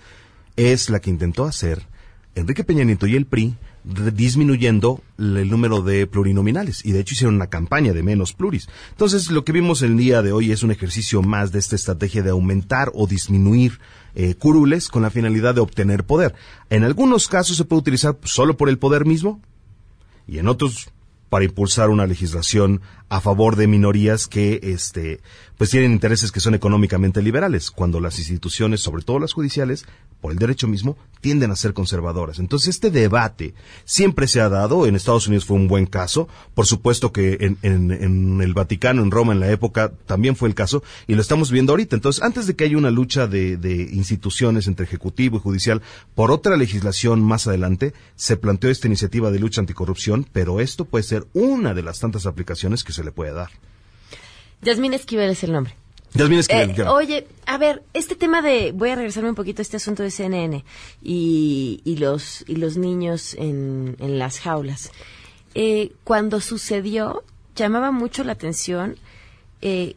es 0.57 0.91
la 0.91 1.01
que 1.01 1.11
intentó 1.11 1.45
hacer 1.45 1.87
Enrique 2.35 2.65
Peña 2.65 2.85
Nieto 2.85 3.07
y 3.07 3.17
el 3.17 3.27
PRI 3.27 3.57
disminuyendo 3.85 5.03
el 5.19 5.49
número 5.49 5.81
de 5.81 6.07
plurinominales 6.07 6.85
y 6.85 6.93
de 6.93 7.01
hecho 7.01 7.15
hicieron 7.15 7.37
una 7.37 7.49
campaña 7.49 7.93
de 7.93 8.03
menos 8.03 8.33
pluris. 8.33 8.69
Entonces 8.91 9.31
lo 9.31 9.45
que 9.45 9.53
vimos 9.53 9.83
el 9.83 9.97
día 9.97 10.23
de 10.23 10.33
hoy 10.33 10.53
es 10.53 10.63
un 10.63 10.71
ejercicio 10.71 11.23
más 11.23 11.53
de 11.53 11.59
esta 11.59 11.77
estrategia 11.77 12.23
de 12.23 12.31
aumentar 12.31 12.91
o 12.95 13.07
disminuir 13.07 13.81
eh, 14.15 14.35
curules 14.35 14.89
con 14.89 15.03
la 15.03 15.11
finalidad 15.11 15.55
de 15.55 15.61
obtener 15.61 16.05
poder. 16.05 16.35
En 16.69 16.85
algunos 16.85 17.29
casos 17.29 17.57
se 17.57 17.65
puede 17.65 17.81
utilizar 17.81 18.19
solo 18.25 18.57
por 18.57 18.69
el 18.69 18.79
poder 18.79 19.07
mismo 19.07 19.41
y 20.27 20.39
en 20.39 20.49
otros 20.49 20.91
para 21.31 21.45
impulsar 21.45 21.91
una 21.91 22.07
legislación 22.07 22.83
a 23.11 23.21
favor 23.21 23.57
de 23.57 23.67
minorías 23.67 24.27
que 24.27 24.61
este 24.63 25.21
pues 25.61 25.69
tienen 25.69 25.93
intereses 25.93 26.33
que 26.33 26.41
son 26.41 26.55
económicamente 26.55 27.21
liberales, 27.21 27.71
cuando 27.71 28.01
las 28.01 28.19
instituciones, 28.19 28.81
sobre 28.81 29.03
todo 29.03 29.19
las 29.19 29.35
judiciales, 29.35 29.85
por 30.23 30.33
el 30.33 30.39
derecho 30.39 30.67
mismo, 30.67 30.97
tienden 31.21 31.51
a 31.51 31.57
ser 31.57 31.75
conservadoras. 31.75 32.39
Entonces, 32.39 32.69
este 32.69 32.91
debate 32.91 33.53
siempre 33.85 34.27
se 34.27 34.41
ha 34.41 34.49
dado, 34.49 34.87
en 34.87 34.97
Estados 34.97 35.27
Unidos 35.27 35.45
fue 35.45 35.59
un 35.59 35.69
buen 35.69 35.85
caso, 35.85 36.29
por 36.55 36.65
supuesto 36.65 37.13
que 37.13 37.55
en, 37.61 38.41
el 38.41 38.55
Vaticano, 38.55 39.03
en 39.03 39.11
Roma, 39.11 39.35
en 39.35 39.41
la 39.41 39.51
época, 39.51 39.93
también 40.07 40.35
fue 40.35 40.49
el 40.49 40.55
caso, 40.55 40.83
y 41.07 41.15
lo 41.15 41.21
estamos 41.21 41.51
viendo 41.51 41.75
ahorita. 41.75 41.95
Entonces, 41.95 42.23
antes 42.23 42.47
de 42.47 42.57
que 42.57 42.65
haya 42.65 42.79
una 42.79 42.91
lucha 42.91 43.27
de, 43.27 43.59
de 43.59 43.83
instituciones 43.93 44.67
entre 44.67 44.87
ejecutivo 44.87 45.37
y 45.37 45.41
judicial 45.41 45.83
por 46.15 46.31
otra 46.31 46.57
legislación 46.57 47.23
más 47.23 47.47
adelante, 47.47 47.93
se 48.17 48.39
planteó 48.39 48.71
esta 48.71 48.87
iniciativa 48.87 49.31
de 49.31 49.41
lucha 49.41 49.61
anticorrupción, 49.61 50.27
pero 50.33 50.59
esto 50.59 50.87
puede 50.87 51.05
ser 51.05 51.27
una 51.35 51.75
de 51.75 51.83
las 51.83 52.01
tantas 52.01 52.25
aplicaciones 52.25 52.83
que 52.83 52.95
se 52.95 53.00
le 53.05 53.13
puede 53.13 53.33
dar. 53.33 53.51
Yasmín 54.63 54.93
Esquivel 54.95 55.31
es 55.31 55.43
el 55.45 55.53
nombre. 55.53 55.75
Yasmín 56.15 56.41
Esquivel, 56.41 56.71
Eh, 56.71 56.75
ya. 56.77 56.93
oye, 56.93 57.27
a 57.47 57.57
ver, 57.57 57.83
este 57.95 58.17
tema 58.17 58.43
de, 58.43 58.73
voy 58.73 58.91
a 58.91 58.97
regresarme 58.97 59.29
un 59.31 59.35
poquito 59.37 59.61
a 59.61 59.65
este 59.65 59.77
asunto 59.77 60.03
de 60.03 60.11
CNN 60.11 60.65
y, 61.03 61.81
y 61.85 61.97
los 61.97 62.45
y 62.49 62.57
los 62.57 62.77
niños 62.77 63.35
en, 63.35 63.97
en 64.01 64.19
las 64.19 64.41
jaulas. 64.41 64.91
Eh, 65.55 65.93
cuando 66.05 66.41
sucedió, 66.41 67.23
llamaba 67.57 67.91
mucho 67.93 68.25
la 68.25 68.33
atención 68.33 68.97
eh, 69.63 69.95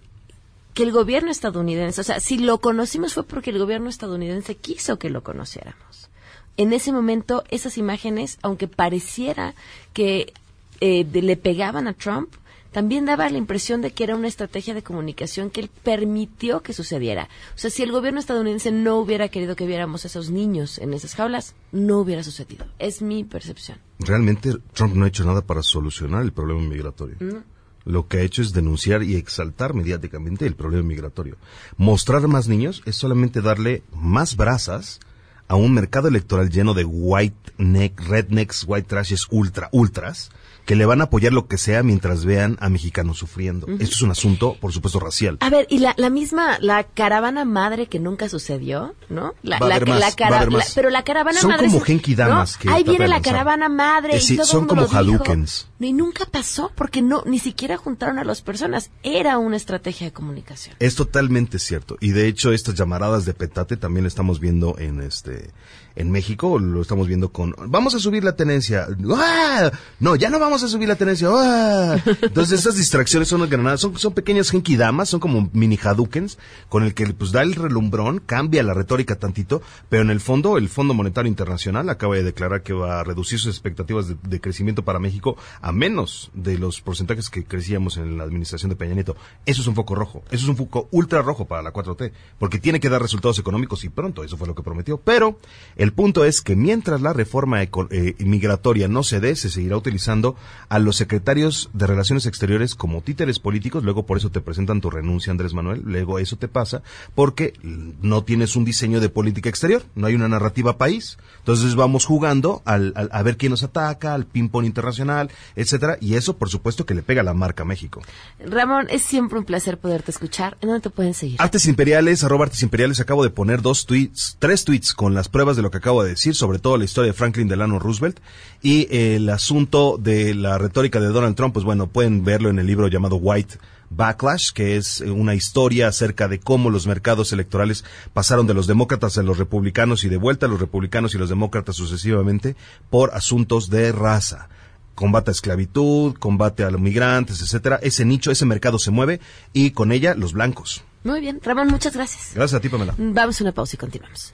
que 0.74 0.84
el 0.84 0.92
gobierno 0.92 1.30
estadounidense, 1.32 2.02
o 2.02 2.04
sea, 2.04 2.20
si 2.20 2.38
lo 2.38 2.60
conocimos 2.60 3.14
fue 3.14 3.24
porque 3.24 3.50
el 3.52 3.60
gobierno 3.60 3.90
estadounidense 3.90 4.56
quiso 4.56 4.98
que 5.00 5.10
lo 5.10 5.24
conociéramos. 5.24 6.10
En 6.58 6.74
ese 6.74 6.92
momento, 6.92 7.44
esas 7.50 7.78
imágenes, 7.80 8.38
aunque 8.44 8.68
pareciera 8.68 9.56
que 9.94 10.34
eh, 10.80 11.04
de- 11.06 11.22
le 11.24 11.38
pegaban 11.38 11.88
a 11.88 11.94
Trump, 11.94 12.34
también 12.74 13.06
daba 13.06 13.30
la 13.30 13.38
impresión 13.38 13.82
de 13.82 13.92
que 13.92 14.04
era 14.04 14.16
una 14.16 14.28
estrategia 14.28 14.74
de 14.74 14.84
comunicación 14.84 15.50
que 15.50 15.62
él 15.62 15.70
permitió 15.84 16.62
que 16.62 16.74
sucediera. 16.74 17.30
O 17.56 17.58
sea, 17.58 17.70
si 17.70 17.84
el 17.84 17.92
gobierno 17.92 18.20
estadounidense 18.20 18.72
no 18.72 18.98
hubiera 18.98 19.30
querido 19.30 19.56
que 19.56 19.68
viéramos 19.68 20.04
a 20.04 20.08
esos 20.08 20.32
niños 20.32 20.80
en 20.80 20.94
esas 20.94 21.16
jaulas, 21.16 21.56
no 21.72 22.00
hubiera 22.00 22.24
sucedido. 22.24 22.66
Es 22.80 23.02
mi 23.02 23.24
percepción. 23.24 23.78
Realmente 24.00 24.56
Trump 24.74 24.96
no 24.96 25.06
ha 25.06 25.08
hecho 25.08 25.24
nada 25.24 25.42
para 25.42 25.62
solucionar 25.62 26.24
el 26.24 26.34
problema 26.34 26.62
migratorio. 26.62 27.16
¿no? 27.20 27.44
Lo 27.86 28.08
que 28.08 28.18
ha 28.18 28.22
hecho 28.22 28.42
es 28.42 28.54
denunciar 28.54 29.04
y 29.04 29.16
exaltar 29.16 29.74
mediáticamente 29.74 30.48
el 30.48 30.56
problema 30.56 30.84
migratorio. 30.84 31.38
Mostrar 31.78 32.28
más 32.28 32.48
niños 32.48 32.82
es 32.86 32.96
solamente 32.96 33.42
darle 33.42 33.84
más 33.94 34.36
brasas 34.36 35.00
a 35.48 35.56
un 35.56 35.74
mercado 35.74 36.08
electoral 36.08 36.50
lleno 36.50 36.74
de 36.74 36.86
white 36.86 37.54
neck, 37.58 38.00
rednecks, 38.02 38.64
white 38.66 38.88
trashes, 38.88 39.28
ultra, 39.30 39.70
ultras, 39.72 40.32
que 40.66 40.76
le 40.76 40.86
van 40.86 41.02
a 41.02 41.06
apoyar 41.06 41.34
lo 41.34 41.48
que 41.48 41.58
sea 41.58 41.84
mientras 41.84 42.24
vean 42.26 42.58
a 42.62 42.70
mexicanos 42.70 43.18
sufriendo. 43.18 43.68
Esto 43.68 43.96
es 43.96 44.02
un 44.02 44.12
asunto, 44.12 44.56
por 44.62 44.72
supuesto, 44.72 45.00
racial. 45.00 45.38
A 45.42 45.50
ver, 45.50 45.68
y 45.70 45.80
la, 45.80 45.94
la 45.98 46.10
misma, 46.10 46.58
la 46.62 46.84
caravana 46.86 47.44
madre 47.46 47.88
que 47.88 48.00
nunca 48.00 48.30
sucedió, 48.30 48.96
¿no? 49.10 49.34
La, 49.44 49.60
Va 49.60 49.66
a 49.66 49.70
la- 49.70 49.76
haber 49.76 49.90
más, 49.90 50.00
la 50.00 50.06
va 50.08 50.12
a 50.12 50.16
cara- 50.16 50.38
haber 50.38 50.52
la- 50.54 50.58
más. 50.60 50.72
pero 50.74 50.90
la 50.90 51.04
caravana 51.04 51.40
Son 51.40 51.52
madre. 51.52 51.66
como 51.68 51.80
es- 51.80 51.84
Genki 51.84 52.16
Damas 52.16 52.54
¿no? 52.56 52.60
que 52.62 52.70
Ahí 52.70 52.84
viene 52.84 53.08
la 53.08 53.22
caravana 53.22 53.68
madre. 53.70 54.16
Eh, 54.18 54.22
y 54.30 54.36
todo 54.38 54.46
son 54.46 54.66
como. 54.68 54.84
Hadoukens. 54.84 55.68
Y 55.80 55.92
nunca 55.92 56.26
pasó 56.26 56.72
porque 56.76 57.02
no, 57.02 57.24
ni 57.26 57.40
siquiera 57.40 57.76
juntaron 57.76 58.18
a 58.18 58.24
las 58.24 58.42
personas. 58.42 58.90
Era 59.04 59.38
una 59.38 59.58
estrategia 59.58 60.08
de 60.08 60.14
comunicación. 60.14 60.76
Es 60.80 60.96
totalmente 60.96 61.60
cierto. 61.60 61.98
Y 62.00 62.12
de 62.12 62.28
hecho, 62.28 62.54
estas 62.54 62.76
llamaradas 62.76 63.26
de 63.26 63.34
petate 63.34 63.76
también 63.76 64.04
lo 64.06 64.08
estamos 64.08 64.40
viendo 64.40 64.78
en 64.80 65.02
este 65.02 65.50
en 65.96 66.12
México, 66.12 66.60
lo 66.60 66.82
estamos 66.82 67.08
viendo 67.08 67.32
con 67.32 67.56
vamos 67.68 67.94
a 67.96 68.00
subir 68.00 68.24
la 68.24 68.36
tenencia. 68.36 68.88
¡Ah! 69.16 69.72
No, 70.00 70.16
ya 70.16 70.30
no 70.30 70.40
vamos 70.40 70.64
a 70.64 70.68
subir 70.68 70.88
la 70.88 70.96
tenencia. 70.96 71.30
¡Ah! 71.32 71.98
Entonces, 72.22 72.60
esas 72.60 72.76
distracciones 72.76 73.28
son 73.28 73.48
granadas, 73.50 73.82
son, 73.82 73.98
son 73.98 74.14
pequeñas 74.14 74.50
genkidamas, 74.50 75.10
son 75.10 75.20
como 75.20 75.50
mini 75.54 75.78
hadukens, 75.82 76.38
con 76.70 76.84
el 76.84 76.94
que 76.94 77.06
pues 77.14 77.32
da 77.32 77.42
el 77.42 77.56
relumbrón, 77.56 78.20
cambia 78.26 78.64
la 78.64 78.74
retórica 78.74 79.18
tantito, 79.18 79.62
pero 79.90 80.04
en 80.04 80.10
el 80.10 80.20
fondo, 80.20 80.58
el 80.58 80.70
Fondo 80.70 80.94
Monetario 80.94 81.30
Internacional 81.30 81.90
acaba 81.90 82.16
de 82.16 82.24
declarar 82.24 82.64
que 82.64 82.74
va 82.74 83.00
a 83.00 83.04
reducir 83.04 83.40
sus 83.40 83.54
expectativas 83.54 84.08
de, 84.08 84.16
de 84.28 84.42
crecimiento 84.42 84.84
para 84.84 85.00
México 85.00 85.38
a 85.62 85.72
menos 85.72 86.32
de 86.34 86.58
los 86.58 86.82
porcentajes 86.82 87.30
que 87.30 87.44
crecíamos 87.44 87.98
en 87.98 88.18
la 88.18 88.24
administración 88.24 88.70
de 88.70 88.76
Peña 88.76 88.94
Nieto. 88.94 89.16
Eso 89.46 89.62
es 89.62 89.68
un 89.68 89.76
foco 89.76 89.96
rojo, 89.96 90.24
eso 90.32 90.44
es 90.44 90.50
un 90.50 90.58
foco 90.58 90.88
ultra 90.92 91.22
rojo 91.22 91.46
para 91.46 91.62
la 91.62 91.72
4T, 91.72 92.12
porque 92.40 92.60
tiene 92.60 92.80
que 92.80 92.90
dar 92.90 93.02
resultados 93.02 93.38
económicos 93.40 93.84
y 93.84 93.90
pronto, 93.90 94.24
eso 94.24 94.38
fue 94.38 94.48
lo 94.48 94.56
que 94.56 94.64
prometió. 94.64 94.98
Pero 94.98 95.38
el 95.84 95.92
punto 95.94 96.24
es 96.26 96.42
que 96.42 96.56
mientras 96.56 97.02
la 97.02 97.14
reforma 97.14 97.62
eh, 97.62 98.16
migratoria 98.20 98.88
no 98.88 99.04
se 99.04 99.20
dé, 99.20 99.36
se 99.36 99.50
seguirá 99.50 99.76
utilizando 99.78 100.36
a 100.70 100.80
los 100.80 100.96
secretarios 100.96 101.70
de 101.74 101.88
Relaciones 101.88 102.26
Exteriores 102.26 102.74
como 102.76 103.02
títeres 103.02 103.40
políticos, 103.40 103.84
luego 103.84 104.06
por 104.06 104.18
eso 104.18 104.32
te 104.32 104.42
presentan 104.42 104.82
tu 104.82 104.90
renuncia, 104.90 105.32
Andrés 105.32 105.54
Manuel, 105.54 105.82
luego 105.86 106.20
eso 106.20 106.38
te 106.38 106.48
pasa, 106.48 106.82
porque 107.16 107.54
no 108.02 108.24
tienes 108.24 108.56
un 108.56 108.66
diseño 108.66 109.00
de 109.00 109.10
política 109.10 109.50
exterior, 109.50 109.84
no 109.96 110.08
hay 110.08 110.16
una 110.16 110.30
narrativa 110.30 110.78
país. 110.78 111.18
Entonces 111.40 111.76
vamos 111.76 112.06
jugando 112.06 112.62
al, 112.66 112.94
al- 112.96 113.10
a 113.12 113.22
ver 113.22 113.36
quién 113.38 113.50
nos 113.52 113.64
ataca, 113.64 114.14
al 114.14 114.26
ping-pong 114.26 114.66
internacional, 114.66 115.30
etcétera, 115.56 115.98
y 116.00 116.16
eso 116.16 116.38
por 116.38 116.50
supuesto 116.50 116.86
que 116.86 116.94
le 116.96 117.04
pega 117.04 117.24
la 117.24 117.34
marca 117.34 117.64
a 117.64 117.66
México. 117.66 118.02
Ramón, 118.46 118.88
es 118.90 119.02
siempre 119.02 119.38
un 119.38 119.46
placer 119.46 119.78
poderte 119.78 120.12
escuchar. 120.12 120.58
¿En 120.62 120.70
dónde 120.70 120.82
te 120.84 120.90
pueden 120.90 121.14
seguir? 121.14 121.36
Artes 121.42 121.66
Imperiales, 121.66 122.24
arroba 122.24 122.46
Artes 122.46 122.64
Imperiales, 122.64 123.00
acabo 123.02 123.24
de 123.24 123.30
poner 123.30 123.62
dos 123.62 123.86
tweets, 123.86 124.38
tres 124.40 124.64
tweets 124.64 124.94
con 124.94 125.14
las 125.14 125.28
pruebas 125.28 125.58
de 125.58 125.62
lo 125.62 125.73
que 125.74 125.80
acabo 125.80 126.04
de 126.04 126.12
decir, 126.12 126.36
sobre 126.36 126.60
todo 126.60 126.78
la 126.78 126.86
historia 126.86 127.12
de 127.12 127.18
Franklin 127.18 127.48
Delano 127.48 127.80
Roosevelt 127.80 128.20
y 128.62 128.88
el 128.96 129.28
asunto 129.30 129.98
de 130.00 130.36
la 130.36 130.58
retórica 130.58 131.00
de 131.00 131.08
Donald 131.08 131.36
Trump, 131.36 131.54
pues 131.54 131.66
bueno, 131.66 131.88
pueden 131.88 132.24
verlo 132.24 132.50
en 132.50 132.60
el 132.60 132.68
libro 132.68 132.88
llamado 132.88 133.16
White 133.16 133.58
Backlash, 133.90 134.52
que 134.52 134.78
es 134.78 135.02
eh, 135.02 135.10
una 135.10 135.34
historia 135.34 135.88
acerca 135.88 136.28
de 136.28 136.40
cómo 136.40 136.70
los 136.70 136.86
mercados 136.86 137.34
electorales 137.34 137.84
pasaron 138.14 138.46
de 138.46 138.54
los 138.54 138.68
demócratas 138.68 139.18
a 139.18 139.24
los 139.24 139.40
republicanos 139.40 140.04
y 140.04 140.10
de 140.10 140.18
vuelta 140.18 140.46
a 140.46 140.50
los 140.50 140.60
republicanos 140.60 141.16
y 141.16 141.18
los 141.18 141.30
demócratas 141.30 141.76
sucesivamente 141.76 142.56
por 142.90 143.16
asuntos 143.16 143.70
de 143.70 143.92
raza 143.92 144.50
combate 144.96 145.32
a 145.32 145.34
esclavitud, 145.34 146.14
combate 146.20 146.64
a 146.64 146.70
los 146.70 146.80
migrantes, 146.80 147.42
etcétera. 147.42 147.80
Ese 147.82 148.06
nicho, 148.06 148.30
ese 148.30 148.46
mercado 148.46 148.78
se 148.78 148.92
mueve 148.92 149.20
y 149.52 149.72
con 149.72 149.92
ella 149.92 150.14
los 150.14 150.34
blancos. 150.34 150.84
Muy 151.04 151.20
bien. 151.20 151.40
Ramón, 151.44 151.68
muchas 151.68 151.94
gracias. 151.94 152.32
Gracias 152.34 152.58
a 152.58 152.62
ti, 152.62 152.70
Pamela. 152.70 152.94
Vamos 152.98 153.40
a 153.42 153.44
una 153.44 153.52
pausa 153.52 153.76
y 153.76 153.78
continuamos. 153.78 154.34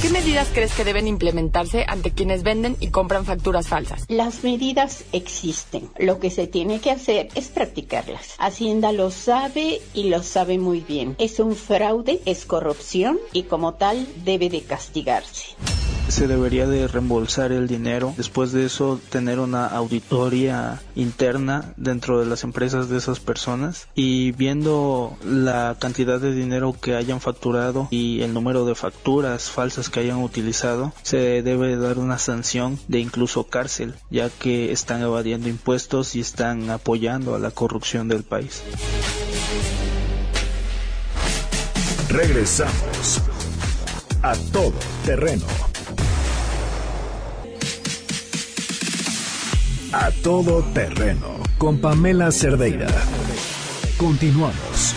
¿Qué 0.00 0.10
medidas 0.10 0.48
crees 0.54 0.72
que 0.74 0.84
deben 0.84 1.08
implementarse 1.08 1.84
ante 1.88 2.12
quienes 2.12 2.44
venden 2.44 2.76
y 2.78 2.90
compran 2.90 3.24
facturas 3.24 3.66
falsas? 3.66 4.04
Las 4.06 4.44
medidas 4.44 5.02
existen. 5.10 5.90
Lo 5.98 6.20
que 6.20 6.30
se 6.30 6.46
tiene 6.46 6.80
que 6.80 6.92
hacer 6.92 7.30
es 7.34 7.48
practicarlas. 7.48 8.36
Hacienda 8.38 8.92
lo 8.92 9.10
sabe 9.10 9.80
y 9.94 10.04
lo 10.04 10.22
sabe 10.22 10.56
muy 10.58 10.82
bien. 10.82 11.16
Es 11.18 11.40
un 11.40 11.56
fraude, 11.56 12.20
es 12.26 12.44
corrupción 12.44 13.18
y 13.32 13.42
como 13.44 13.74
tal 13.74 14.06
debe 14.24 14.48
de 14.50 14.62
castigarse 14.62 15.56
se 16.08 16.26
debería 16.26 16.66
de 16.66 16.88
reembolsar 16.88 17.52
el 17.52 17.68
dinero. 17.68 18.14
Después 18.16 18.52
de 18.52 18.64
eso, 18.64 19.00
tener 19.10 19.38
una 19.38 19.66
auditoría 19.66 20.80
interna 20.94 21.72
dentro 21.76 22.18
de 22.18 22.26
las 22.26 22.44
empresas 22.44 22.88
de 22.88 22.98
esas 22.98 23.20
personas 23.20 23.88
y 23.94 24.32
viendo 24.32 25.16
la 25.24 25.76
cantidad 25.78 26.18
de 26.20 26.34
dinero 26.34 26.74
que 26.80 26.94
hayan 26.94 27.20
facturado 27.20 27.88
y 27.90 28.22
el 28.22 28.34
número 28.34 28.64
de 28.64 28.74
facturas 28.74 29.50
falsas 29.50 29.90
que 29.90 30.00
hayan 30.00 30.22
utilizado, 30.22 30.92
se 31.02 31.42
debe 31.42 31.76
dar 31.76 31.98
una 31.98 32.18
sanción 32.18 32.78
de 32.88 33.00
incluso 33.00 33.44
cárcel, 33.44 33.94
ya 34.10 34.30
que 34.30 34.72
están 34.72 35.02
evadiendo 35.02 35.48
impuestos 35.48 36.16
y 36.16 36.20
están 36.20 36.70
apoyando 36.70 37.34
a 37.34 37.38
la 37.38 37.50
corrupción 37.50 38.08
del 38.08 38.22
país. 38.22 38.62
Regresamos 42.08 43.20
a 44.22 44.34
todo 44.50 44.72
terreno. 45.04 45.67
A 49.92 50.10
todo 50.22 50.62
terreno 50.74 51.38
con 51.56 51.78
Pamela 51.78 52.30
Cerdeira. 52.30 52.88
Continuamos. 53.96 54.94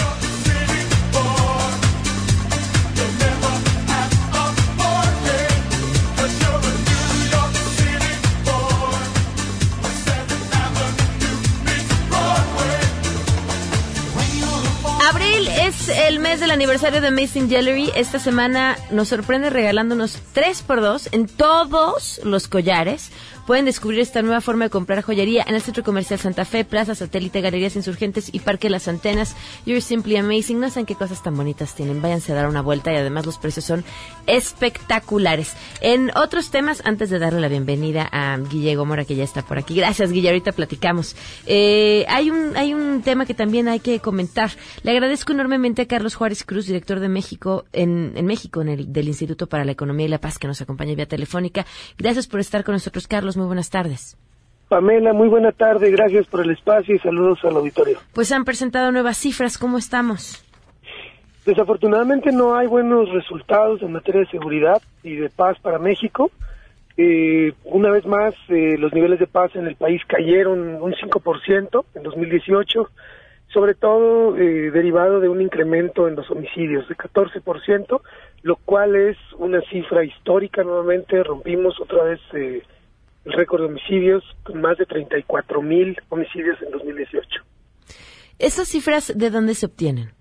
Abril 15.09 15.47
es 15.47 15.89
el 15.89 16.19
mes 16.19 16.39
del 16.39 16.51
aniversario 16.51 17.01
de 17.01 17.07
Amazing 17.07 17.49
Jewelry. 17.49 17.91
Esta 17.95 18.19
semana 18.19 18.77
nos 18.91 19.07
sorprende 19.07 19.49
regalándonos 19.49 20.19
3x2 20.35 21.09
en 21.11 21.27
todos 21.27 22.21
los 22.23 22.47
collares. 22.47 23.11
Pueden 23.51 23.65
descubrir 23.65 23.99
esta 23.99 24.21
nueva 24.21 24.39
forma 24.39 24.63
de 24.63 24.69
comprar 24.69 25.01
joyería 25.01 25.43
en 25.45 25.55
el 25.55 25.61
Centro 25.61 25.83
Comercial 25.83 26.17
Santa 26.17 26.45
Fe, 26.45 26.63
Plaza 26.63 26.95
Satélite, 26.95 27.41
Galerías 27.41 27.75
Insurgentes 27.75 28.29
y 28.31 28.39
Parque 28.39 28.69
Las 28.69 28.87
Antenas. 28.87 29.35
You're 29.65 29.81
simply 29.81 30.15
amazing. 30.15 30.61
No 30.61 30.69
saben 30.69 30.85
qué 30.85 30.95
cosas 30.95 31.21
tan 31.21 31.35
bonitas 31.35 31.75
tienen. 31.75 32.01
Váyanse 32.01 32.31
a 32.31 32.35
dar 32.35 32.47
una 32.47 32.61
vuelta 32.61 32.93
y 32.93 32.95
además 32.95 33.25
los 33.25 33.37
precios 33.37 33.65
son 33.65 33.83
espectaculares. 34.25 35.51
En 35.81 36.15
otros 36.15 36.49
temas, 36.49 36.81
antes 36.85 37.09
de 37.09 37.19
darle 37.19 37.41
la 37.41 37.49
bienvenida 37.49 38.07
a 38.09 38.37
Guille 38.37 38.77
Gómora, 38.77 39.03
que 39.03 39.17
ya 39.17 39.25
está 39.25 39.41
por 39.41 39.57
aquí. 39.57 39.75
Gracias, 39.75 40.13
Guille. 40.13 40.29
Ahorita 40.29 40.53
platicamos. 40.53 41.17
Eh, 41.45 42.05
hay, 42.07 42.29
un, 42.29 42.55
hay 42.55 42.73
un 42.73 43.01
tema 43.01 43.25
que 43.25 43.33
también 43.33 43.67
hay 43.67 43.81
que 43.81 43.99
comentar. 43.99 44.51
Le 44.83 44.91
agradezco 44.91 45.33
enormemente 45.33 45.81
a 45.81 45.87
Carlos 45.87 46.15
Juárez 46.15 46.45
Cruz, 46.45 46.67
director 46.67 47.01
de 47.01 47.09
México, 47.09 47.65
en, 47.73 48.13
en 48.15 48.25
México, 48.27 48.61
en 48.61 48.69
el, 48.69 48.93
del 48.93 49.09
Instituto 49.09 49.47
para 49.47 49.65
la 49.65 49.73
Economía 49.73 50.05
y 50.05 50.09
la 50.09 50.21
Paz, 50.21 50.39
que 50.39 50.47
nos 50.47 50.61
acompaña 50.61 50.95
vía 50.95 51.05
telefónica. 51.05 51.65
Gracias 51.97 52.27
por 52.27 52.39
estar 52.39 52.63
con 52.63 52.75
nosotros, 52.75 53.09
Carlos. 53.09 53.40
Muy 53.41 53.47
buenas 53.47 53.71
tardes. 53.71 54.15
Pamela, 54.69 55.13
muy 55.13 55.27
buena 55.27 55.51
tarde. 55.51 55.89
Gracias 55.89 56.27
por 56.27 56.41
el 56.41 56.51
espacio 56.51 56.93
y 56.93 56.99
saludos 56.99 57.39
al 57.43 57.55
auditorio. 57.55 57.97
Pues 58.13 58.31
han 58.31 58.45
presentado 58.45 58.91
nuevas 58.91 59.17
cifras. 59.17 59.57
¿Cómo 59.57 59.79
estamos? 59.79 60.45
Desafortunadamente 61.43 62.31
no 62.31 62.55
hay 62.55 62.67
buenos 62.67 63.09
resultados 63.09 63.81
en 63.81 63.93
materia 63.93 64.21
de 64.21 64.27
seguridad 64.27 64.79
y 65.01 65.15
de 65.15 65.31
paz 65.31 65.57
para 65.59 65.79
México. 65.79 66.29
Eh, 66.97 67.53
una 67.63 67.89
vez 67.89 68.05
más, 68.05 68.35
eh, 68.49 68.77
los 68.77 68.93
niveles 68.93 69.17
de 69.19 69.25
paz 69.25 69.49
en 69.55 69.65
el 69.65 69.75
país 69.75 70.03
cayeron 70.07 70.79
un 70.79 70.93
5% 70.93 71.85
en 71.95 72.03
2018, 72.03 72.89
sobre 73.47 73.73
todo 73.73 74.37
eh, 74.37 74.69
derivado 74.69 75.19
de 75.19 75.29
un 75.29 75.41
incremento 75.41 76.07
en 76.07 76.15
los 76.15 76.29
homicidios 76.29 76.87
de 76.87 76.95
14%, 76.95 78.01
lo 78.43 78.55
cual 78.57 78.95
es 78.95 79.17
una 79.39 79.61
cifra 79.61 80.03
histórica 80.03 80.63
nuevamente. 80.63 81.23
Rompimos 81.23 81.81
otra 81.81 82.03
vez 82.03 82.19
eh, 82.33 82.61
el 83.25 83.33
récord 83.33 83.61
de 83.61 83.67
homicidios 83.67 84.23
con 84.43 84.61
más 84.61 84.77
de 84.77 84.85
34 84.85 85.61
mil 85.61 85.97
homicidios 86.09 86.61
en 86.61 86.71
2018. 86.71 87.27
¿Esas 88.39 88.67
cifras 88.67 89.17
de 89.17 89.29
dónde 89.29 89.53
se 89.53 89.67
obtienen? 89.67 90.11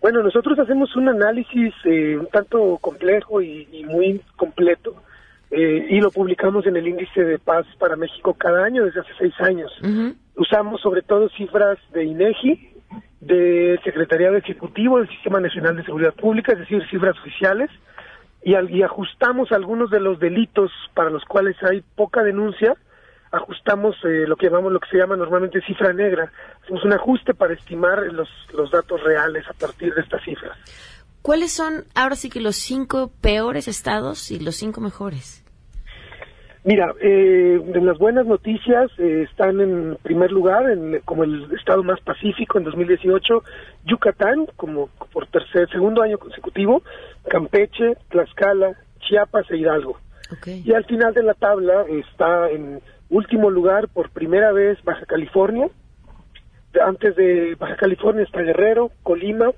Bueno, 0.00 0.22
nosotros 0.22 0.58
hacemos 0.58 0.96
un 0.96 1.08
análisis 1.08 1.74
eh, 1.84 2.16
un 2.16 2.26
tanto 2.26 2.78
complejo 2.78 3.40
y, 3.40 3.68
y 3.70 3.84
muy 3.84 4.20
completo 4.36 5.02
eh, 5.54 5.86
y 5.90 6.00
lo 6.00 6.10
publicamos 6.10 6.66
en 6.66 6.76
el 6.76 6.88
índice 6.88 7.22
de 7.22 7.38
paz 7.38 7.66
para 7.78 7.94
México 7.94 8.32
cada 8.32 8.64
año 8.64 8.86
desde 8.86 9.00
hace 9.00 9.12
seis 9.18 9.34
años. 9.38 9.70
Usamos 10.34 10.80
sobre 10.80 11.02
todo 11.02 11.28
cifras 11.28 11.78
de 11.92 12.04
INEGI, 12.04 12.70
de 13.20 13.78
Secretariado 13.84 14.36
Ejecutivo 14.36 14.98
del 14.98 15.10
Sistema 15.10 15.40
Nacional 15.40 15.76
de 15.76 15.84
Seguridad 15.84 16.14
Pública, 16.14 16.52
es 16.52 16.60
decir, 16.60 16.82
cifras 16.88 17.18
oficiales, 17.18 17.68
y, 18.42 18.54
y 18.76 18.82
ajustamos 18.82 19.52
algunos 19.52 19.90
de 19.90 20.00
los 20.00 20.18
delitos 20.18 20.70
para 20.94 21.10
los 21.10 21.24
cuales 21.24 21.56
hay 21.62 21.82
poca 21.94 22.22
denuncia, 22.22 22.76
ajustamos 23.30 23.96
eh, 24.04 24.26
lo 24.26 24.36
que 24.36 24.46
llamamos 24.46 24.72
lo 24.72 24.80
que 24.80 24.90
se 24.90 24.98
llama 24.98 25.16
normalmente 25.16 25.60
cifra 25.62 25.92
negra. 25.92 26.30
Hacemos 26.62 26.84
un 26.84 26.92
ajuste 26.92 27.34
para 27.34 27.54
estimar 27.54 28.02
los, 28.12 28.28
los 28.52 28.70
datos 28.70 29.02
reales 29.02 29.44
a 29.48 29.54
partir 29.54 29.94
de 29.94 30.02
estas 30.02 30.22
cifras. 30.22 30.56
¿Cuáles 31.22 31.52
son 31.52 31.84
ahora 31.94 32.16
sí 32.16 32.28
que 32.28 32.40
los 32.40 32.56
cinco 32.56 33.12
peores 33.20 33.68
estados 33.68 34.30
y 34.30 34.40
los 34.40 34.56
cinco 34.56 34.80
mejores? 34.80 35.41
Mira, 36.64 36.94
eh, 37.00 37.60
en 37.74 37.86
las 37.86 37.98
buenas 37.98 38.24
noticias 38.24 38.88
eh, 38.98 39.26
están 39.28 39.60
en 39.60 39.96
primer 40.00 40.30
lugar 40.30 40.70
en, 40.70 41.00
como 41.04 41.24
el 41.24 41.52
estado 41.58 41.82
más 41.82 42.00
pacífico 42.00 42.56
en 42.56 42.64
2018, 42.64 43.42
Yucatán 43.84 44.46
como 44.54 44.88
por 45.12 45.26
tercer, 45.26 45.68
segundo 45.70 46.02
año 46.02 46.18
consecutivo, 46.18 46.82
Campeche, 47.28 47.96
Tlaxcala, 48.10 48.76
Chiapas 49.00 49.50
e 49.50 49.56
Hidalgo. 49.56 49.98
Y 50.46 50.72
al 50.72 50.84
final 50.84 51.12
de 51.12 51.24
la 51.24 51.34
tabla 51.34 51.84
está 51.88 52.48
en 52.48 52.80
último 53.10 53.50
lugar 53.50 53.88
por 53.88 54.10
primera 54.10 54.52
vez 54.52 54.82
Baja 54.82 55.04
California. 55.04 55.68
Antes 56.82 57.16
de 57.16 57.54
Baja 57.56 57.76
California 57.76 58.22
está 58.22 58.40
Guerrero, 58.40 58.92
Colima, 59.02 59.50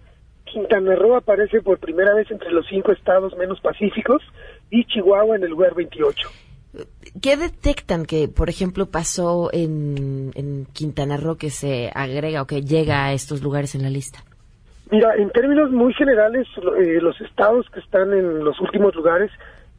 Quintana 0.44 0.96
Roo 0.96 1.16
aparece 1.16 1.60
por 1.60 1.78
primera 1.78 2.14
vez 2.14 2.30
entre 2.30 2.50
los 2.50 2.66
cinco 2.66 2.92
estados 2.92 3.36
menos 3.36 3.60
pacíficos 3.60 4.22
y 4.70 4.84
Chihuahua 4.86 5.36
en 5.36 5.44
el 5.44 5.50
lugar 5.50 5.74
28. 5.74 6.28
¿Qué 7.22 7.36
detectan 7.36 8.04
que, 8.04 8.28
por 8.28 8.48
ejemplo, 8.48 8.86
pasó 8.86 9.50
en, 9.52 10.66
Quintana 10.72 11.16
Roo 11.16 11.36
que 11.36 11.50
se 11.50 11.90
agrega 11.94 12.42
o 12.42 12.46
que 12.46 12.62
llega 12.62 13.06
a 13.06 13.12
estos 13.12 13.42
lugares 13.42 13.74
en 13.74 13.82
la 13.82 13.90
lista? 13.90 14.20
Mira, 14.90 15.14
en 15.16 15.30
términos 15.30 15.70
muy 15.70 15.94
generales, 15.94 16.46
eh, 16.78 16.98
los 17.00 17.20
estados 17.20 17.66
que 17.70 17.80
están 17.80 18.12
en 18.12 18.44
los 18.44 18.60
últimos 18.60 18.94
lugares 18.94 19.30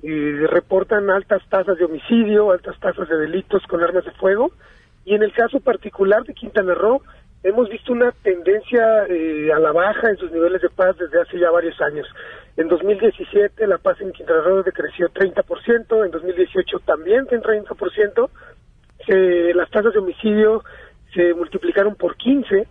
eh, 0.03 0.47
reportan 0.49 1.09
altas 1.09 1.41
tasas 1.49 1.77
de 1.77 1.85
homicidio, 1.85 2.51
altas 2.51 2.79
tasas 2.79 3.07
de 3.09 3.17
delitos 3.17 3.63
con 3.67 3.83
armas 3.83 4.05
de 4.05 4.11
fuego, 4.11 4.51
y 5.03 5.13
en 5.13 5.23
el 5.23 5.33
caso 5.33 5.59
particular 5.59 6.23
de 6.23 6.33
Quintana 6.33 6.73
Roo, 6.73 7.01
hemos 7.47 7.69
visto 7.69 7.93
una 7.93 8.11
tendencia 8.23 9.05
eh, 9.07 9.51
a 9.53 9.59
la 9.59 9.71
baja 9.71 10.09
en 10.09 10.17
sus 10.17 10.31
niveles 10.31 10.61
de 10.61 10.69
paz 10.69 10.97
desde 10.97 11.21
hace 11.21 11.37
ya 11.39 11.51
varios 11.51 11.79
años. 11.81 12.07
En 12.57 12.67
2017 12.67 13.67
la 13.67 13.77
paz 13.77 14.01
en 14.01 14.11
Quintana 14.11 14.41
Roo 14.41 14.63
decreció 14.63 15.09
30%, 15.09 16.05
en 16.05 16.11
2018 16.11 16.79
también 16.79 17.27
en 17.31 17.41
30%, 17.41 18.29
se- 19.05 19.53
las 19.53 19.69
tasas 19.69 19.93
de 19.93 19.99
homicidio 19.99 20.63
se 21.13 21.33
multiplicaron 21.33 21.95
por 21.95 22.15
15, 22.17 22.67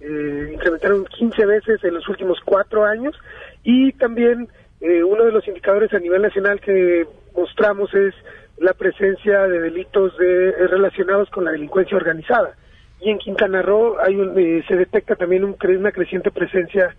eh, 0.00 0.50
incrementaron 0.54 1.04
15 1.04 1.44
veces 1.46 1.82
en 1.84 1.94
los 1.94 2.08
últimos 2.08 2.38
cuatro 2.44 2.84
años 2.84 3.14
y 3.62 3.92
también 3.92 4.48
eh, 4.80 5.02
uno 5.02 5.24
de 5.24 5.32
los 5.32 5.46
indicadores 5.48 5.92
a 5.92 5.98
nivel 5.98 6.22
nacional 6.22 6.60
que 6.60 7.06
mostramos 7.34 7.92
es 7.94 8.14
la 8.58 8.72
presencia 8.72 9.46
de 9.48 9.60
delitos 9.60 10.16
de- 10.18 10.50
eh, 10.50 10.66
relacionados 10.68 11.28
con 11.30 11.44
la 11.44 11.50
delincuencia 11.52 11.96
organizada. 11.96 12.54
Y 13.00 13.10
en 13.10 13.18
Quintana 13.18 13.62
Roo 13.62 13.96
hay 14.04 14.16
un, 14.16 14.36
eh, 14.38 14.64
se 14.66 14.74
detecta 14.76 15.14
también 15.14 15.44
un 15.44 15.56
una 15.78 15.92
creciente 15.92 16.30
presencia 16.30 16.94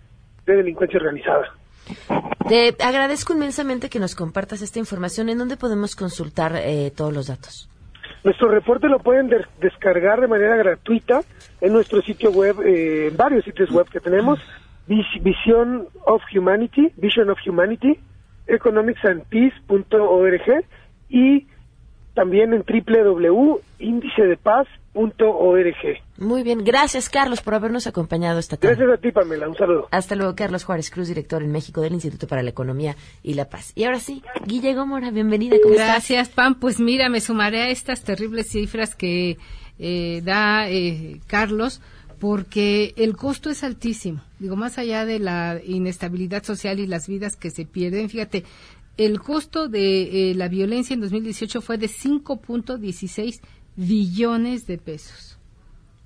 de 0.46 0.56
delincuencia 0.56 0.98
organizada. 0.98 1.52
Te 2.48 2.74
agradezco 2.82 3.32
inmensamente 3.34 3.88
que 3.90 3.98
nos 3.98 4.14
compartas 4.14 4.62
esta 4.62 4.78
información. 4.78 5.28
¿En 5.28 5.38
dónde 5.38 5.56
podemos 5.56 5.94
consultar 5.96 6.52
eh, 6.56 6.90
todos 6.96 7.12
los 7.12 7.26
datos? 7.28 7.68
Nuestro 8.24 8.48
reporte 8.48 8.88
lo 8.88 8.98
pueden 8.98 9.28
de- 9.28 9.44
descargar 9.60 10.20
de 10.20 10.26
manera 10.28 10.56
gratuita 10.56 11.20
en 11.60 11.72
nuestro 11.72 12.00
sitio 12.02 12.30
web, 12.30 12.60
eh, 12.62 13.08
en 13.08 13.16
varios 13.16 13.44
sitios 13.44 13.70
web 13.70 13.88
que 13.90 14.00
tenemos, 14.00 14.38
Vis- 14.86 15.22
Vision 15.22 15.86
of 16.06 16.22
Humanity, 16.34 16.92
Vision 16.96 17.30
of 17.30 17.38
Humanity, 17.46 17.98
economicsandpeace.org 18.46 20.64
y 21.08 21.46
también 22.14 22.52
en 22.52 22.62
Muy 26.18 26.42
bien, 26.42 26.64
gracias 26.64 27.08
Carlos 27.08 27.42
por 27.42 27.54
habernos 27.54 27.86
acompañado 27.86 28.40
esta 28.40 28.56
tarde. 28.56 28.74
Gracias 28.74 28.98
a 28.98 29.00
ti, 29.00 29.12
Pamela, 29.12 29.48
un 29.48 29.56
saludo. 29.56 29.88
Hasta 29.92 30.16
luego, 30.16 30.34
Carlos 30.34 30.64
Juárez 30.64 30.90
Cruz, 30.90 31.08
director 31.08 31.42
en 31.42 31.52
México 31.52 31.80
del 31.80 31.92
Instituto 31.92 32.26
para 32.26 32.42
la 32.42 32.50
Economía 32.50 32.96
y 33.22 33.34
la 33.34 33.48
Paz. 33.48 33.72
Y 33.76 33.84
ahora 33.84 34.00
sí, 34.00 34.22
Guille 34.46 34.74
Gómora, 34.74 35.10
bienvenida, 35.10 35.56
¿cómo 35.62 35.74
Gracias, 35.74 36.28
Pam. 36.28 36.56
Pues 36.56 36.80
mira, 36.80 37.08
me 37.08 37.20
sumaré 37.20 37.62
a 37.62 37.70
estas 37.70 38.02
terribles 38.02 38.48
cifras 38.48 38.96
que 38.96 39.38
eh, 39.78 40.22
da 40.24 40.68
eh, 40.68 41.20
Carlos, 41.28 41.80
porque 42.18 42.92
el 42.96 43.16
costo 43.16 43.48
es 43.48 43.62
altísimo. 43.62 44.22
Digo, 44.40 44.56
más 44.56 44.76
allá 44.76 45.04
de 45.04 45.20
la 45.20 45.60
inestabilidad 45.64 46.42
social 46.42 46.80
y 46.80 46.86
las 46.86 47.08
vidas 47.08 47.36
que 47.36 47.50
se 47.50 47.64
pierden, 47.64 48.10
fíjate, 48.10 48.44
el 48.96 49.20
costo 49.20 49.68
de 49.68 50.30
eh, 50.30 50.34
la 50.34 50.48
violencia 50.48 50.92
en 50.92 51.00
2018 51.00 51.62
fue 51.62 51.78
de 51.78 51.86
5.16 51.86 53.40
billones 53.86 54.66
de 54.66 54.78
pesos. 54.78 55.36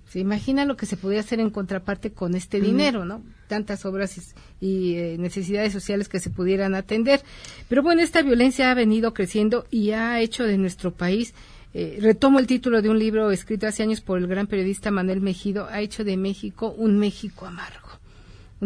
Se 0.09 0.21
imagina 0.21 0.65
lo 0.65 0.77
que 0.77 0.87
se 0.87 0.97
podría 0.97 1.21
hacer 1.21 1.41
en 1.41 1.51
contraparte 1.51 2.13
con 2.13 2.37
este 2.37 2.61
dinero, 2.61 3.05
¿no? 3.05 3.21
Tantas 3.49 3.85
obras 3.85 4.17
y, 4.61 4.65
y, 4.65 4.95
eh, 4.95 5.17
necesidades 5.19 5.73
sociales 5.73 6.09
que 6.09 6.21
se 6.21 6.31
pudieran 6.31 6.77
atender. 6.77 7.21
Pero 7.69 7.83
bueno, 7.83 8.01
esta 8.01 8.23
violencia 8.23 8.71
ha 8.71 8.75
venido 8.75 9.13
creciendo 9.13 9.67
y 9.73 9.91
ha 9.91 10.21
hecho 10.21 10.45
de 10.45 10.57
nuestro 10.57 10.93
país, 10.93 11.35
eh, 11.73 11.99
retomo 12.01 12.39
el 12.39 12.47
título 12.47 12.81
de 12.81 12.91
un 12.91 13.01
libro 13.01 13.33
escrito 13.33 13.67
hace 13.67 13.83
años 13.83 14.01
por 14.01 14.19
el 14.19 14.29
gran 14.29 14.47
periodista 14.47 14.93
Manuel 14.93 15.21
Mejido, 15.21 15.67
ha 15.69 15.81
hecho 15.81 16.05
de 16.05 16.17
México 16.17 16.73
un 16.79 16.99
México 16.99 17.47
amargo 17.47 17.84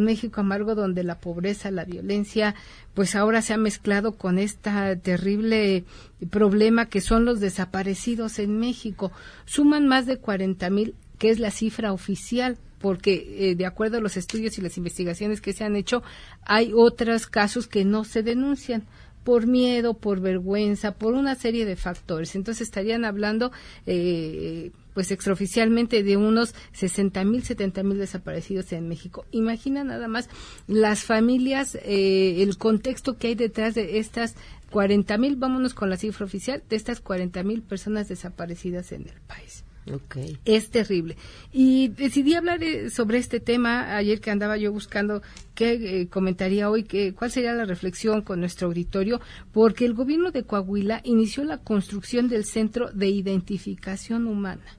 México 0.05 0.41
amargo 0.41 0.75
donde 0.75 1.05
la 1.05 1.21
pobreza, 1.21 1.71
la 1.71 1.85
violencia, 1.85 2.55
pues 2.95 3.15
ahora 3.15 3.43
se 3.43 3.55
ha 3.55 3.59
mezclado 3.59 4.13
con 4.13 4.39
este 4.39 4.71
terrible 4.97 5.85
problema 6.31 6.87
que 6.87 7.01
son 7.01 7.25
los 7.25 7.41
desaparecidos 7.41 8.39
en 8.39 8.59
México. 8.59 9.13
Suman 9.45 9.87
más 9.87 10.07
de 10.07 10.19
40 10.19 10.71
mil, 10.71 10.95
que 11.19 11.31
es 11.31 11.39
la 11.39 11.51
cifra 11.51 11.93
oficial, 11.93 12.59
porque 12.79 13.51
eh, 13.51 13.55
de 13.55 13.67
acuerdo 13.67 13.99
a 13.99 14.01
los 14.01 14.17
estudios 14.17 14.57
y 14.59 14.63
las 14.63 14.77
investigaciones 14.77 15.41
que 15.41 15.53
se 15.53 15.65
han 15.65 15.77
hecho, 15.77 16.03
hay 16.43 16.73
otros 16.75 17.27
casos 17.27 17.67
que 17.67 17.85
no 17.85 18.05
se 18.05 18.23
denuncian 18.23 18.85
por 19.25 19.47
miedo, 19.47 19.95
por 19.95 20.21
vergüenza, 20.21 20.93
por 20.93 21.13
una 21.13 21.35
serie 21.35 21.67
de 21.67 21.77
factores. 21.77 22.35
Entonces 22.35 22.63
estarían 22.63 23.05
hablando, 23.05 23.53
eh, 23.85 24.71
pues 24.99 25.13
extraoficialmente, 25.13 26.03
de 26.03 26.17
unos 26.17 26.57
60 26.73 27.23
mil, 27.23 27.45
70 27.45 27.85
mil 27.85 27.99
desaparecidos 27.99 28.73
en 28.73 28.89
México. 28.89 29.27
Imagina 29.31 29.85
nada 29.85 30.09
más 30.09 30.29
las 30.67 31.05
familias, 31.05 31.77
eh, 31.85 32.43
el 32.43 32.59
contexto 32.59 33.17
que 33.17 33.29
hay 33.29 33.35
detrás 33.37 33.77
de 33.77 34.01
estas 34.01 34.35
40 34.73 35.17
mil, 35.19 35.37
vámonos 35.37 35.73
con 35.73 35.89
la 35.89 35.97
cifra 35.97 36.27
oficial, 36.27 36.65
de 36.69 36.75
estas 36.75 36.99
40 36.99 37.45
mil 37.45 37.63
personas 37.63 38.09
desaparecidas 38.09 38.91
en 38.91 39.03
el 39.03 39.21
país. 39.29 39.63
Okay. 39.89 40.37
Es 40.45 40.71
terrible. 40.71 41.17
Y 41.53 41.91
decidí 41.91 42.35
hablar 42.35 42.61
eh, 42.65 42.91
sobre 42.91 43.19
este 43.19 43.39
tema 43.39 43.97
ayer 43.97 44.21
que 44.21 44.33
andaba 44.33 44.57
yo 44.57 44.73
buscando 44.73 45.23
qué 45.55 46.01
eh, 46.01 46.09
comentaría 46.09 46.71
hoy, 46.71 46.83
que, 46.83 47.15
cuál 47.15 47.31
sería 47.31 47.53
la 47.53 47.67
reflexión 47.67 48.23
con 48.23 48.41
nuestro 48.41 48.67
auditorio, 48.67 49.21
porque 49.53 49.85
el 49.85 49.95
gobierno 49.95 50.33
de 50.33 50.43
Coahuila 50.43 51.03
inició 51.05 51.45
la 51.45 51.59
construcción 51.59 52.27
del 52.29 52.45
Centro 52.45 52.91
de 52.91 53.11
Identificación 53.11 54.27
Humana. 54.27 54.78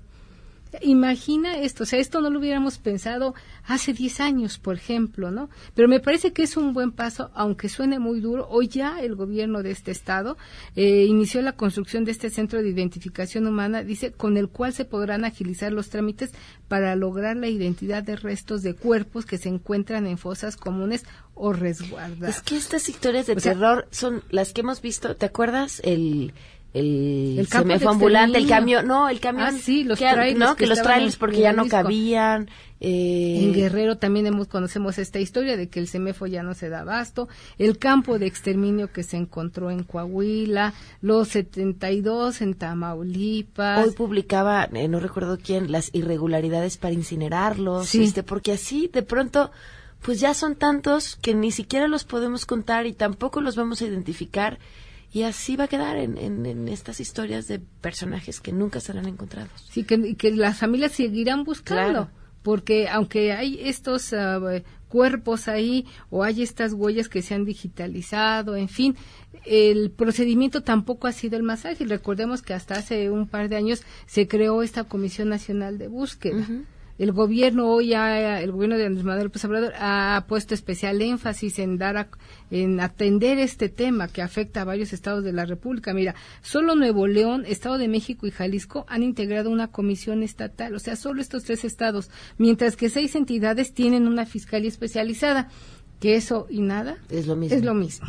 Imagina 0.82 1.58
esto, 1.58 1.84
o 1.84 1.86
sea, 1.86 2.00
esto 2.00 2.22
no 2.22 2.30
lo 2.30 2.40
hubiéramos 2.40 2.78
pensado 2.78 3.34
hace 3.66 3.92
10 3.92 4.20
años, 4.20 4.60
por 4.60 4.76
ejemplo, 4.76 5.32
¿no? 5.32 5.50
Pero 5.74 5.88
me 5.88 6.00
parece 6.00 6.32
que 6.32 6.44
es 6.44 6.58
un 6.58 6.74
buen 6.74 6.92
paso, 6.92 7.32
aunque 7.34 7.70
suene 7.70 7.98
muy 7.98 8.20
duro. 8.20 8.48
Hoy 8.50 8.68
ya 8.68 9.00
el 9.02 9.16
gobierno 9.16 9.64
de 9.64 9.72
este 9.72 9.92
estado 9.92 10.38
eh, 10.76 11.06
inició 11.06 11.42
la 11.42 11.54
construcción 11.54 12.06
de 12.06 12.12
este 12.12 12.30
centro 12.30 12.62
de 12.62 12.70
identificación 12.70 13.48
humana, 13.48 13.84
dice, 13.84 14.12
con 14.12 14.38
el 14.38 14.50
cual 14.50 14.74
se 14.74 14.86
podrán 14.86 15.26
agilizar 15.26 15.74
los 15.74 15.90
trámites 15.90 16.32
para 16.68 16.96
lograr 16.96 17.36
la 17.36 17.48
identidad 17.48 18.04
de 18.04 18.16
restos 18.16 18.62
de 18.62 18.76
cuerpos 18.76 19.26
que 19.26 19.40
se 19.40 19.50
encuentran 19.50 20.06
en 20.06 20.18
fosas 20.20 20.56
comunes 20.56 21.04
o 21.34 21.52
resguardados. 21.52 22.36
Es 22.36 22.42
que 22.42 22.58
estas 22.58 22.90
historias 22.90 23.26
de 23.26 23.34
o 23.34 23.36
terror 23.38 23.88
sea, 23.90 24.00
son 24.00 24.24
las 24.30 24.54
que 24.54 24.62
hemos 24.62 24.82
visto, 24.82 25.16
¿te 25.16 25.26
acuerdas? 25.26 25.82
El 25.84 26.34
el, 26.74 27.40
el 27.40 27.48
se 27.48 27.66
me 27.66 27.80
fue 27.80 27.92
ambulante, 27.92 28.38
el 28.38 28.48
camión, 28.48 28.86
no, 28.86 29.10
el 29.10 29.20
camión, 29.20 29.56
ah, 29.56 29.60
sí, 29.60 29.84
los 29.84 29.98
que, 29.98 30.10
trailers 30.10 30.40
no, 30.40 30.56
que, 30.56 30.64
que 30.64 30.70
los 30.70 30.82
trailers 30.82 31.16
porque 31.16 31.40
ya 31.40 31.54
no 31.54 31.68
cabían. 31.68 32.50
Eh, 32.82 33.42
en 33.44 33.54
Guerrero 33.54 33.98
también 33.98 34.26
hemos, 34.28 34.48
conocemos 34.48 35.00
esta 35.00 35.20
historia 35.20 35.58
de 35.58 35.68
que 35.68 35.80
el 35.80 35.88
CEMEFO 35.88 36.28
ya 36.28 36.44
no 36.44 36.54
se 36.54 36.70
da 36.70 36.82
abasto, 36.82 37.28
el 37.58 37.78
campo 37.78 38.20
de 38.20 38.28
exterminio 38.28 38.92
que 38.92 39.04
se 39.04 39.18
encontró 39.18 39.70
en 39.72 39.84
Coahuila, 39.84 40.74
los 41.02 41.30
72 41.30 42.42
en 42.42 42.54
Tamaulipas. 42.54 43.86
Hoy 43.86 43.94
publicaba, 43.94 44.70
eh, 44.72 44.88
no 44.88 45.00
recuerdo 45.00 45.38
quién, 45.44 45.72
las 45.72 45.90
irregularidades 45.94 46.78
para 46.78 46.94
incinerarlos, 46.94 47.90
sí. 47.90 48.04
este, 48.04 48.24
porque 48.24 48.54
así 48.54 48.90
de 48.94 49.04
pronto 49.04 49.52
pues 50.02 50.22
ya 50.22 50.34
son 50.34 50.56
tantos 50.56 51.18
que 51.18 51.34
ni 51.34 51.52
siquiera 51.52 51.88
los 51.90 52.06
podemos 52.06 52.46
contar 52.46 52.86
y 52.86 52.94
tampoco 52.94 53.42
los 53.42 53.58
vamos 53.58 53.82
a 53.82 53.86
identificar 53.86 54.58
y 55.12 55.24
así 55.24 55.56
va 55.56 55.66
a 55.66 55.68
quedar 55.68 55.98
en, 55.98 56.18
en, 56.18 56.46
en, 56.46 56.68
estas 56.68 57.00
historias 57.00 57.48
de 57.48 57.60
personajes 57.60 58.40
que 58.40 58.52
nunca 58.52 58.80
serán 58.80 59.08
encontrados. 59.08 59.68
Sí, 59.70 59.84
que, 59.84 60.16
que 60.16 60.32
las 60.32 60.58
familias 60.58 60.92
seguirán 60.92 61.44
buscando, 61.44 61.92
claro. 61.92 62.10
porque 62.44 62.88
aunque 62.88 63.32
hay 63.32 63.60
estos 63.64 64.14
uh, 64.14 64.62
cuerpos 64.88 65.48
ahí 65.48 65.88
o 66.12 66.24
hay 66.24 66.44
estas 66.44 66.74
huellas 66.74 67.10
que 67.10 67.24
se 67.24 67.34
han 67.34 67.44
digitalizado, 67.44 68.56
en 68.56 68.70
fin, 68.70 68.96
el 69.46 69.90
procedimiento 69.90 70.62
tampoco 70.62 71.08
ha 71.08 71.12
sido 71.12 71.38
el 71.38 71.44
más 71.44 71.66
ágil. 71.66 71.90
Recordemos 71.90 72.44
que 72.44 72.54
hasta 72.54 72.76
hace 72.76 73.10
un 73.10 73.28
par 73.28 73.50
de 73.50 73.56
años 73.56 73.82
se 74.06 74.28
creó 74.28 74.62
esta 74.62 74.84
Comisión 74.84 75.30
Nacional 75.30 75.80
de 75.80 75.88
Búsqueda. 75.88 76.38
Uh 76.38 76.42
-huh 76.42 76.66
el 77.00 77.14
gobierno 77.14 77.68
hoy 77.68 77.94
ha, 77.94 78.42
el 78.42 78.52
gobierno 78.52 78.78
de 78.78 78.86
Andrés 78.86 79.06
Manuel 79.06 79.24
López 79.24 79.46
Obrador 79.46 79.74
ha 79.80 80.26
puesto 80.28 80.54
especial 80.54 81.02
énfasis 81.02 81.58
en 81.58 81.78
dar 81.78 81.98
a, 81.98 82.10
en 82.52 82.82
atender 82.82 83.40
este 83.40 83.70
tema 83.70 84.10
que 84.10 84.22
afecta 84.22 84.62
a 84.62 84.66
varios 84.66 84.92
estados 84.92 85.24
de 85.24 85.32
la 85.32 85.46
República. 85.46 85.94
Mira, 85.94 86.14
solo 86.42 86.76
Nuevo 86.76 87.08
León, 87.08 87.46
Estado 87.48 87.78
de 87.78 87.88
México 87.88 88.28
y 88.28 88.32
Jalisco 88.32 88.86
han 88.90 89.02
integrado 89.02 89.50
una 89.50 89.70
comisión 89.70 90.24
estatal, 90.24 90.76
o 90.76 90.80
sea, 90.80 90.98
solo 90.98 91.22
estos 91.22 91.46
tres 91.46 91.64
estados, 91.64 92.12
mientras 92.38 92.76
que 92.76 92.90
seis 92.90 93.16
entidades 93.16 93.74
tienen 93.74 94.06
una 94.06 94.26
fiscalía 94.26 94.70
especializada. 94.70 95.50
Que 96.00 96.16
eso 96.16 96.48
y 96.50 96.62
nada 96.62 96.98
es 97.10 97.28
lo 97.28 97.36
mismo. 97.36 97.58
Es 97.58 97.64
lo 97.66 97.74
mismo. 97.74 98.08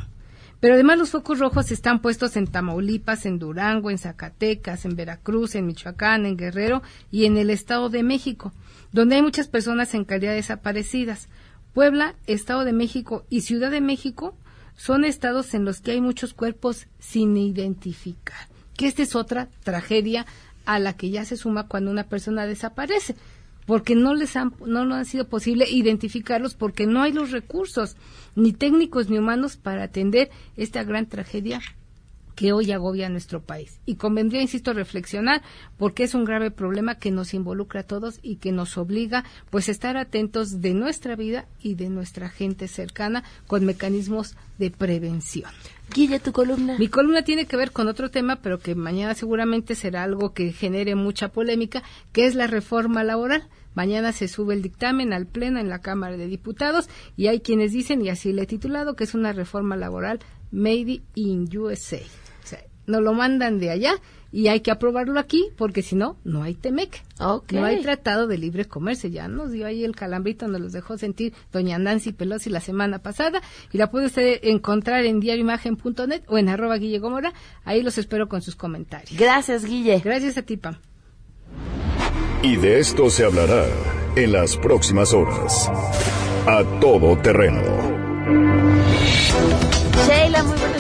Pero 0.61 0.75
además 0.75 0.99
los 0.99 1.11
focos 1.11 1.39
rojos 1.39 1.73
están 1.73 2.03
puestos 2.03 2.37
en 2.37 2.47
Tamaulipas, 2.47 3.25
en 3.25 3.39
Durango, 3.39 3.91
en 3.91 3.97
Zacatecas, 3.97 4.85
en 4.85 4.95
Veracruz, 4.95 5.55
en 5.55 5.67
Michoacán, 5.67 6.27
en 6.27 6.37
Guerrero 6.37 6.83
y 7.11 7.25
en 7.25 7.39
el 7.39 7.49
Estado 7.49 7.89
de 7.89 8.03
México, 8.03 8.53
donde 8.93 9.17
hay 9.17 9.23
muchas 9.23 9.49
personas 9.49 9.95
en 9.95 10.05
calidad 10.05 10.35
desaparecidas. 10.35 11.29
Puebla, 11.75 12.15
Estado 12.27 12.65
de 12.65 12.73
México 12.73 13.25
y 13.31 13.43
Ciudad 13.43 13.71
de 13.71 13.81
México 13.81 14.35
son 14.77 15.05
estados 15.05 15.55
en 15.55 15.65
los 15.65 15.81
que 15.81 15.93
hay 15.93 16.01
muchos 16.01 16.35
cuerpos 16.35 16.87
sin 16.99 17.37
identificar. 17.37 18.49
Que 18.77 18.87
esta 18.87 19.03
es 19.03 19.15
otra 19.15 19.49
tragedia 19.63 20.27
a 20.65 20.79
la 20.79 20.97
que 20.97 21.11
ya 21.11 21.25
se 21.25 21.37
suma 21.37 21.69
cuando 21.69 21.91
una 21.91 22.05
persona 22.05 22.47
desaparece 22.47 23.15
porque 23.67 23.95
no 23.95 24.15
les 24.15 24.35
han, 24.37 24.53
no 24.67 24.81
han 24.81 25.05
sido 25.05 25.29
posible 25.29 25.67
identificarlos 25.71 26.55
porque 26.55 26.87
no 26.87 27.03
hay 27.03 27.13
los 27.13 27.31
recursos, 27.31 27.97
ni 28.35 28.53
técnicos 28.53 29.09
ni 29.09 29.19
humanos 29.19 29.57
para 29.57 29.85
atender 29.85 30.31
esta 30.57 30.83
gran 30.83 31.07
tragedia 31.07 31.61
que 32.41 32.55
hoy 32.55 32.73
agobia 32.73 33.09
a 33.09 33.11
nuestro 33.11 33.43
país. 33.43 33.81
Y 33.85 33.97
convendría, 33.97 34.41
insisto, 34.41 34.73
reflexionar 34.73 35.43
porque 35.77 36.05
es 36.05 36.15
un 36.15 36.25
grave 36.25 36.51
problema 36.51 36.95
que 36.95 37.11
nos 37.11 37.35
involucra 37.35 37.81
a 37.81 37.87
todos 37.87 38.19
y 38.23 38.37
que 38.37 38.51
nos 38.51 38.79
obliga 38.79 39.25
pues 39.51 39.69
a 39.69 39.73
estar 39.73 39.99
atentos 39.99 40.63
de 40.63 40.73
nuestra 40.73 41.17
vida 41.17 41.45
y 41.61 41.75
de 41.75 41.91
nuestra 41.91 42.31
gente 42.31 42.67
cercana 42.67 43.25
con 43.47 43.67
mecanismos 43.67 44.37
de 44.57 44.71
prevención. 44.71 45.51
Guille, 45.95 46.19
tu 46.19 46.33
columna. 46.33 46.79
Mi 46.79 46.89
columna 46.89 47.25
tiene 47.25 47.45
que 47.45 47.59
ver 47.59 47.73
con 47.73 47.89
otro 47.89 48.11
tema, 48.11 48.37
pero 48.37 48.59
que 48.59 48.75
mañana 48.75 49.13
seguramente 49.15 49.75
será 49.75 50.05
algo 50.05 50.33
que 50.33 50.51
genere 50.55 50.95
mucha 50.95 51.29
polémica, 51.29 51.83
que 52.13 52.25
es 52.25 52.35
la 52.35 52.47
reforma 52.47 53.05
laboral. 53.05 53.49
Mañana 53.75 54.13
se 54.13 54.29
sube 54.29 54.55
el 54.55 54.63
dictamen 54.63 55.13
al 55.13 55.27
Pleno 55.27 55.61
en 55.61 55.69
la 55.69 55.83
Cámara 55.83 56.17
de 56.17 56.27
Diputados 56.27 56.89
y 57.19 57.27
hay 57.27 57.41
quienes 57.41 57.73
dicen, 57.73 58.01
y 58.01 58.09
así 58.09 58.33
le 58.33 58.45
he 58.45 58.47
titulado, 58.47 58.97
que 58.97 59.05
es 59.05 59.13
una 59.13 59.35
reforma 59.35 59.77
laboral 59.77 60.21
made 60.51 61.03
in 61.15 61.47
USA. 61.55 62.01
Nos 62.91 63.03
lo 63.03 63.15
mandan 63.15 63.59
de 63.59 63.71
allá 63.71 63.95
y 64.33 64.49
hay 64.49 64.61
que 64.61 64.71
aprobarlo 64.71 65.19
aquí 65.19 65.51
porque 65.57 65.83
si 65.83 65.97
no, 65.97 66.17
no 66.25 66.43
hay 66.43 66.55
TEMEC. 66.55 67.03
Okay. 67.19 67.59
No 67.59 67.65
hay 67.65 67.83
tratado 67.83 68.27
de 68.27 68.39
libre 68.39 68.65
comercio. 68.65 69.09
Ya 69.11 69.29
nos 69.29 69.53
dio 69.53 69.67
ahí 69.67 69.85
el 69.85 69.97
calambrito, 69.97 70.49
nos 70.49 70.61
los 70.61 70.73
dejó 70.73 70.99
sentir 70.99 71.33
doña 71.53 71.79
Nancy 71.79 72.13
Pelosi 72.13 72.51
la 72.51 72.61
semana 72.61 73.01
pasada 73.01 73.43
y 73.73 73.79
la 73.79 73.91
puede 73.91 74.07
usted 74.07 74.41
encontrar 74.43 75.05
en 75.05 75.21
diarioimagen.net 75.21 76.23
o 76.29 76.39
en 76.39 76.49
arroba 76.49 76.77
Guille 76.77 76.99
Gomora. 76.99 77.33
Ahí 77.65 77.83
los 77.83 77.99
espero 77.99 78.29
con 78.29 78.43
sus 78.43 78.57
comentarios. 78.57 79.19
Gracias, 79.19 79.65
Guille. 79.65 80.01
Gracias 80.05 80.37
a 80.39 80.43
ti, 80.43 80.57
Pam. 80.57 80.77
Y 82.43 82.57
de 82.57 82.81
esto 82.81 83.11
se 83.11 83.25
hablará 83.25 83.67
en 84.17 84.33
las 84.33 84.57
próximas 84.57 85.13
horas. 85.13 85.71
A 86.47 86.65
todo 86.81 87.19
terreno. 87.19 87.61
Sheila, 90.07 90.43
muy 90.45 90.59
buenas. 90.59 90.80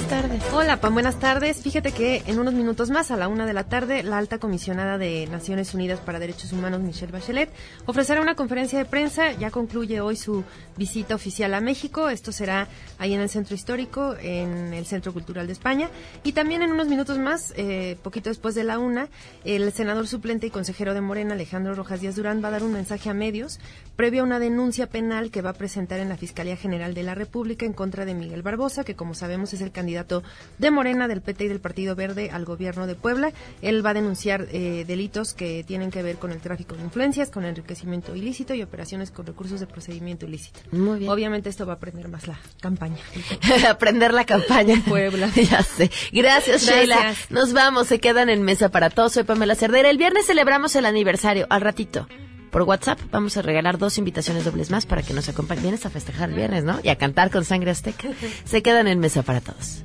Hola, 0.63 0.79
Pam, 0.79 0.93
buenas 0.93 1.19
tardes. 1.19 1.63
Fíjate 1.63 1.91
que 1.91 2.23
en 2.27 2.39
unos 2.39 2.53
minutos 2.53 2.91
más, 2.91 3.11
a 3.11 3.17
la 3.17 3.29
una 3.29 3.47
de 3.47 3.55
la 3.55 3.65
tarde, 3.65 4.03
la 4.03 4.19
alta 4.19 4.37
comisionada 4.37 4.99
de 4.99 5.27
Naciones 5.29 5.73
Unidas 5.73 6.01
para 6.01 6.19
Derechos 6.19 6.53
Humanos, 6.53 6.83
Michelle 6.83 7.11
Bachelet, 7.11 7.49
ofrecerá 7.87 8.21
una 8.21 8.35
conferencia 8.35 8.79
de 8.79 8.85
prensa. 8.85 9.33
Ya 9.33 9.51
concluye 9.51 10.03
hoy 10.03 10.17
su 10.17 10.45
visita 10.77 11.15
oficial 11.15 11.55
a 11.55 11.63
México. 11.63 12.11
Esto 12.11 12.31
será 12.31 12.69
ahí 12.99 13.15
en 13.15 13.23
el 13.23 13.31
Centro 13.31 13.55
Histórico, 13.55 14.15
en 14.21 14.75
el 14.75 14.85
Centro 14.85 15.15
Cultural 15.15 15.47
de 15.47 15.55
España. 15.55 15.89
Y 16.25 16.33
también 16.33 16.61
en 16.61 16.73
unos 16.73 16.89
minutos 16.89 17.17
más, 17.17 17.55
eh, 17.57 17.97
poquito 18.03 18.29
después 18.29 18.55
de 18.55 18.65
la 18.65 18.79
una, 18.79 19.09
el 19.47 19.73
senador 19.73 20.09
suplente 20.09 20.49
y 20.49 20.51
consejero 20.51 20.93
de 20.93 21.01
Morena, 21.01 21.33
Alejandro 21.33 21.75
Rojas 21.75 22.03
Díaz 22.03 22.17
Durán, 22.17 22.45
va 22.45 22.49
a 22.49 22.51
dar 22.51 22.65
un 22.65 22.75
mensaje 22.75 23.09
a 23.09 23.15
medios 23.15 23.61
previo 23.97 24.23
a 24.23 24.25
una 24.25 24.39
denuncia 24.39 24.87
penal 24.87 25.31
que 25.31 25.43
va 25.43 25.51
a 25.51 25.53
presentar 25.53 26.01
en 26.01 26.09
la 26.09 26.17
Fiscalía 26.17 26.57
General 26.57 26.95
de 26.95 27.03
la 27.03 27.15
República 27.15 27.67
en 27.67 27.75
contra 27.75 28.07
de 28.07 28.15
Miguel 28.15 28.41
Barbosa, 28.41 28.83
que 28.83 28.97
como 28.97 29.13
sabemos 29.13 29.53
es 29.53 29.61
el 29.61 29.73
candidato 29.73 30.23
de 30.59 30.71
Morena, 30.71 31.09
del 31.09 31.21
PT 31.21 31.45
y 31.45 31.49
del 31.49 31.61
Partido 31.61 31.95
Verde 31.95 32.31
al 32.31 32.45
gobierno 32.45 32.87
de 32.87 32.95
Puebla. 32.95 33.33
Él 33.63 33.85
va 33.85 33.91
a 33.91 33.95
denunciar 33.95 34.47
eh, 34.53 34.85
delitos 34.87 35.35
que 35.35 35.65
tienen 35.65 35.91
que 35.91 36.03
ver 36.03 36.17
con 36.17 36.33
el 36.33 36.41
tráfico 36.41 36.77
de 36.77 36.83
influencias, 36.83 37.31
con 37.31 37.45
enriquecimiento 37.45 38.15
ilícito 38.15 38.55
y 38.55 38.63
operaciones 38.63 39.11
con 39.11 39.27
recursos 39.27 39.61
de 39.61 39.67
procedimiento 39.67 40.27
ilícito. 40.27 40.61
Muy 40.73 41.01
bien. 41.01 41.11
Obviamente 41.11 41.49
esto 41.49 41.67
va 41.67 41.75
a 41.75 41.77
aprender 41.77 42.09
más 42.09 42.27
la 42.27 42.39
campaña. 42.61 42.99
aprender 43.69 44.13
la 44.13 44.25
campaña 44.25 44.75
en 44.75 44.83
Puebla. 44.85 45.31
ya 45.35 45.63
sé. 45.63 45.91
Gracias, 46.13 46.67
Sheila. 46.67 47.15
Nos 47.31 47.53
vamos, 47.53 47.89
se 47.89 47.99
quedan 47.99 48.29
en 48.29 48.43
mesa 48.43 48.69
para 48.69 48.91
todos. 48.91 49.13
Soy 49.13 49.25
Pamela 49.25 49.55
Cerdera. 49.55 49.91
El 49.91 49.99
viernes 49.99 50.27
celebramos 50.27 50.77
el 50.77 50.87
aniversario. 50.87 51.47
Al 51.51 51.61
ratito 51.61 52.07
por 52.51 52.63
WhatsApp 52.63 52.99
vamos 53.11 53.37
a 53.37 53.43
regalar 53.43 53.79
dos 53.79 53.97
invitaciones 53.99 54.45
dobles 54.45 54.71
más 54.71 54.87
para 54.87 55.03
que 55.03 55.15
nos 55.15 55.29
acompañen. 55.29 55.63
Vienes 55.63 55.87
a 55.87 55.91
festejar 55.91 56.31
el 56.31 56.37
viernes, 56.37 56.65
¿no? 56.65 56.81
Y 56.83 56.89
a 56.89 56.97
cantar 56.97 57.31
con 57.31 57.45
sangre 57.45 57.71
azteca. 57.71 58.09
Se 58.45 58.63
quedan 58.63 58.89
en 58.89 58.99
mesa 58.99 59.23
para 59.23 59.41
todos. 59.41 59.85